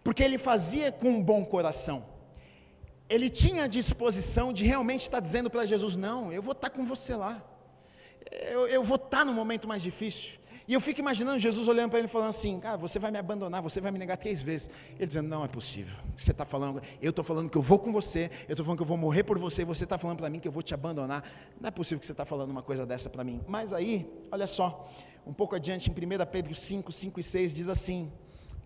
Porque 0.04 0.22
ele 0.22 0.38
fazia 0.38 0.92
com 0.92 1.08
um 1.08 1.20
bom 1.20 1.44
coração 1.44 2.13
ele 3.14 3.30
tinha 3.30 3.64
a 3.64 3.66
disposição 3.66 4.52
de 4.52 4.64
realmente 4.64 5.02
estar 5.02 5.20
dizendo 5.20 5.48
para 5.48 5.64
Jesus: 5.64 5.94
Não, 5.94 6.32
eu 6.32 6.42
vou 6.42 6.52
estar 6.52 6.70
com 6.70 6.84
você 6.84 7.14
lá, 7.14 7.42
eu, 8.50 8.66
eu 8.66 8.82
vou 8.82 8.96
estar 8.96 9.24
no 9.24 9.32
momento 9.32 9.68
mais 9.68 9.82
difícil. 9.82 10.38
E 10.66 10.72
eu 10.72 10.80
fico 10.80 10.98
imaginando 10.98 11.38
Jesus 11.38 11.68
olhando 11.68 11.90
para 11.90 11.98
ele 12.00 12.08
e 12.08 12.10
falando 12.10 12.30
assim: 12.30 12.58
Cara, 12.58 12.76
você 12.76 12.98
vai 12.98 13.10
me 13.10 13.18
abandonar, 13.18 13.62
você 13.62 13.80
vai 13.80 13.92
me 13.92 13.98
negar 13.98 14.16
três 14.16 14.42
vezes. 14.42 14.68
Ele 14.96 15.06
dizendo: 15.06 15.28
Não 15.28 15.44
é 15.44 15.48
possível. 15.48 15.94
Você 16.16 16.32
está 16.32 16.44
falando, 16.44 16.82
eu 17.00 17.10
estou 17.10 17.24
falando 17.24 17.48
que 17.48 17.56
eu 17.56 17.62
vou 17.62 17.78
com 17.78 17.92
você, 17.92 18.30
eu 18.48 18.54
estou 18.54 18.64
falando 18.64 18.78
que 18.78 18.82
eu 18.82 18.86
vou 18.86 18.96
morrer 18.96 19.22
por 19.22 19.38
você, 19.38 19.64
você 19.64 19.84
está 19.84 19.96
falando 19.96 20.18
para 20.18 20.28
mim 20.28 20.40
que 20.40 20.48
eu 20.48 20.52
vou 20.52 20.62
te 20.62 20.74
abandonar. 20.74 21.22
Não 21.60 21.68
é 21.68 21.70
possível 21.70 22.00
que 22.00 22.06
você 22.06 22.12
está 22.12 22.24
falando 22.24 22.50
uma 22.50 22.62
coisa 22.62 22.84
dessa 22.84 23.08
para 23.08 23.22
mim. 23.22 23.42
Mas 23.46 23.72
aí, 23.72 24.10
olha 24.32 24.46
só, 24.46 24.90
um 25.24 25.32
pouco 25.32 25.54
adiante, 25.54 25.88
em 25.88 25.92
1 25.92 26.26
Pedro 26.32 26.54
5, 26.54 26.90
5 26.90 27.20
e 27.20 27.22
6, 27.22 27.54
diz 27.54 27.68
assim: 27.68 28.10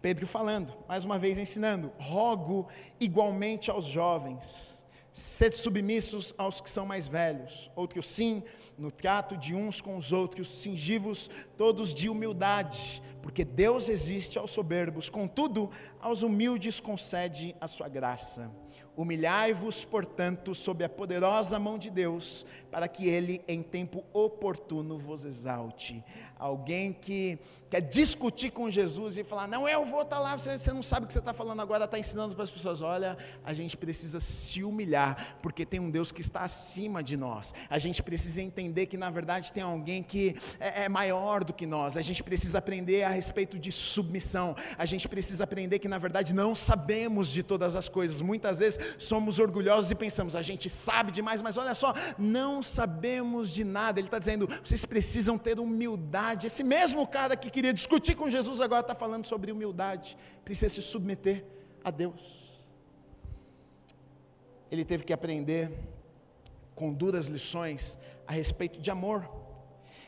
Pedro 0.00 0.26
falando, 0.26 0.72
mais 0.86 1.04
uma 1.04 1.18
vez 1.18 1.38
ensinando: 1.38 1.92
rogo 1.98 2.68
igualmente 3.00 3.70
aos 3.70 3.84
jovens, 3.84 4.78
Sede 5.18 5.56
submissos 5.56 6.32
aos 6.38 6.60
que 6.60 6.70
são 6.70 6.86
mais 6.86 7.08
velhos. 7.08 7.68
Outro 7.74 8.00
sim, 8.00 8.40
no 8.78 8.88
trato 8.88 9.36
de 9.36 9.52
uns 9.52 9.80
com 9.80 9.96
os 9.96 10.12
outros, 10.12 10.48
cingivos 10.48 11.28
todos 11.56 11.92
de 11.92 12.08
humildade, 12.08 13.02
porque 13.20 13.44
Deus 13.44 13.88
resiste 13.88 14.38
aos 14.38 14.52
soberbos, 14.52 15.10
contudo, 15.10 15.72
aos 16.00 16.22
humildes 16.22 16.78
concede 16.78 17.52
a 17.60 17.66
sua 17.66 17.88
graça. 17.88 18.48
Humilhai-vos, 18.96 19.84
portanto, 19.84 20.54
sob 20.54 20.84
a 20.84 20.88
poderosa 20.88 21.58
mão 21.58 21.78
de 21.78 21.90
Deus, 21.90 22.46
para 22.70 22.86
que 22.86 23.08
Ele, 23.08 23.42
em 23.48 23.60
tempo 23.60 24.04
oportuno, 24.12 24.96
vos 24.96 25.24
exalte. 25.24 26.04
Alguém 26.36 26.92
que 26.92 27.40
quer 27.68 27.80
discutir 27.80 28.50
com 28.50 28.70
Jesus 28.70 29.18
e 29.18 29.24
falar: 29.24 29.46
Não, 29.46 29.68
eu 29.68 29.84
vou 29.84 30.02
estar 30.02 30.16
tá 30.16 30.22
lá, 30.22 30.38
você, 30.38 30.58
você 30.58 30.72
não 30.72 30.82
sabe 30.82 31.04
o 31.04 31.06
que 31.06 31.12
você 31.12 31.18
está 31.18 31.32
falando 31.32 31.60
agora, 31.60 31.84
está 31.84 31.98
ensinando 31.98 32.34
para 32.34 32.44
as 32.44 32.50
pessoas. 32.50 32.80
Olha, 32.80 33.16
a 33.44 33.52
gente 33.52 33.76
precisa 33.76 34.20
se 34.20 34.64
humilhar, 34.64 35.36
porque 35.42 35.64
tem 35.66 35.80
um 35.80 35.90
Deus 35.90 36.10
que 36.10 36.20
está 36.20 36.40
acima 36.40 37.02
de 37.02 37.16
nós. 37.16 37.54
A 37.68 37.78
gente 37.78 38.02
precisa 38.02 38.42
entender 38.42 38.86
que, 38.86 38.96
na 38.96 39.10
verdade, 39.10 39.52
tem 39.52 39.62
alguém 39.62 40.02
que 40.02 40.36
é, 40.58 40.84
é 40.84 40.88
maior 40.88 41.44
do 41.44 41.52
que 41.52 41.66
nós. 41.66 41.96
A 41.96 42.02
gente 42.02 42.22
precisa 42.22 42.58
aprender 42.58 43.02
a 43.02 43.10
respeito 43.10 43.58
de 43.58 43.70
submissão. 43.70 44.56
A 44.76 44.84
gente 44.84 45.08
precisa 45.08 45.44
aprender 45.44 45.78
que, 45.78 45.88
na 45.88 45.98
verdade, 45.98 46.34
não 46.34 46.54
sabemos 46.54 47.28
de 47.28 47.42
todas 47.42 47.76
as 47.76 47.88
coisas. 47.88 48.20
Muitas 48.20 48.58
vezes 48.58 48.78
somos 48.98 49.38
orgulhosos 49.38 49.90
e 49.90 49.94
pensamos, 49.94 50.34
a 50.34 50.42
gente 50.42 50.70
sabe 50.70 51.12
demais, 51.12 51.42
mas 51.42 51.56
olha 51.56 51.74
só, 51.74 51.94
não 52.16 52.62
sabemos 52.62 53.50
de 53.50 53.64
nada. 53.64 54.00
Ele 54.00 54.08
está 54.08 54.18
dizendo, 54.18 54.48
vocês 54.64 54.84
precisam 54.84 55.36
ter 55.36 55.58
humildade. 55.58 56.46
Esse 56.46 56.62
mesmo 56.62 57.06
cara 57.06 57.36
que 57.36 57.50
queria 57.58 57.74
discutir 57.74 58.14
com 58.14 58.30
Jesus 58.30 58.60
agora 58.60 58.82
está 58.82 58.94
falando 58.94 59.26
sobre 59.26 59.50
humildade, 59.50 60.16
precisa 60.44 60.72
se 60.72 60.80
submeter 60.80 61.44
a 61.82 61.90
Deus. 61.90 62.56
Ele 64.70 64.84
teve 64.84 65.02
que 65.02 65.12
aprender 65.12 65.68
com 66.72 66.92
duras 66.92 67.26
lições 67.26 67.98
a 68.28 68.32
respeito 68.32 68.80
de 68.80 68.92
amor. 68.92 69.28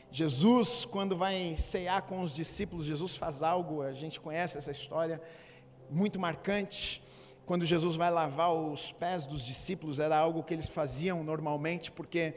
Jesus, 0.09 0.85
quando 0.85 1.13
vai 1.13 1.57
cear 1.57 2.03
com 2.03 2.21
os 2.21 2.33
discípulos, 2.33 2.85
Jesus 2.85 3.17
faz 3.17 3.43
algo, 3.43 3.81
a 3.81 3.91
gente 3.91 4.17
conhece 4.17 4.57
essa 4.57 4.71
história, 4.71 5.21
muito 5.89 6.17
marcante 6.17 7.03
quando 7.51 7.65
Jesus 7.65 7.97
vai 7.97 8.09
lavar 8.09 8.53
os 8.53 8.93
pés 8.93 9.25
dos 9.25 9.43
discípulos, 9.43 9.99
era 9.99 10.17
algo 10.17 10.41
que 10.41 10.53
eles 10.53 10.69
faziam 10.69 11.21
normalmente, 11.21 11.91
porque 11.91 12.33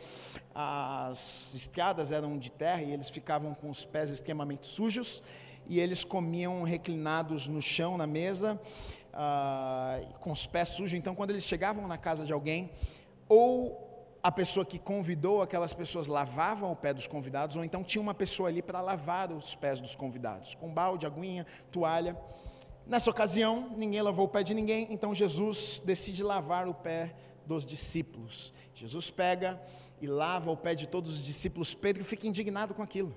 as 0.52 1.54
estradas 1.54 2.10
eram 2.10 2.36
de 2.36 2.50
terra 2.50 2.82
e 2.82 2.92
eles 2.92 3.08
ficavam 3.08 3.54
com 3.54 3.70
os 3.70 3.84
pés 3.84 4.10
extremamente 4.10 4.66
sujos, 4.66 5.22
e 5.68 5.78
eles 5.78 6.02
comiam 6.02 6.64
reclinados 6.64 7.46
no 7.46 7.62
chão, 7.62 7.96
na 7.96 8.08
mesa, 8.08 8.60
uh, 9.12 10.14
com 10.14 10.32
os 10.32 10.48
pés 10.48 10.70
sujos. 10.70 10.94
Então, 10.94 11.14
quando 11.14 11.30
eles 11.30 11.44
chegavam 11.44 11.86
na 11.86 11.96
casa 11.96 12.26
de 12.26 12.32
alguém, 12.32 12.72
ou 13.28 14.18
a 14.20 14.32
pessoa 14.32 14.66
que 14.66 14.80
convidou 14.80 15.42
aquelas 15.42 15.72
pessoas 15.72 16.08
lavavam 16.08 16.72
o 16.72 16.76
pé 16.76 16.92
dos 16.92 17.06
convidados, 17.06 17.56
ou 17.56 17.62
então 17.62 17.84
tinha 17.84 18.02
uma 18.02 18.14
pessoa 18.14 18.48
ali 18.48 18.60
para 18.60 18.80
lavar 18.80 19.30
os 19.30 19.54
pés 19.54 19.80
dos 19.80 19.94
convidados, 19.94 20.56
com 20.56 20.74
balde, 20.74 21.06
aguinha, 21.06 21.46
toalha. 21.70 22.16
Nessa 22.86 23.10
ocasião, 23.10 23.72
ninguém 23.76 24.02
lavou 24.02 24.26
o 24.26 24.28
pé 24.28 24.42
de 24.42 24.52
ninguém, 24.52 24.86
então 24.90 25.14
Jesus 25.14 25.80
decide 25.84 26.22
lavar 26.22 26.68
o 26.68 26.74
pé 26.74 27.14
dos 27.46 27.64
discípulos. 27.64 28.52
Jesus 28.74 29.10
pega 29.10 29.60
e 30.00 30.06
lava 30.06 30.50
o 30.50 30.56
pé 30.56 30.74
de 30.74 30.86
todos 30.86 31.14
os 31.14 31.22
discípulos. 31.22 31.74
Pedro 31.74 32.04
fica 32.04 32.26
indignado 32.26 32.74
com 32.74 32.82
aquilo. 32.82 33.14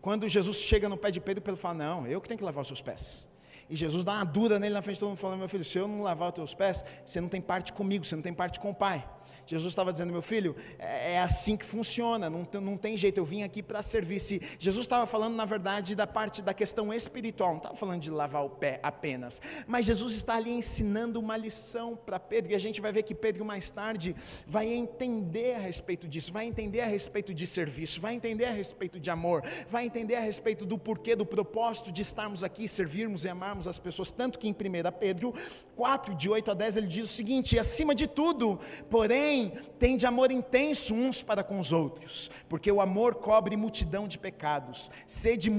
Quando 0.00 0.28
Jesus 0.28 0.58
chega 0.58 0.88
no 0.88 0.96
pé 0.96 1.10
de 1.10 1.20
Pedro, 1.20 1.42
Pedro 1.42 1.60
fala: 1.60 1.74
Não, 1.74 2.06
eu 2.06 2.20
que 2.20 2.28
tenho 2.28 2.38
que 2.38 2.44
lavar 2.44 2.62
os 2.62 2.68
seus 2.68 2.80
pés. 2.80 3.28
E 3.68 3.74
Jesus 3.74 4.04
dá 4.04 4.12
uma 4.12 4.24
dura 4.24 4.58
nele 4.58 4.74
na 4.74 4.82
frente 4.82 4.96
de 4.96 5.00
todo 5.00 5.08
mundo, 5.10 5.18
falando: 5.18 5.40
Meu 5.40 5.48
filho, 5.48 5.64
se 5.64 5.76
eu 5.76 5.88
não 5.88 6.02
lavar 6.02 6.28
os 6.28 6.34
teus 6.34 6.54
pés, 6.54 6.84
você 7.04 7.20
não 7.20 7.28
tem 7.28 7.40
parte 7.40 7.72
comigo, 7.72 8.04
você 8.04 8.14
não 8.14 8.22
tem 8.22 8.32
parte 8.32 8.60
com 8.60 8.70
o 8.70 8.74
Pai. 8.74 9.04
Jesus 9.48 9.72
estava 9.72 9.92
dizendo, 9.92 10.12
meu 10.12 10.20
filho, 10.20 10.54
é, 10.78 11.14
é 11.14 11.20
assim 11.20 11.56
que 11.56 11.64
funciona, 11.64 12.28
não, 12.28 12.46
não 12.60 12.76
tem 12.76 12.98
jeito, 12.98 13.16
eu 13.16 13.24
vim 13.24 13.42
aqui 13.42 13.62
para 13.62 13.82
servir. 13.82 14.20
Se 14.20 14.42
Jesus 14.58 14.84
estava 14.84 15.06
falando, 15.06 15.34
na 15.34 15.46
verdade, 15.46 15.94
da 15.94 16.06
parte 16.06 16.42
da 16.42 16.52
questão 16.52 16.92
espiritual, 16.92 17.50
não 17.50 17.56
estava 17.56 17.74
falando 17.74 18.00
de 18.00 18.10
lavar 18.10 18.44
o 18.44 18.50
pé 18.50 18.78
apenas, 18.82 19.40
mas 19.66 19.86
Jesus 19.86 20.12
está 20.12 20.36
ali 20.36 20.50
ensinando 20.50 21.18
uma 21.18 21.36
lição 21.36 21.96
para 21.96 22.20
Pedro, 22.20 22.52
e 22.52 22.54
a 22.54 22.58
gente 22.58 22.78
vai 22.78 22.92
ver 22.92 23.04
que 23.04 23.14
Pedro 23.14 23.42
mais 23.42 23.70
tarde 23.70 24.14
vai 24.46 24.70
entender 24.70 25.54
a 25.54 25.58
respeito 25.58 26.06
disso, 26.06 26.30
vai 26.30 26.44
entender 26.44 26.82
a 26.82 26.86
respeito 26.86 27.32
de 27.32 27.46
serviço, 27.46 28.00
vai 28.02 28.14
entender 28.14 28.44
a 28.44 28.52
respeito 28.52 29.00
de 29.00 29.08
amor, 29.08 29.42
vai 29.66 29.86
entender 29.86 30.16
a 30.16 30.20
respeito 30.20 30.66
do 30.66 30.76
porquê, 30.76 31.16
do 31.16 31.24
propósito 31.24 31.90
de 31.90 32.02
estarmos 32.02 32.44
aqui, 32.44 32.68
servirmos 32.68 33.24
e 33.24 33.30
amarmos 33.30 33.66
as 33.66 33.78
pessoas, 33.78 34.10
tanto 34.10 34.38
que 34.38 34.46
em 34.46 34.52
1 34.52 34.54
Pedro 34.98 35.32
4, 35.74 36.14
de 36.14 36.28
8 36.28 36.50
a 36.50 36.54
10, 36.54 36.76
ele 36.76 36.86
diz 36.86 37.08
o 37.08 37.12
seguinte: 37.12 37.58
acima 37.58 37.94
de 37.94 38.06
tudo, 38.06 38.58
porém, 38.90 39.37
tem 39.78 39.96
de 39.96 40.06
amor 40.06 40.30
intenso 40.30 40.94
uns 40.94 41.22
para 41.22 41.42
com 41.42 41.58
os 41.60 41.72
outros, 41.72 42.30
porque 42.48 42.70
o 42.70 42.80
amor 42.80 43.16
cobre 43.16 43.56
multidão 43.56 44.08
de 44.08 44.18
pecados. 44.18 44.90
Sede 45.06 45.50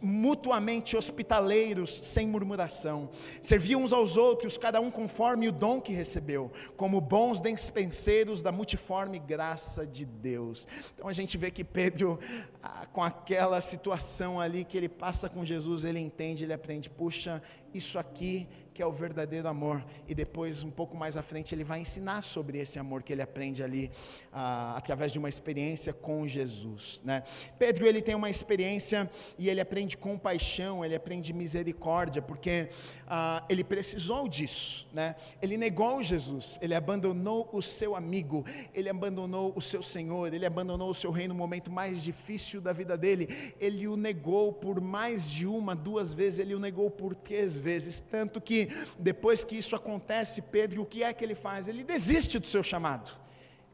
mutuamente 0.00 0.96
hospitaleiros, 0.96 2.00
sem 2.02 2.26
murmuração. 2.26 3.10
Servi 3.40 3.74
uns 3.76 3.92
aos 3.92 4.16
outros, 4.16 4.56
cada 4.56 4.80
um 4.80 4.90
conforme 4.90 5.48
o 5.48 5.52
dom 5.52 5.80
que 5.80 5.92
recebeu, 5.92 6.50
como 6.76 7.00
bons 7.00 7.40
despenseiros 7.40 8.42
da 8.42 8.52
multiforme 8.52 9.18
graça 9.18 9.86
de 9.86 10.04
Deus. 10.04 10.68
Então 10.94 11.08
a 11.08 11.12
gente 11.12 11.36
vê 11.36 11.50
que 11.50 11.64
Pedro, 11.64 12.18
ah, 12.62 12.86
com 12.92 13.02
aquela 13.02 13.60
situação 13.60 14.40
ali 14.40 14.64
que 14.64 14.76
ele 14.76 14.88
passa 14.88 15.28
com 15.28 15.44
Jesus, 15.44 15.84
ele 15.84 16.00
entende, 16.00 16.44
ele 16.44 16.52
aprende, 16.52 16.88
puxa, 16.88 17.42
isso 17.72 17.98
aqui 17.98 18.48
que 18.74 18.82
é 18.82 18.86
o 18.86 18.90
verdadeiro 18.90 19.46
amor. 19.46 19.82
E 20.08 20.14
depois, 20.14 20.64
um 20.64 20.70
pouco 20.70 20.96
mais 20.96 21.16
à 21.16 21.22
frente, 21.22 21.54
ele 21.54 21.62
vai 21.62 21.78
ensinar 21.78 22.22
sobre 22.22 22.58
esse 22.58 22.76
amor 22.76 23.04
que 23.04 23.12
ele 23.12 23.22
aprende 23.22 23.62
ali, 23.62 23.88
ah, 24.32 24.74
através 24.76 25.12
de 25.12 25.18
uma 25.18 25.28
experiência 25.28 25.92
com 25.92 26.26
Jesus. 26.26 27.00
Né? 27.04 27.22
Pedro, 27.56 27.86
ele 27.86 28.02
tem 28.02 28.16
uma 28.16 28.28
experiência 28.28 29.08
e 29.38 29.48
ele 29.48 29.60
aprende 29.60 29.96
compaixão, 29.96 30.84
ele 30.84 30.96
aprende 30.96 31.32
misericórdia, 31.32 32.20
porque 32.20 32.68
ah, 33.06 33.44
ele 33.48 33.62
precisou 33.62 34.28
disso. 34.28 34.88
Né? 34.92 35.14
Ele 35.40 35.56
negou 35.56 36.02
Jesus, 36.02 36.58
ele 36.60 36.74
abandonou 36.74 37.48
o 37.52 37.62
seu 37.62 37.94
amigo, 37.94 38.44
ele 38.74 38.88
abandonou 38.88 39.52
o 39.54 39.60
seu 39.60 39.82
Senhor, 39.82 40.34
ele 40.34 40.44
abandonou 40.44 40.90
o 40.90 40.94
seu 40.94 41.12
rei 41.12 41.28
no 41.28 41.34
momento 41.34 41.70
mais 41.70 42.02
difícil 42.02 42.60
da 42.60 42.72
vida 42.72 42.98
dele. 42.98 43.54
Ele 43.60 43.86
o 43.86 43.96
negou 43.96 44.52
por 44.52 44.80
mais 44.80 45.30
de 45.30 45.46
uma, 45.46 45.76
duas 45.76 46.12
vezes, 46.12 46.40
ele 46.40 46.56
o 46.56 46.58
negou 46.58 46.90
por 46.90 47.14
três 47.14 47.56
vezes, 47.56 48.00
tanto 48.00 48.40
que 48.40 48.63
depois 48.98 49.44
que 49.44 49.56
isso 49.56 49.74
acontece, 49.74 50.42
Pedro, 50.42 50.82
o 50.82 50.86
que 50.86 51.02
é 51.02 51.12
que 51.12 51.24
ele 51.24 51.34
faz? 51.34 51.68
Ele 51.68 51.84
desiste 51.84 52.38
do 52.38 52.46
seu 52.46 52.62
chamado. 52.62 53.10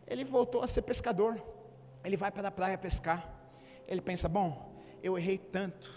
Ele 0.06 0.24
voltou 0.24 0.62
a 0.62 0.68
ser 0.68 0.82
pescador. 0.82 1.40
Ele 2.04 2.16
vai 2.16 2.30
para 2.30 2.48
a 2.48 2.50
praia 2.50 2.78
pescar. 2.78 3.32
Ele 3.86 4.00
pensa: 4.00 4.28
bom, 4.28 4.74
eu 5.02 5.18
errei 5.18 5.38
tanto. 5.38 5.92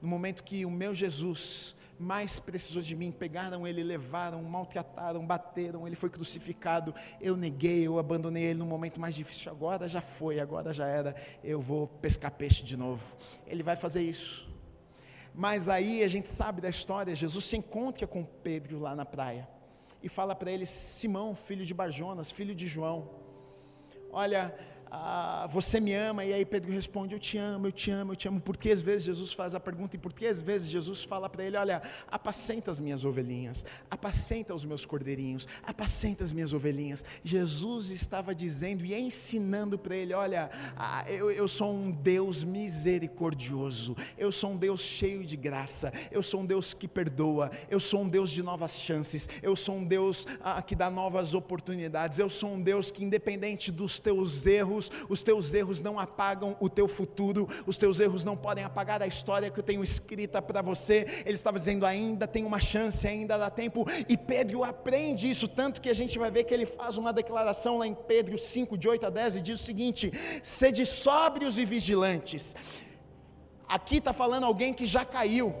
No 0.00 0.08
momento 0.08 0.44
que 0.44 0.64
o 0.64 0.70
meu 0.70 0.94
Jesus 0.94 1.74
mais 1.98 2.38
precisou 2.38 2.80
de 2.80 2.94
mim, 2.94 3.10
pegaram 3.10 3.66
ele, 3.66 3.82
levaram, 3.82 4.42
maltrataram, 4.44 5.26
bateram, 5.26 5.86
ele 5.86 5.96
foi 5.96 6.08
crucificado, 6.08 6.94
eu 7.20 7.36
neguei, 7.36 7.86
eu 7.86 7.98
abandonei 7.98 8.44
ele 8.44 8.58
no 8.60 8.66
momento 8.66 9.00
mais 9.00 9.16
difícil, 9.16 9.50
agora 9.50 9.88
já 9.88 10.00
foi, 10.00 10.38
agora 10.38 10.72
já 10.72 10.86
era, 10.86 11.16
eu 11.42 11.60
vou 11.60 11.88
pescar 11.88 12.30
peixe 12.30 12.62
de 12.62 12.76
novo. 12.76 13.16
Ele 13.46 13.62
vai 13.62 13.74
fazer 13.74 14.02
isso. 14.02 14.48
Mas 15.34 15.68
aí 15.68 16.02
a 16.02 16.08
gente 16.08 16.28
sabe 16.28 16.60
da 16.60 16.68
história, 16.68 17.14
Jesus 17.14 17.44
se 17.44 17.56
encontra 17.56 18.06
com 18.06 18.24
Pedro 18.24 18.78
lá 18.78 18.94
na 18.96 19.04
praia 19.04 19.48
e 20.02 20.08
fala 20.08 20.34
para 20.34 20.50
ele: 20.50 20.66
Simão, 20.66 21.34
filho 21.34 21.64
de 21.64 21.74
Barjonas, 21.74 22.30
filho 22.30 22.54
de 22.54 22.66
João, 22.66 23.08
olha, 24.10 24.54
ah, 24.90 25.46
você 25.50 25.78
me 25.80 25.92
ama? 25.94 26.24
E 26.24 26.32
aí 26.32 26.44
Pedro 26.44 26.72
responde: 26.72 27.14
Eu 27.14 27.18
te 27.18 27.36
amo, 27.36 27.66
eu 27.66 27.72
te 27.72 27.90
amo, 27.90 28.12
eu 28.12 28.16
te 28.16 28.28
amo. 28.28 28.40
Por 28.40 28.56
que 28.56 28.70
às 28.70 28.80
vezes 28.80 29.04
Jesus 29.04 29.32
faz 29.32 29.54
a 29.54 29.60
pergunta 29.60 29.96
e 29.96 29.98
por 29.98 30.12
que 30.12 30.26
às 30.26 30.40
vezes 30.40 30.68
Jesus 30.68 31.04
fala 31.04 31.28
para 31.28 31.44
ele: 31.44 31.56
Olha, 31.56 31.82
apacenta 32.10 32.70
as 32.70 32.80
minhas 32.80 33.04
ovelhinhas, 33.04 33.64
apacenta 33.90 34.54
os 34.54 34.64
meus 34.64 34.86
cordeirinhos, 34.86 35.46
apacenta 35.62 36.24
as 36.24 36.32
minhas 36.32 36.52
ovelhinhas. 36.52 37.04
Jesus 37.22 37.90
estava 37.90 38.34
dizendo 38.34 38.84
e 38.84 38.94
ensinando 38.94 39.78
para 39.78 39.94
ele: 39.94 40.14
Olha, 40.14 40.50
ah, 40.76 41.04
eu, 41.08 41.30
eu 41.30 41.46
sou 41.46 41.72
um 41.72 41.90
Deus 41.90 42.42
misericordioso, 42.42 43.96
eu 44.16 44.32
sou 44.32 44.52
um 44.52 44.56
Deus 44.56 44.80
cheio 44.80 45.24
de 45.24 45.36
graça, 45.36 45.92
eu 46.10 46.22
sou 46.22 46.40
um 46.40 46.46
Deus 46.46 46.72
que 46.72 46.88
perdoa, 46.88 47.50
eu 47.70 47.80
sou 47.80 48.02
um 48.02 48.08
Deus 48.08 48.30
de 48.30 48.42
novas 48.42 48.78
chances, 48.78 49.28
eu 49.42 49.54
sou 49.54 49.76
um 49.76 49.84
Deus 49.84 50.26
ah, 50.40 50.62
que 50.62 50.74
dá 50.74 50.90
novas 50.90 51.34
oportunidades, 51.34 52.18
eu 52.18 52.30
sou 52.30 52.54
um 52.54 52.62
Deus 52.62 52.90
que, 52.90 53.04
independente 53.04 53.70
dos 53.70 53.98
teus 53.98 54.46
erros, 54.46 54.77
os 55.08 55.22
teus 55.22 55.52
erros 55.52 55.80
não 55.80 55.98
apagam 55.98 56.56
o 56.60 56.68
teu 56.68 56.86
futuro, 56.86 57.48
os 57.66 57.76
teus 57.76 58.00
erros 58.00 58.24
não 58.24 58.36
podem 58.36 58.64
apagar 58.64 59.02
a 59.02 59.06
história 59.06 59.50
que 59.50 59.58
eu 59.58 59.64
tenho 59.64 59.82
escrita 59.82 60.40
para 60.40 60.62
você. 60.62 61.06
Ele 61.24 61.34
estava 61.34 61.58
dizendo: 61.58 61.84
ainda 61.84 62.26
tem 62.26 62.44
uma 62.44 62.60
chance, 62.60 63.06
ainda 63.06 63.36
dá 63.36 63.50
tempo, 63.50 63.86
e 64.08 64.16
Pedro 64.16 64.64
aprende 64.64 65.28
isso, 65.28 65.48
tanto 65.48 65.80
que 65.80 65.90
a 65.90 65.94
gente 65.94 66.18
vai 66.18 66.30
ver 66.30 66.44
que 66.44 66.54
ele 66.54 66.66
faz 66.66 66.96
uma 66.96 67.12
declaração 67.12 67.78
lá 67.78 67.86
em 67.86 67.94
Pedro 67.94 68.38
5, 68.38 68.78
de 68.78 68.88
8 68.88 69.06
a 69.06 69.10
10, 69.10 69.36
e 69.36 69.40
diz 69.40 69.60
o 69.60 69.64
seguinte: 69.64 70.12
sede 70.42 70.84
sóbrios 70.86 71.58
e 71.58 71.64
vigilantes. 71.64 72.54
Aqui 73.68 73.98
está 73.98 74.14
falando 74.14 74.44
alguém 74.44 74.72
que 74.72 74.86
já 74.86 75.04
caiu, 75.04 75.54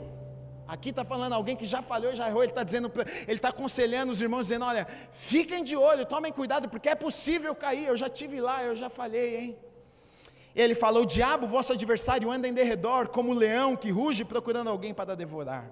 Aqui 0.68 0.90
está 0.90 1.02
falando 1.02 1.32
alguém 1.32 1.56
que 1.56 1.64
já 1.64 1.80
falhou 1.80 2.14
já 2.14 2.28
errou. 2.28 2.42
Ele 2.42 2.52
está 2.52 2.62
dizendo, 2.62 2.92
ele 3.26 3.38
está 3.38 3.48
aconselhando 3.48 4.12
os 4.12 4.20
irmãos, 4.20 4.42
dizendo: 4.42 4.66
olha, 4.66 4.86
fiquem 5.10 5.64
de 5.64 5.74
olho, 5.74 6.04
tomem 6.04 6.30
cuidado, 6.30 6.68
porque 6.68 6.90
é 6.90 6.94
possível 6.94 7.54
cair. 7.54 7.86
Eu 7.86 7.96
já 7.96 8.10
tive 8.10 8.38
lá, 8.38 8.62
eu 8.62 8.76
já 8.76 8.90
falhei, 8.90 9.36
hein? 9.38 9.58
Ele 10.54 10.74
falou: 10.74 11.04
o 11.04 11.06
diabo, 11.06 11.46
vosso 11.46 11.72
adversário, 11.72 12.30
anda 12.30 12.46
em 12.46 12.52
derredor 12.52 13.08
como 13.08 13.32
leão 13.32 13.74
que 13.76 13.90
ruge 13.90 14.26
procurando 14.26 14.68
alguém 14.68 14.92
para 14.92 15.16
devorar. 15.16 15.70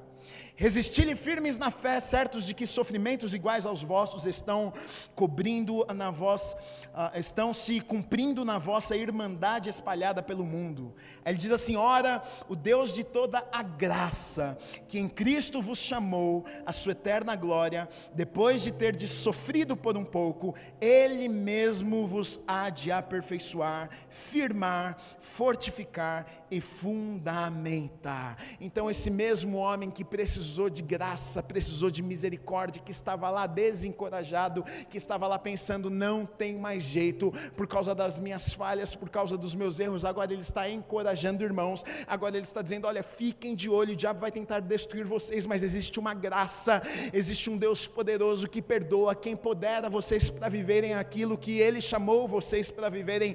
Resisti-lhe 0.58 1.14
firmes 1.14 1.58
na 1.58 1.70
fé, 1.70 2.00
certos 2.00 2.46
de 2.46 2.54
que 2.54 2.66
sofrimentos 2.66 3.34
iguais 3.34 3.66
aos 3.66 3.82
vossos 3.82 4.24
estão 4.24 4.72
cobrindo 5.14 5.84
na 5.94 6.10
vós, 6.10 6.56
uh, 6.94 7.18
estão 7.18 7.52
se 7.52 7.78
cumprindo 7.78 8.42
na 8.42 8.56
vossa 8.56 8.96
irmandade 8.96 9.68
espalhada 9.68 10.22
pelo 10.22 10.46
mundo. 10.46 10.94
Ele 11.26 11.36
diz 11.36 11.52
assim: 11.52 11.76
Ora, 11.76 12.22
o 12.48 12.56
Deus 12.56 12.94
de 12.94 13.04
toda 13.04 13.46
a 13.52 13.62
graça, 13.62 14.56
que 14.88 14.98
em 14.98 15.10
Cristo 15.10 15.60
vos 15.60 15.78
chamou 15.78 16.46
a 16.64 16.72
sua 16.72 16.92
eterna 16.92 17.36
glória, 17.36 17.86
depois 18.14 18.62
de 18.62 18.72
ter 18.72 18.96
de 18.96 19.06
sofrido 19.06 19.76
por 19.76 19.94
um 19.94 20.04
pouco, 20.04 20.54
Ele 20.80 21.28
mesmo 21.28 22.06
vos 22.06 22.40
há 22.48 22.70
de 22.70 22.90
aperfeiçoar, 22.90 23.90
firmar, 24.08 24.96
fortificar 25.20 26.24
e 26.50 26.62
fundamentar. 26.62 28.38
Então, 28.58 28.90
esse 28.90 29.10
mesmo 29.10 29.58
homem 29.58 29.90
que 29.90 30.02
precisou 30.02 30.45
de 30.70 30.82
graça, 30.82 31.42
precisou 31.42 31.90
de 31.90 32.02
misericórdia, 32.02 32.80
que 32.82 32.90
estava 32.90 33.28
lá 33.28 33.46
desencorajado, 33.46 34.64
que 34.88 34.96
estava 34.96 35.26
lá 35.26 35.38
pensando, 35.38 35.90
não 35.90 36.24
tem 36.24 36.56
mais 36.56 36.84
jeito, 36.84 37.32
por 37.56 37.66
causa 37.66 37.94
das 37.94 38.20
minhas 38.20 38.52
falhas, 38.52 38.94
por 38.94 39.10
causa 39.10 39.36
dos 39.36 39.54
meus 39.54 39.80
erros, 39.80 40.04
agora 40.04 40.32
ele 40.32 40.42
está 40.42 40.70
encorajando 40.70 41.44
irmãos, 41.44 41.84
agora 42.06 42.36
ele 42.36 42.44
está 42.44 42.62
dizendo: 42.62 42.86
olha, 42.86 43.02
fiquem 43.02 43.54
de 43.54 43.68
olho, 43.68 43.92
o 43.92 43.96
diabo 43.96 44.20
vai 44.20 44.30
tentar 44.30 44.60
destruir 44.60 45.04
vocês, 45.04 45.46
mas 45.46 45.62
existe 45.62 45.98
uma 45.98 46.14
graça, 46.14 46.82
existe 47.12 47.50
um 47.50 47.56
Deus 47.56 47.86
poderoso 47.86 48.48
que 48.48 48.62
perdoa, 48.62 49.14
quem 49.14 49.36
podera 49.36 49.88
vocês 49.88 50.30
para 50.30 50.48
viverem 50.48 50.94
aquilo 50.94 51.36
que 51.36 51.58
ele 51.58 51.80
chamou 51.80 52.28
vocês 52.28 52.70
para 52.70 52.88
viverem. 52.88 53.34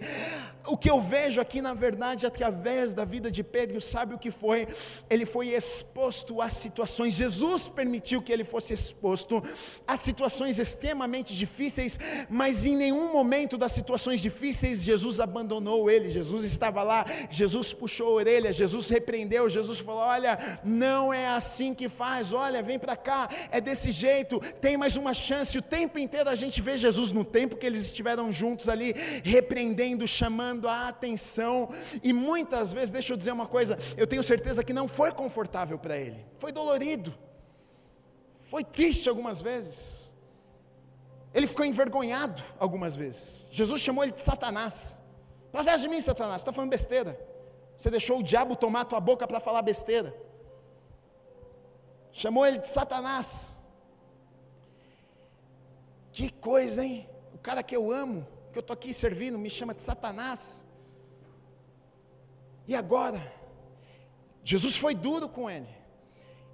O 0.68 0.78
que 0.78 0.91
eu 0.91 1.01
vejo 1.01 1.41
aqui, 1.41 1.59
na 1.59 1.74
verdade, 1.74 2.26
através 2.26 2.93
da 2.93 3.03
vida 3.03 3.32
de 3.32 3.43
Pedro, 3.43 3.82
sabe 3.82 4.14
o 4.14 4.20
que 4.20 4.30
foi? 4.30 4.68
Ele 5.09 5.26
foi 5.26 5.49
exposto 5.49 6.39
a 6.39 6.49
situações, 6.49 7.00
Jesus 7.09 7.69
permitiu 7.69 8.21
que 8.21 8.31
ele 8.31 8.43
fosse 8.43 8.73
exposto 8.73 9.41
a 9.87 9.95
situações 9.95 10.59
extremamente 10.59 11.35
difíceis, 11.35 11.97
mas 12.29 12.65
em 12.65 12.75
nenhum 12.75 13.11
momento 13.13 13.57
das 13.57 13.71
situações 13.71 14.21
difíceis 14.21 14.83
Jesus 14.83 15.19
abandonou 15.19 15.89
ele. 15.89 16.11
Jesus 16.11 16.43
estava 16.43 16.83
lá, 16.83 17.05
Jesus 17.29 17.73
puxou 17.73 18.09
a 18.09 18.11
orelha, 18.11 18.51
Jesus 18.51 18.89
repreendeu, 18.89 19.49
Jesus 19.49 19.79
falou: 19.79 20.01
Olha, 20.01 20.59
não 20.63 21.13
é 21.13 21.27
assim 21.27 21.73
que 21.73 21.87
faz, 21.87 22.33
olha, 22.33 22.61
vem 22.61 22.77
para 22.77 22.95
cá, 22.95 23.29
é 23.49 23.61
desse 23.61 23.91
jeito, 23.91 24.39
tem 24.59 24.77
mais 24.77 24.97
uma 24.97 25.13
chance. 25.13 25.57
O 25.57 25.61
tempo 25.61 25.97
inteiro 25.97 26.29
a 26.29 26.35
gente 26.35 26.61
vê 26.61 26.77
Jesus 26.77 27.11
no 27.11 27.23
tempo 27.23 27.55
que 27.55 27.65
eles 27.65 27.85
estiveram 27.85 28.31
juntos 28.31 28.67
ali, 28.67 28.93
repreendendo, 29.23 30.07
chamando 30.07 30.67
a 30.67 30.87
atenção, 30.89 31.69
e 32.03 32.11
muitas 32.11 32.73
vezes, 32.73 32.91
deixa 32.91 33.13
eu 33.13 33.17
dizer 33.17 33.31
uma 33.31 33.47
coisa, 33.47 33.77
eu 33.95 34.07
tenho 34.07 34.23
certeza 34.23 34.63
que 34.63 34.73
não 34.73 34.87
foi 34.87 35.11
confortável 35.11 35.77
para 35.77 35.97
ele, 35.97 36.17
foi 36.39 36.51
dolorido, 36.51 36.90
foi 38.39 38.63
triste 38.63 39.07
algumas 39.07 39.41
vezes, 39.41 40.13
ele 41.33 41.47
ficou 41.47 41.65
envergonhado 41.65 42.41
algumas 42.59 42.95
vezes. 42.95 43.47
Jesus 43.51 43.81
chamou 43.81 44.03
ele 44.03 44.11
de 44.11 44.21
Satanás. 44.21 45.01
Para 45.51 45.63
trás 45.63 45.81
de 45.81 45.87
mim, 45.87 46.01
Satanás, 46.01 46.41
você 46.41 46.43
está 46.43 46.53
falando 46.53 46.69
besteira. 46.69 47.19
Você 47.77 47.89
deixou 47.89 48.19
o 48.19 48.23
diabo 48.23 48.55
tomar 48.55 48.85
tua 48.85 48.99
boca 48.99 49.25
para 49.25 49.39
falar 49.39 49.61
besteira. 49.61 50.13
Chamou 52.11 52.45
ele 52.45 52.59
de 52.59 52.67
Satanás. 52.67 53.55
Que 56.11 56.29
coisa, 56.29 56.83
hein? 56.83 57.09
O 57.33 57.37
cara 57.37 57.63
que 57.63 57.75
eu 57.75 57.91
amo, 57.91 58.27
que 58.51 58.57
eu 58.57 58.61
estou 58.61 58.73
aqui 58.73 58.93
servindo 58.93 59.39
me 59.39 59.49
chama 59.49 59.73
de 59.73 59.81
Satanás. 59.81 60.67
E 62.67 62.75
agora? 62.75 63.33
Jesus 64.43 64.77
foi 64.77 64.93
duro 64.93 65.29
com 65.29 65.49
ele. 65.49 65.80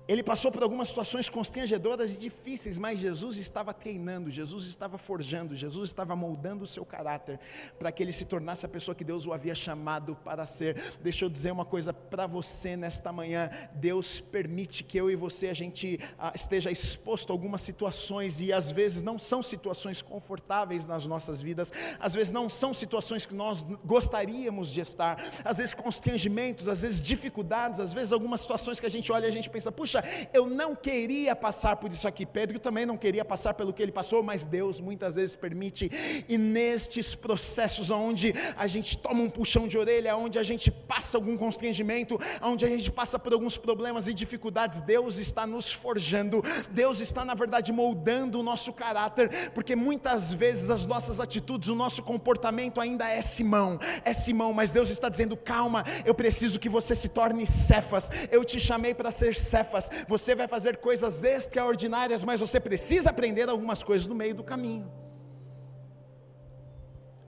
Ele 0.08 0.24
passou 0.24 0.50
por 0.50 0.64
algumas 0.64 0.88
situações 0.88 1.28
constrangedoras 1.28 2.14
e 2.14 2.18
difíceis, 2.18 2.78
mas 2.78 2.98
Jesus 2.98 3.36
estava 3.38 3.74
treinando, 3.74 4.32
Jesus 4.32 4.66
estava 4.66 4.98
forjando, 4.98 5.54
Jesus 5.54 5.90
estava 5.90 6.16
moldando 6.16 6.64
o 6.64 6.68
seu 6.68 6.86
caráter 6.86 7.38
para 7.78 7.92
que 7.92 8.02
ele 8.02 8.14
se 8.14 8.24
tornasse 8.24 8.66
a 8.66 8.70
pessoa 8.70 8.96
que 8.96 9.04
Deus 9.04 9.26
o 9.26 9.34
havia 9.34 9.54
chamado 9.54 10.16
para 10.16 10.46
ser. 10.46 10.82
Deixa 11.02 11.26
eu 11.26 11.30
dizer 11.30 11.52
uma 11.52 11.66
coisa 11.66 11.92
para 11.92 12.26
você 12.26 12.78
nesta 12.78 13.12
manhã: 13.12 13.50
Deus 13.74 14.22
permite 14.22 14.82
que 14.82 14.98
eu 14.98 15.12
e 15.12 15.16
você 15.16 15.50
a 15.50 15.54
gente 15.54 16.00
ah, 16.18 16.32
esteja 16.34 16.72
exposto 16.72 17.32
a 17.32 17.34
algumas 17.34 17.62
situações 17.62 18.40
e 18.40 18.54
às 18.54 18.72
vezes 18.72 19.02
não 19.02 19.20
são 19.20 19.44
situações 19.44 20.02
confortáveis 20.02 20.88
nas 20.88 21.06
nossas 21.06 21.42
vidas, 21.42 21.74
às 22.00 22.14
vezes 22.14 22.32
não 22.32 22.48
são 22.48 22.74
situações 22.74 23.26
que 23.26 23.36
nós 23.36 23.62
gostaríamos 23.84 24.72
de 24.72 24.80
estar, 24.80 25.22
às 25.44 25.58
vezes 25.58 25.74
constrangimentos, 25.74 26.70
às 26.70 26.82
vezes 26.82 27.02
dificuldades, 27.02 27.82
às 27.82 27.94
vezes 27.94 28.14
algumas 28.14 28.40
situações 28.40 28.80
que 28.80 28.86
a 28.86 28.90
gente 28.90 29.12
olha 29.12 29.26
e 29.26 29.30
a 29.30 29.34
gente 29.34 29.50
pensa, 29.50 29.70
puxa 29.70 29.97
Eu 30.34 30.48
não 30.48 30.76
queria 30.76 31.36
passar 31.36 31.76
por 31.76 31.92
isso 31.92 32.08
aqui. 32.08 32.26
Pedro 32.26 32.60
também 32.60 32.86
não 32.86 32.98
queria 32.98 33.26
passar 33.26 33.54
pelo 33.54 33.74
que 33.74 33.82
ele 33.82 33.92
passou, 33.92 34.24
mas 34.24 34.46
Deus 34.46 34.80
muitas 34.80 35.16
vezes 35.16 35.36
permite. 35.36 35.90
E 36.28 36.38
nestes 36.38 37.16
processos 37.16 37.92
onde 37.92 38.34
a 38.56 38.68
gente 38.68 38.98
toma 38.98 39.22
um 39.22 39.30
puxão 39.30 39.68
de 39.68 39.78
orelha, 39.78 40.16
onde 40.16 40.40
a 40.40 40.44
gente 40.44 40.72
passa 40.72 41.18
algum 41.18 41.38
constrangimento, 41.38 42.20
onde 42.42 42.66
a 42.66 42.70
gente 42.70 42.92
passa 42.92 43.18
por 43.20 43.34
alguns 43.34 43.58
problemas 43.58 44.08
e 44.08 44.14
dificuldades, 44.14 44.82
Deus 44.82 45.18
está 45.18 45.46
nos 45.46 45.72
forjando. 45.72 46.44
Deus 46.72 47.00
está, 47.00 47.24
na 47.24 47.34
verdade, 47.34 47.72
moldando 47.72 48.40
o 48.40 48.44
nosso 48.44 48.74
caráter, 48.74 49.52
porque 49.52 49.76
muitas 49.76 50.34
vezes 50.34 50.70
as 50.70 50.86
nossas 50.86 51.20
atitudes, 51.20 51.70
o 51.70 51.76
nosso 51.76 52.02
comportamento 52.04 52.80
ainda 52.80 53.08
é 53.10 53.22
Simão, 53.22 53.80
é 54.04 54.14
Simão, 54.14 54.54
mas 54.54 54.72
Deus 54.72 54.90
está 54.90 55.10
dizendo: 55.10 55.36
calma, 55.36 55.84
eu 56.06 56.14
preciso 56.14 56.60
que 56.60 56.70
você 56.70 56.96
se 56.96 57.10
torne 57.10 57.46
Cefas. 57.46 58.10
Eu 58.32 58.44
te 58.44 58.60
chamei 58.60 58.94
para 58.94 59.12
ser 59.12 59.36
Cefas 59.36 59.87
você 60.08 60.36
vai 60.36 60.48
fazer 60.48 60.78
coisas 60.78 61.24
extraordinárias, 61.24 62.24
mas 62.24 62.40
você 62.40 62.60
precisa 62.60 63.10
aprender 63.10 63.50
algumas 63.50 63.84
coisas 63.84 64.08
no 64.08 64.16
meio 64.16 64.36
do 64.36 64.44
caminho. 64.44 64.92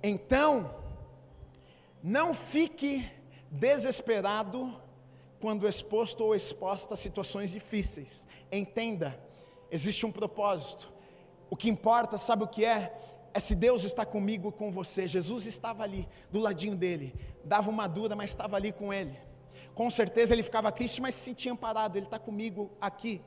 Então, 0.01 0.73
não 2.01 2.33
fique 2.33 3.09
desesperado 3.51 4.73
quando 5.39 5.67
exposto 5.67 6.23
ou 6.23 6.35
exposta 6.35 6.93
a 6.93 6.97
situações 6.97 7.51
difíceis. 7.51 8.27
Entenda, 8.51 9.19
existe 9.71 10.05
um 10.05 10.11
propósito. 10.11 10.91
O 11.49 11.55
que 11.55 11.69
importa, 11.69 12.17
sabe 12.17 12.43
o 12.43 12.47
que 12.47 12.63
é? 12.63 12.95
É 13.33 13.39
se 13.39 13.55
Deus 13.55 13.83
está 13.83 14.05
comigo 14.05 14.51
com 14.51 14.71
você. 14.71 15.07
Jesus 15.07 15.45
estava 15.45 15.83
ali, 15.83 16.07
do 16.31 16.39
ladinho 16.39 16.75
dele, 16.75 17.13
dava 17.43 17.69
uma 17.69 17.87
dura, 17.87 18.15
mas 18.15 18.31
estava 18.31 18.55
ali 18.55 18.71
com 18.71 18.93
ele. 18.93 19.17
Com 19.79 19.89
certeza 19.89 20.33
ele 20.33 20.43
ficava 20.43 20.73
triste, 20.73 21.01
mas 21.01 21.15
se 21.15 21.21
sentia 21.21 21.53
amparado. 21.53 21.95
Ele 21.95 22.05
está 22.05 22.19
comigo 22.19 22.69
aqui. 22.81 23.21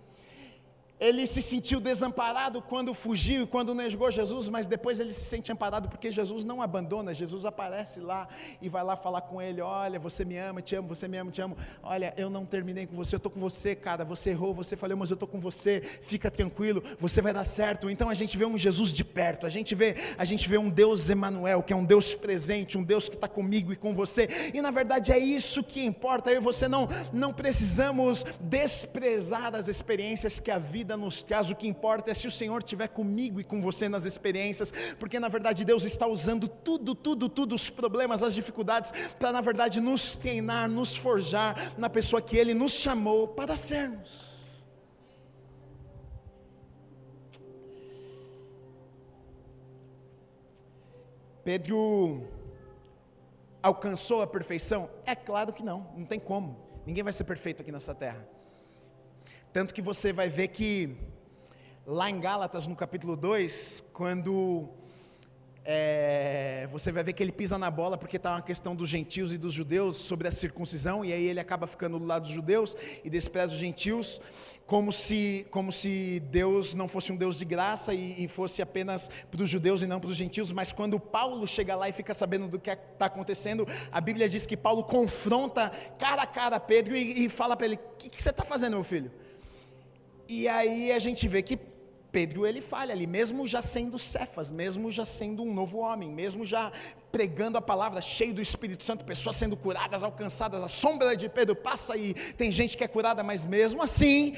Ele 1.03 1.27
se 1.27 1.43
sentiu 1.43 1.81
desamparado 1.81 2.63
quando 2.63 2.95
fugiu 2.95 3.43
e 3.43 3.47
quando 3.49 3.75
negou 3.75 4.09
Jesus, 4.09 4.49
mas 4.49 4.69
depois 4.69 5.01
ele 5.01 5.13
se 5.13 5.25
sente 5.25 5.51
amparado 5.51 5.89
porque 5.89 6.13
Jesus 6.13 6.45
não 6.45 6.63
abandona, 6.63 7.13
Jesus 7.13 7.45
aparece 7.45 7.99
lá 7.99 8.29
e 8.61 8.69
vai 8.69 8.85
lá 8.85 8.95
falar 8.95 9.23
com 9.23 9.43
ele: 9.43 9.61
Olha, 9.61 9.99
você 9.99 10.25
me 10.25 10.39
ama, 10.39 10.63
te 10.63 10.77
amo, 10.77 10.87
você 10.87 11.09
me 11.09 11.17
ama, 11.19 11.33
te 11.33 11.43
amo. 11.43 11.59
Olha, 11.83 12.15
eu 12.17 12.31
não 12.31 12.47
terminei 12.47 12.87
com 12.87 12.95
você, 12.95 13.17
eu 13.17 13.19
estou 13.19 13.33
com 13.33 13.41
você, 13.41 13.75
cara. 13.75 14.05
Você 14.05 14.31
errou, 14.31 14.55
você 14.55 14.77
falhou, 14.77 14.97
mas 14.97 15.11
eu 15.11 15.15
estou 15.15 15.29
com 15.29 15.41
você. 15.41 15.81
Fica 15.81 16.31
tranquilo, 16.31 16.81
você 17.01 17.21
vai 17.21 17.33
dar 17.33 17.43
certo. 17.43 17.91
Então 17.91 18.09
a 18.09 18.15
gente 18.15 18.39
vê 18.39 18.47
um 18.47 18.57
Jesus 18.57 18.93
de 18.93 19.03
perto, 19.03 19.45
a 19.45 19.51
gente 19.51 19.75
vê, 19.75 19.97
a 20.17 20.25
gente 20.25 20.49
vê 20.49 20.57
um 20.57 20.71
Deus 20.71 21.11
Emanuel, 21.11 21.65
que 21.65 21.73
é 21.73 21.77
um 21.77 21.85
Deus 21.85 22.15
presente, 22.15 22.79
um 22.79 22.85
Deus 22.85 23.09
que 23.09 23.17
está 23.17 23.27
comigo 23.27 23.73
e 23.73 23.77
com 23.77 23.93
você. 23.93 24.29
E 24.55 24.63
na 24.63 24.71
verdade 24.71 25.11
é 25.11 25.19
isso 25.19 25.65
que 25.65 25.85
importa. 25.85 26.31
Eu 26.31 26.37
e 26.37 26.41
você 26.41 26.69
não, 26.69 26.87
não 27.13 27.33
precisamos 27.33 28.25
desprezar 28.41 29.57
as 29.57 29.67
experiências 29.67 30.39
que 30.39 30.53
a 30.53 30.59
vida 30.59 30.92
vida 30.93 30.97
nos 30.97 31.23
traz, 31.23 31.51
o 31.51 31.57
que 31.57 31.67
importa 31.67 32.11
é 32.11 32.15
se 32.15 32.27
o 32.27 32.31
Senhor 32.31 32.59
estiver 32.59 32.89
comigo 32.89 33.41
e 33.41 33.45
com 33.45 33.61
você 33.61 33.89
nas 33.89 34.05
experiências, 34.05 34.73
porque 34.99 35.19
na 35.19 35.29
verdade 35.29 35.65
Deus 35.65 35.85
está 35.85 36.07
usando 36.07 36.47
tudo, 36.47 36.95
tudo, 36.95 37.29
tudo, 37.29 37.55
os 37.55 37.71
problemas, 37.71 38.23
as 38.23 38.35
dificuldades, 38.35 38.93
para 39.19 39.33
na 39.33 39.41
verdade 39.41 39.81
nos 39.81 40.17
treinar, 40.17 40.69
nos 40.69 40.97
forjar 40.97 41.75
na 41.79 41.89
pessoa 41.89 42.21
que 42.21 42.37
Ele 42.37 42.55
nos 42.55 42.73
chamou 42.73 43.29
para 43.29 43.57
sermos. 43.57 44.33
Pedro 51.45 52.29
alcançou 53.61 54.23
a 54.23 54.27
perfeição? 54.27 54.89
É 55.05 55.15
claro 55.15 55.53
que 55.53 55.63
não, 55.63 55.89
não 55.97 56.05
tem 56.05 56.21
como. 56.21 56.57
Ninguém 56.87 57.03
vai 57.03 57.13
ser 57.13 57.25
perfeito 57.25 57.63
aqui 57.63 57.73
nessa 57.73 57.95
terra. 57.95 58.32
Tanto 59.53 59.75
que 59.75 59.83
você 59.83 60.15
vai 60.15 60.31
ver 60.31 60.49
que 60.49 60.97
lá 61.87 62.09
em 62.09 62.19
Gálatas, 62.19 62.67
no 62.67 62.75
capítulo 62.75 63.15
2, 63.15 63.85
quando 63.93 64.67
é, 65.63 66.67
você 66.71 66.91
vai 66.91 67.05
ver 67.05 67.13
que 67.13 67.23
ele 67.23 67.33
pisa 67.33 67.59
na 67.59 67.71
bola 67.71 67.99
porque 67.99 68.17
está 68.17 68.33
uma 68.33 68.41
questão 68.41 68.75
dos 68.75 68.89
gentios 68.89 69.31
e 69.31 69.37
dos 69.37 69.53
judeus 69.53 69.99
sobre 69.99 70.27
a 70.27 70.31
circuncisão, 70.31 71.05
e 71.05 71.13
aí 71.13 71.27
ele 71.27 71.39
acaba 71.39 71.67
ficando 71.67 71.99
do 71.99 72.07
lado 72.07 72.23
dos 72.23 72.33
judeus 72.33 72.75
e 73.05 73.11
despreza 73.11 73.53
os 73.53 73.59
gentios, 73.59 74.23
como 74.67 74.91
se, 74.91 75.47
como 75.51 75.71
se 75.71 76.21
Deus 76.31 76.73
não 76.73 76.89
fosse 76.89 77.13
um 77.13 77.17
Deus 77.17 77.39
de 77.39 77.45
graça 77.45 77.93
e, 77.93 78.25
e 78.25 78.29
fosse 78.29 78.63
apenas 78.63 79.11
para 79.31 79.43
os 79.43 79.51
judeus 79.51 79.83
e 79.83 79.87
não 79.87 80.01
para 80.01 80.09
os 80.09 80.17
gentios. 80.17 80.51
Mas 80.51 80.73
quando 80.73 80.99
Paulo 80.99 81.47
chega 81.47 81.77
lá 81.77 81.91
e 81.91 81.93
fica 81.93 82.15
sabendo 82.15 82.49
do 82.49 82.59
que 82.59 82.71
está 82.71 83.05
acontecendo, 83.05 83.69
a 83.93 84.01
Bíblia 84.01 84.31
diz 84.31 84.47
que 84.47 84.57
Paulo 84.57 84.83
confronta 84.83 85.71
cara 85.99 86.23
a 86.23 86.27
cara 86.27 86.59
Pedro 86.59 86.97
e, 86.97 87.27
e 87.27 87.29
fala 87.29 87.55
para 87.55 87.67
ele: 87.67 87.75
O 87.75 87.97
que, 87.99 88.09
que 88.09 88.23
você 88.23 88.31
está 88.31 88.47
fazendo, 88.47 88.73
meu 88.73 88.85
filho? 88.85 89.13
E 90.35 90.49
aí 90.49 90.91
a 90.91 90.99
gente 90.99 91.29
vê 91.29 91.43
que 91.43 91.59
Pedro 92.11 92.47
ele 92.47 92.63
falha 92.63 92.93
ali, 92.93 93.07
mesmo 93.07 93.47
já 93.47 93.63
sendo 93.63 93.99
Cefas, 93.99 94.51
mesmo 94.51 94.91
já 94.91 95.05
sendo 95.05 95.43
um 95.43 95.53
novo 95.53 95.79
homem, 95.79 96.09
mesmo 96.11 96.43
já 96.43 96.73
pregando 97.11 97.59
a 97.59 97.61
palavra, 97.63 98.01
cheio 98.01 98.33
do 98.33 98.41
Espírito 98.41 98.83
Santo, 98.83 99.05
pessoas 99.05 99.37
sendo 99.37 99.59
curadas, 99.59 100.03
alcançadas, 100.03 100.63
a 100.63 100.69
sombra 100.69 101.15
de 101.15 101.29
Pedro 101.29 101.55
passa 101.55 101.93
aí, 101.93 102.15
tem 102.37 102.51
gente 102.51 102.79
que 102.79 102.85
é 102.85 102.89
curada, 102.89 103.23
mas 103.23 103.45
mesmo 103.45 103.83
assim, 103.83 104.35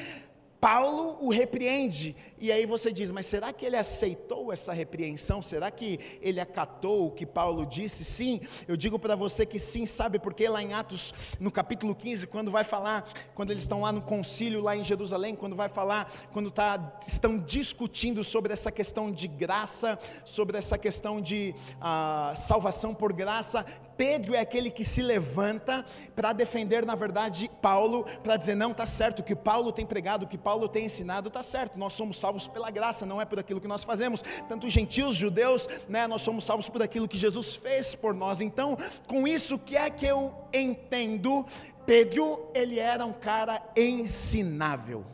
Paulo 0.65 1.19
o 1.21 1.29
repreende, 1.29 2.17
e 2.39 2.51
aí 2.51 2.65
você 2.65 2.91
diz, 2.91 3.13
mas 3.13 3.27
será 3.27 3.53
que 3.53 3.67
ele 3.67 3.77
aceitou 3.77 4.51
essa 4.51 4.73
repreensão? 4.73 5.43
Será 5.43 5.71
que 5.71 6.01
ele 6.23 6.41
acatou 6.41 7.07
o 7.07 7.11
que 7.11 7.27
Paulo 7.27 7.67
disse? 7.67 8.03
Sim, 8.03 8.41
eu 8.67 8.75
digo 8.75 8.99
para 8.99 9.15
você 9.15 9.45
que 9.45 9.59
sim, 9.59 9.85
sabe, 9.85 10.19
porque 10.19 10.49
lá 10.49 10.63
em 10.63 10.73
Atos, 10.73 11.13
no 11.39 11.51
capítulo 11.51 11.95
15, 11.95 12.27
quando 12.29 12.51
vai 12.51 12.65
falar, 12.65 13.07
quando 13.35 13.51
eles 13.51 13.65
estão 13.65 13.83
lá 13.83 13.93
no 13.93 14.01
concílio, 14.01 14.63
lá 14.63 14.75
em 14.75 14.83
Jerusalém, 14.83 15.37
quando 15.37 15.55
vai 15.55 15.69
falar, 15.69 16.11
quando 16.33 16.51
tá, 16.51 16.99
estão 17.07 17.37
discutindo 17.37 18.25
sobre 18.25 18.51
essa 18.51 18.73
questão 18.73 19.13
de 19.13 19.29
graça, 19.29 19.99
sobre 20.25 20.57
essa 20.57 20.79
questão 20.79 21.21
de 21.21 21.55
ah, 21.79 22.33
salvação 22.39 22.95
por 22.95 23.13
graça, 23.13 23.67
Pedro 23.97 24.35
é 24.35 24.41
aquele 24.41 24.71
que 24.71 24.85
se 24.85 25.03
levanta 25.03 25.85
para 26.15 26.33
defender, 26.33 26.85
na 26.85 26.95
verdade, 26.95 27.51
Paulo, 27.63 28.05
para 28.23 28.37
dizer: 28.37 28.55
não, 28.55 28.73
está 28.73 28.87
certo, 28.87 29.21
o 29.21 29.23
que 29.23 29.37
Paulo 29.37 29.73
tem 29.73 29.87
pregado, 29.87 30.25
o 30.25 30.29
que 30.29 30.39
Paulo 30.39 30.69
tem 30.69 30.87
ensinado, 30.87 31.29
está 31.29 31.43
certo, 31.43 31.79
nós 31.79 31.93
somos 31.93 32.19
salvos 32.19 32.49
pela 32.49 32.71
graça, 32.71 33.07
não 33.07 33.21
é 33.21 33.25
por 33.25 33.39
aquilo 33.39 33.61
que 33.61 33.69
nós 33.69 33.85
fazemos. 33.85 34.23
Tanto 34.49 34.69
gentios, 34.69 35.15
judeus, 35.15 35.69
né, 35.89 36.07
nós 36.07 36.23
somos 36.23 36.45
salvos 36.45 36.69
por 36.69 36.83
aquilo 36.83 37.09
que 37.09 37.17
Jesus 37.19 37.57
fez 37.57 37.95
por 37.95 38.15
nós. 38.15 38.41
Então, 38.41 38.77
com 39.07 39.27
isso, 39.27 39.57
o 39.57 39.59
que 39.59 39.77
é 39.77 39.89
que 39.91 40.07
eu 40.07 40.35
entendo? 40.53 41.47
Pedro, 41.87 42.51
ele 42.55 42.79
era 42.79 43.05
um 43.05 43.13
cara 43.13 43.63
ensinável. 43.77 45.05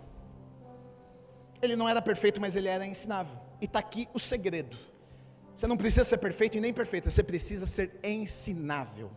Ele 1.60 1.76
não 1.76 1.88
era 1.88 2.00
perfeito, 2.00 2.40
mas 2.40 2.56
ele 2.56 2.68
era 2.68 2.86
ensinável. 2.86 3.38
E 3.60 3.66
está 3.66 3.78
aqui 3.78 4.08
o 4.14 4.18
segredo. 4.18 4.89
Você 5.60 5.66
não 5.66 5.76
precisa 5.76 6.04
ser 6.04 6.16
perfeito 6.16 6.56
e 6.56 6.60
nem 6.60 6.72
perfeita, 6.72 7.10
você 7.10 7.22
precisa 7.22 7.66
ser 7.66 8.00
ensinável. 8.02 9.10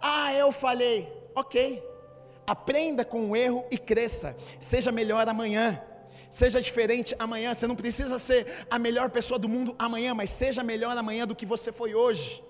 Ah, 0.00 0.32
eu 0.32 0.52
falei, 0.52 1.12
ok. 1.34 1.82
Aprenda 2.46 3.04
com 3.04 3.30
o 3.30 3.34
erro 3.34 3.66
e 3.68 3.76
cresça. 3.76 4.36
Seja 4.60 4.92
melhor 4.92 5.28
amanhã. 5.28 5.82
Seja 6.30 6.62
diferente 6.62 7.12
amanhã. 7.18 7.52
Você 7.52 7.66
não 7.66 7.74
precisa 7.74 8.20
ser 8.20 8.46
a 8.70 8.78
melhor 8.78 9.10
pessoa 9.10 9.36
do 9.36 9.48
mundo 9.48 9.74
amanhã, 9.76 10.14
mas 10.14 10.30
seja 10.30 10.62
melhor 10.62 10.96
amanhã 10.96 11.26
do 11.26 11.34
que 11.34 11.44
você 11.44 11.72
foi 11.72 11.92
hoje. 11.92 12.40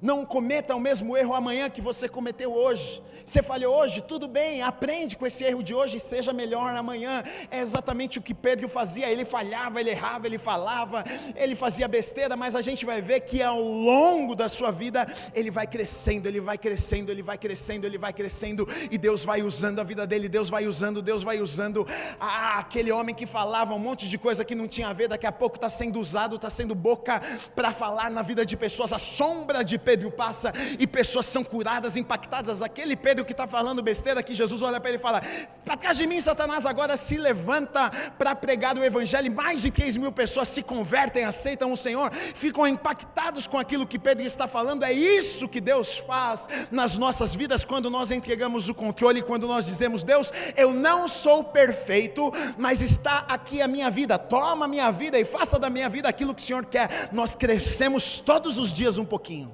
Não 0.00 0.24
cometa 0.24 0.76
o 0.76 0.80
mesmo 0.80 1.16
erro 1.16 1.34
amanhã 1.34 1.68
que 1.68 1.80
você 1.80 2.08
cometeu 2.08 2.54
hoje. 2.54 3.02
Você 3.26 3.42
falhou 3.42 3.74
hoje, 3.76 4.00
tudo 4.00 4.28
bem, 4.28 4.62
aprende 4.62 5.16
com 5.16 5.26
esse 5.26 5.42
erro 5.42 5.60
de 5.60 5.74
hoje 5.74 5.96
e 5.96 6.00
seja 6.00 6.32
melhor 6.32 6.74
amanhã. 6.76 7.24
É 7.50 7.58
exatamente 7.60 8.18
o 8.18 8.22
que 8.22 8.32
Pedro 8.32 8.68
fazia. 8.68 9.10
Ele 9.10 9.24
falhava, 9.24 9.80
ele 9.80 9.90
errava, 9.90 10.26
ele 10.26 10.38
falava, 10.38 11.04
ele 11.34 11.56
fazia 11.56 11.88
besteira, 11.88 12.36
mas 12.36 12.54
a 12.54 12.62
gente 12.62 12.86
vai 12.86 13.00
ver 13.00 13.20
que 13.20 13.42
ao 13.42 13.60
longo 13.60 14.36
da 14.36 14.48
sua 14.48 14.70
vida 14.70 15.06
ele 15.34 15.50
vai 15.50 15.66
crescendo, 15.66 16.26
ele 16.26 16.40
vai 16.40 16.56
crescendo, 16.56 17.10
ele 17.10 17.22
vai 17.22 17.36
crescendo, 17.36 17.84
ele 17.84 17.98
vai 17.98 18.12
crescendo 18.12 18.68
e 18.90 18.96
Deus 18.96 19.24
vai 19.24 19.42
usando 19.42 19.80
a 19.80 19.84
vida 19.84 20.06
dele, 20.06 20.28
Deus 20.28 20.48
vai 20.48 20.66
usando, 20.66 21.02
Deus 21.02 21.24
vai 21.24 21.40
usando. 21.40 21.84
Ah, 22.20 22.60
aquele 22.60 22.92
homem 22.92 23.14
que 23.14 23.26
falava 23.26 23.74
um 23.74 23.80
monte 23.80 24.08
de 24.08 24.16
coisa 24.16 24.44
que 24.44 24.54
não 24.54 24.68
tinha 24.68 24.88
a 24.88 24.92
ver, 24.92 25.08
daqui 25.08 25.26
a 25.26 25.32
pouco 25.32 25.56
está 25.56 25.68
sendo 25.68 25.98
usado, 25.98 26.36
está 26.36 26.48
sendo 26.48 26.74
boca 26.74 27.20
para 27.56 27.72
falar 27.72 28.10
na 28.12 28.22
vida 28.22 28.46
de 28.46 28.56
pessoas. 28.56 28.92
A 28.92 28.98
sombra 28.98 29.64
de 29.64 29.76
Pedro 29.88 30.10
passa 30.10 30.52
e 30.78 30.86
pessoas 30.86 31.24
são 31.24 31.42
curadas, 31.42 31.96
impactadas. 31.96 32.60
Aquele 32.60 32.94
Pedro 32.94 33.24
que 33.24 33.32
está 33.32 33.46
falando 33.46 33.82
besteira, 33.82 34.22
que 34.22 34.34
Jesus 34.34 34.60
olha 34.60 34.78
para 34.78 34.90
ele 34.90 34.98
e 34.98 35.00
fala: 35.00 35.22
Para 35.64 35.78
trás 35.78 35.96
de 35.96 36.06
mim, 36.06 36.20
Satanás, 36.20 36.66
agora 36.66 36.94
se 36.94 37.16
levanta 37.16 37.90
para 38.18 38.34
pregar 38.34 38.76
o 38.76 38.84
Evangelho. 38.84 39.34
Mais 39.34 39.62
de 39.62 39.70
3 39.70 39.96
mil 39.96 40.12
pessoas 40.12 40.48
se 40.48 40.62
convertem, 40.62 41.24
aceitam 41.24 41.72
o 41.72 41.76
Senhor, 41.76 42.12
ficam 42.12 42.68
impactados 42.68 43.46
com 43.46 43.56
aquilo 43.56 43.86
que 43.86 43.98
Pedro 43.98 44.26
está 44.26 44.46
falando. 44.46 44.84
É 44.84 44.92
isso 44.92 45.48
que 45.48 45.58
Deus 45.58 45.96
faz 45.96 46.48
nas 46.70 46.98
nossas 46.98 47.34
vidas 47.34 47.64
quando 47.64 47.88
nós 47.88 48.10
entregamos 48.10 48.68
o 48.68 48.74
controle, 48.74 49.22
quando 49.22 49.48
nós 49.48 49.64
dizemos: 49.64 50.02
Deus, 50.02 50.30
eu 50.54 50.74
não 50.74 51.08
sou 51.08 51.42
perfeito, 51.42 52.30
mas 52.58 52.82
está 52.82 53.24
aqui 53.26 53.62
a 53.62 53.66
minha 53.66 53.90
vida, 53.90 54.18
toma 54.18 54.66
a 54.66 54.68
minha 54.68 54.90
vida 54.90 55.18
e 55.18 55.24
faça 55.24 55.58
da 55.58 55.70
minha 55.70 55.88
vida 55.88 56.10
aquilo 56.10 56.34
que 56.34 56.42
o 56.42 56.44
Senhor 56.44 56.66
quer. 56.66 57.08
Nós 57.10 57.34
crescemos 57.34 58.20
todos 58.20 58.58
os 58.58 58.70
dias 58.70 58.98
um 58.98 59.06
pouquinho 59.06 59.50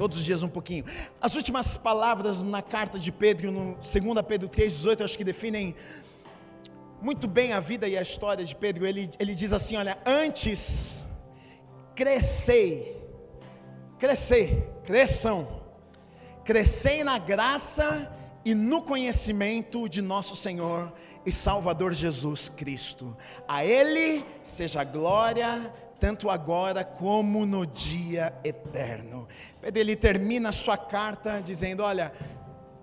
todos 0.00 0.16
os 0.16 0.24
dias 0.24 0.42
um 0.42 0.48
pouquinho. 0.48 0.86
As 1.20 1.36
últimas 1.36 1.76
palavras 1.76 2.42
na 2.42 2.62
carta 2.62 2.98
de 2.98 3.12
Pedro, 3.12 3.52
no 3.52 3.74
2 3.74 4.26
Pedro 4.26 4.48
3,18, 4.48 5.04
acho 5.04 5.18
que 5.18 5.22
definem 5.22 5.74
muito 7.02 7.28
bem 7.28 7.52
a 7.52 7.60
vida 7.60 7.86
e 7.86 7.98
a 7.98 8.00
história 8.00 8.42
de 8.42 8.54
Pedro. 8.56 8.86
Ele, 8.86 9.10
ele 9.18 9.34
diz 9.34 9.52
assim: 9.52 9.76
Olha, 9.76 9.98
antes 10.06 11.06
crescei, 11.94 12.98
crescer, 13.98 14.70
cresçam, 14.84 15.46
crescei 16.46 17.04
na 17.04 17.18
graça 17.18 18.10
e 18.42 18.54
no 18.54 18.80
conhecimento 18.80 19.86
de 19.86 20.00
nosso 20.00 20.34
Senhor 20.34 20.90
e 21.26 21.30
Salvador 21.30 21.92
Jesus 21.92 22.48
Cristo. 22.48 23.14
A 23.46 23.66
Ele 23.66 24.24
seja 24.42 24.82
glória, 24.82 25.70
tanto 26.00 26.30
agora 26.30 26.82
como 26.82 27.44
no 27.44 27.66
dia 27.66 28.32
eterno. 28.42 29.28
Pedro 29.60 29.80
ele 29.80 29.94
termina 29.94 30.48
a 30.48 30.52
sua 30.52 30.78
carta 30.78 31.40
dizendo: 31.40 31.82
Olha, 31.82 32.10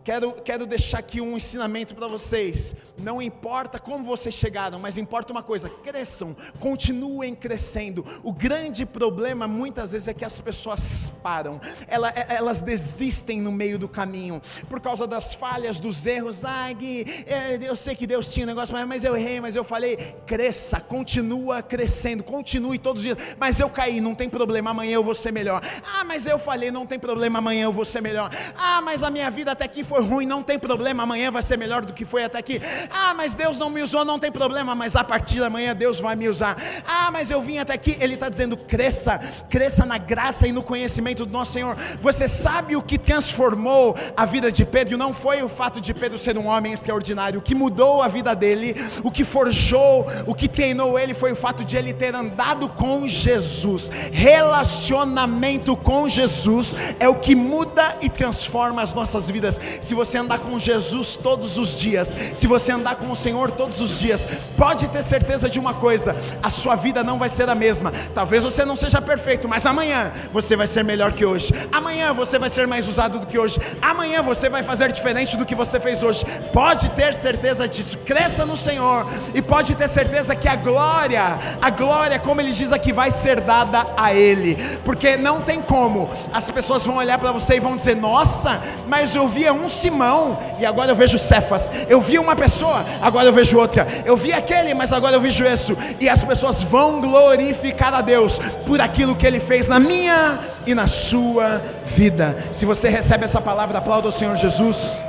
Quero, 0.08 0.32
quero 0.32 0.66
deixar 0.66 1.00
aqui 1.00 1.20
um 1.20 1.36
ensinamento 1.36 1.94
para 1.94 2.08
vocês. 2.08 2.78
Não 2.98 3.22
importa 3.22 3.78
como 3.78 4.06
vocês 4.06 4.34
chegaram, 4.34 4.80
mas 4.80 4.98
importa 4.98 5.34
uma 5.34 5.44
coisa: 5.44 5.68
cresçam, 5.68 6.34
continuem 6.62 7.36
crescendo. 7.36 8.06
O 8.24 8.32
grande 8.32 8.86
problema 8.86 9.50
muitas 9.50 9.92
vezes 9.92 10.08
é 10.08 10.14
que 10.14 10.24
as 10.24 10.40
pessoas 10.40 11.12
param, 11.22 11.60
elas, 11.90 12.16
é, 12.16 12.36
elas 12.36 12.62
desistem 12.62 13.42
no 13.42 13.52
meio 13.52 13.78
do 13.78 13.90
caminho, 13.90 14.42
por 14.70 14.80
causa 14.80 15.06
das 15.06 15.34
falhas, 15.34 15.78
dos 15.78 16.06
erros. 16.06 16.46
Ah, 16.46 16.72
Gui, 16.72 17.06
é, 17.28 17.60
eu 17.70 17.76
sei 17.76 17.94
que 17.94 18.08
Deus 18.08 18.30
tinha 18.30 18.46
um 18.46 18.48
negócio, 18.48 18.74
mas 18.88 19.04
eu 19.04 19.14
errei, 19.14 19.42
mas 19.42 19.58
eu 19.58 19.64
falei: 19.66 19.98
cresça, 20.26 20.80
continua 20.80 21.62
crescendo, 21.62 22.24
continue 22.24 22.80
todos 22.80 23.02
os 23.02 23.06
dias. 23.06 23.36
Mas 23.38 23.60
eu 23.60 23.70
caí, 23.70 24.00
não 24.00 24.16
tem 24.16 24.30
problema, 24.30 24.70
amanhã 24.70 24.94
eu 24.94 25.04
vou 25.04 25.14
ser 25.14 25.34
melhor. 25.34 25.62
Ah, 25.84 26.06
mas 26.06 26.26
eu 26.26 26.40
falei, 26.40 26.72
não 26.72 26.86
tem 26.86 26.98
problema, 26.98 27.40
amanhã 27.40 27.66
eu 27.66 27.74
vou 27.74 27.84
ser 27.84 28.00
melhor. 28.00 28.32
Ah, 28.56 28.82
mas 28.82 29.04
a 29.04 29.10
minha 29.10 29.30
vida 29.30 29.52
até 29.52 29.66
aqui 29.66 29.84
foi 29.84 29.97
foi 29.98 30.06
ruim, 30.06 30.26
não 30.28 30.44
tem 30.44 30.60
problema, 30.60 31.04
amanhã 31.04 31.32
vai 31.32 31.42
ser 31.42 31.58
melhor 31.58 31.84
do 31.84 31.92
que 31.92 32.06
foi 32.06 32.24
até 32.24 32.38
aqui. 32.38 32.62
Ah, 32.92 33.16
mas 33.16 33.34
Deus 33.34 33.58
não 33.58 33.70
me 33.70 33.82
usou, 33.82 34.06
não 34.06 34.20
tem 34.20 34.32
problema, 34.32 34.76
mas 34.76 34.96
a 34.96 35.04
partir 35.04 35.40
da 35.40 35.50
manhã 35.50 35.76
Deus 35.76 36.00
vai 36.00 36.16
me 36.16 36.30
usar. 36.30 36.56
Ah, 36.88 37.10
mas 37.12 37.32
eu 37.32 37.42
vim 37.42 37.58
até 37.58 37.74
aqui, 37.74 37.98
Ele 38.00 38.14
está 38.14 38.30
dizendo: 38.30 38.56
cresça, 38.56 39.20
cresça 39.50 39.86
na 39.86 39.98
graça 39.98 40.48
e 40.48 40.52
no 40.52 40.62
conhecimento 40.62 41.26
do 41.26 41.32
nosso 41.32 41.54
Senhor. 41.54 41.76
Você 42.00 42.28
sabe 42.28 42.76
o 42.76 42.82
que 42.82 42.98
transformou 42.98 43.98
a 44.16 44.26
vida 44.26 44.52
de 44.52 44.66
Pedro? 44.66 44.98
Não 44.98 45.14
foi 45.14 45.42
o 45.42 45.50
fato 45.50 45.82
de 45.82 45.94
Pedro 45.94 46.18
ser 46.18 46.38
um 46.38 46.46
homem 46.46 46.74
extraordinário, 46.74 47.40
o 47.40 47.44
que 47.44 47.56
mudou 47.56 48.04
a 48.04 48.08
vida 48.08 48.36
dele, 48.36 48.76
o 49.04 49.10
que 49.10 49.24
forjou, 49.24 50.06
o 50.28 50.36
que 50.36 50.48
treinou 50.48 51.00
ele 51.00 51.16
foi 51.16 51.32
o 51.32 51.36
fato 51.36 51.66
de 51.66 51.76
ele 51.76 51.92
ter 51.92 52.14
andado 52.14 52.70
com 52.70 53.08
Jesus. 53.08 53.90
Relacionamento 54.12 55.76
com 55.76 56.08
Jesus 56.08 56.76
é 57.00 57.10
o 57.10 57.16
que 57.16 57.34
muda 57.34 57.98
e 58.00 58.10
transforma 58.10 58.82
as 58.82 58.94
nossas 58.94 59.30
vidas 59.30 59.60
se 59.88 59.96
você 59.96 60.18
andar 60.18 60.40
com 60.40 60.60
Jesus 60.60 61.16
todos 61.16 61.58
os 61.58 61.80
dias, 61.80 62.16
se 62.36 62.46
você 62.46 62.74
andar 62.74 62.96
com 62.96 63.10
o 63.10 63.16
Senhor 63.16 63.52
todos 63.52 63.80
os 63.80 64.00
dias, 64.00 64.28
pode 64.58 64.86
ter 64.90 65.02
certeza 65.02 65.50
de 65.50 65.60
uma 65.60 65.74
coisa: 65.74 66.14
a 66.44 66.50
sua 66.50 66.76
vida 66.76 67.04
não 67.04 67.18
vai 67.18 67.30
ser 67.30 67.48
a 67.50 67.56
mesma. 67.56 67.94
Talvez 68.14 68.44
você 68.44 68.66
não 68.66 68.76
seja 68.76 69.02
perfeito, 69.02 69.48
mas 69.48 69.66
amanhã 69.66 70.12
você 70.32 70.58
vai 70.58 70.68
ser 70.68 70.84
melhor 70.84 71.14
que 71.14 71.26
hoje. 71.26 71.54
Amanhã 71.72 72.12
você 72.12 72.38
vai 72.38 72.50
ser 72.50 72.68
mais 72.68 72.88
usado 72.88 73.20
do 73.20 73.26
que 73.26 73.40
hoje. 73.40 73.60
Amanhã 73.82 74.22
você 74.22 74.50
vai 74.50 74.62
fazer 74.62 74.92
diferente 74.92 75.38
do 75.38 75.46
que 75.46 75.56
você 75.56 75.80
fez 75.80 76.04
hoje. 76.04 76.26
Pode 76.52 76.90
ter 76.90 77.14
certeza 77.14 77.66
disso. 77.66 77.98
Cresça 78.00 78.46
no 78.46 78.58
Senhor 78.58 79.08
e 79.34 79.42
pode 79.42 79.74
ter 79.74 79.88
certeza 79.88 80.36
que 80.36 80.50
a 80.50 80.56
glória, 80.58 81.38
a 81.62 81.70
glória, 81.70 82.20
como 82.20 82.42
ele 82.42 82.52
diz 82.52 82.74
aqui, 82.74 82.92
vai 82.92 83.10
ser 83.10 83.40
dada 83.40 83.88
a 83.96 84.14
Ele, 84.14 84.56
porque 84.84 85.16
não 85.16 85.42
tem 85.42 85.62
como. 85.62 86.10
As 86.34 86.52
pessoas 86.52 86.86
vão 86.86 86.98
olhar 86.98 87.18
para 87.18 87.32
você 87.32 87.56
e 87.56 87.60
vão 87.60 87.76
dizer: 87.76 87.96
Nossa, 87.96 88.62
mas 88.88 89.16
eu 89.16 89.28
via 89.30 89.54
um 89.54 89.67
um 89.68 89.70
Simão 89.70 90.40
e 90.60 90.66
agora 90.66 90.92
eu 90.92 90.96
vejo 90.96 91.20
Cefas. 91.20 91.72
Eu 91.90 92.02
vi 92.02 92.18
uma 92.18 92.36
pessoa, 92.36 92.84
agora 93.02 93.28
eu 93.28 93.34
vejo 93.34 93.60
outra. 93.60 93.86
Eu 94.06 94.16
vi 94.16 94.32
aquele, 94.32 94.74
mas 94.74 94.94
agora 94.94 95.16
eu 95.16 95.22
vejo 95.22 95.46
isso. 95.46 95.78
E 96.00 96.10
as 96.10 96.24
pessoas 96.24 96.64
vão 96.64 97.02
glorificar 97.02 97.94
a 97.94 98.02
Deus 98.02 98.40
por 98.66 98.80
aquilo 98.82 99.16
que 99.16 99.28
Ele 99.28 99.40
fez 99.40 99.68
na 99.68 99.80
minha 99.80 100.40
e 100.66 100.74
na 100.74 100.88
sua 100.88 101.62
vida. 101.86 102.36
Se 102.52 102.66
você 102.66 102.90
recebe 102.90 103.26
essa 103.26 103.42
palavra, 103.42 103.78
aplauda 103.78 104.08
o 104.08 104.12
Senhor 104.12 104.36
Jesus. 104.36 105.04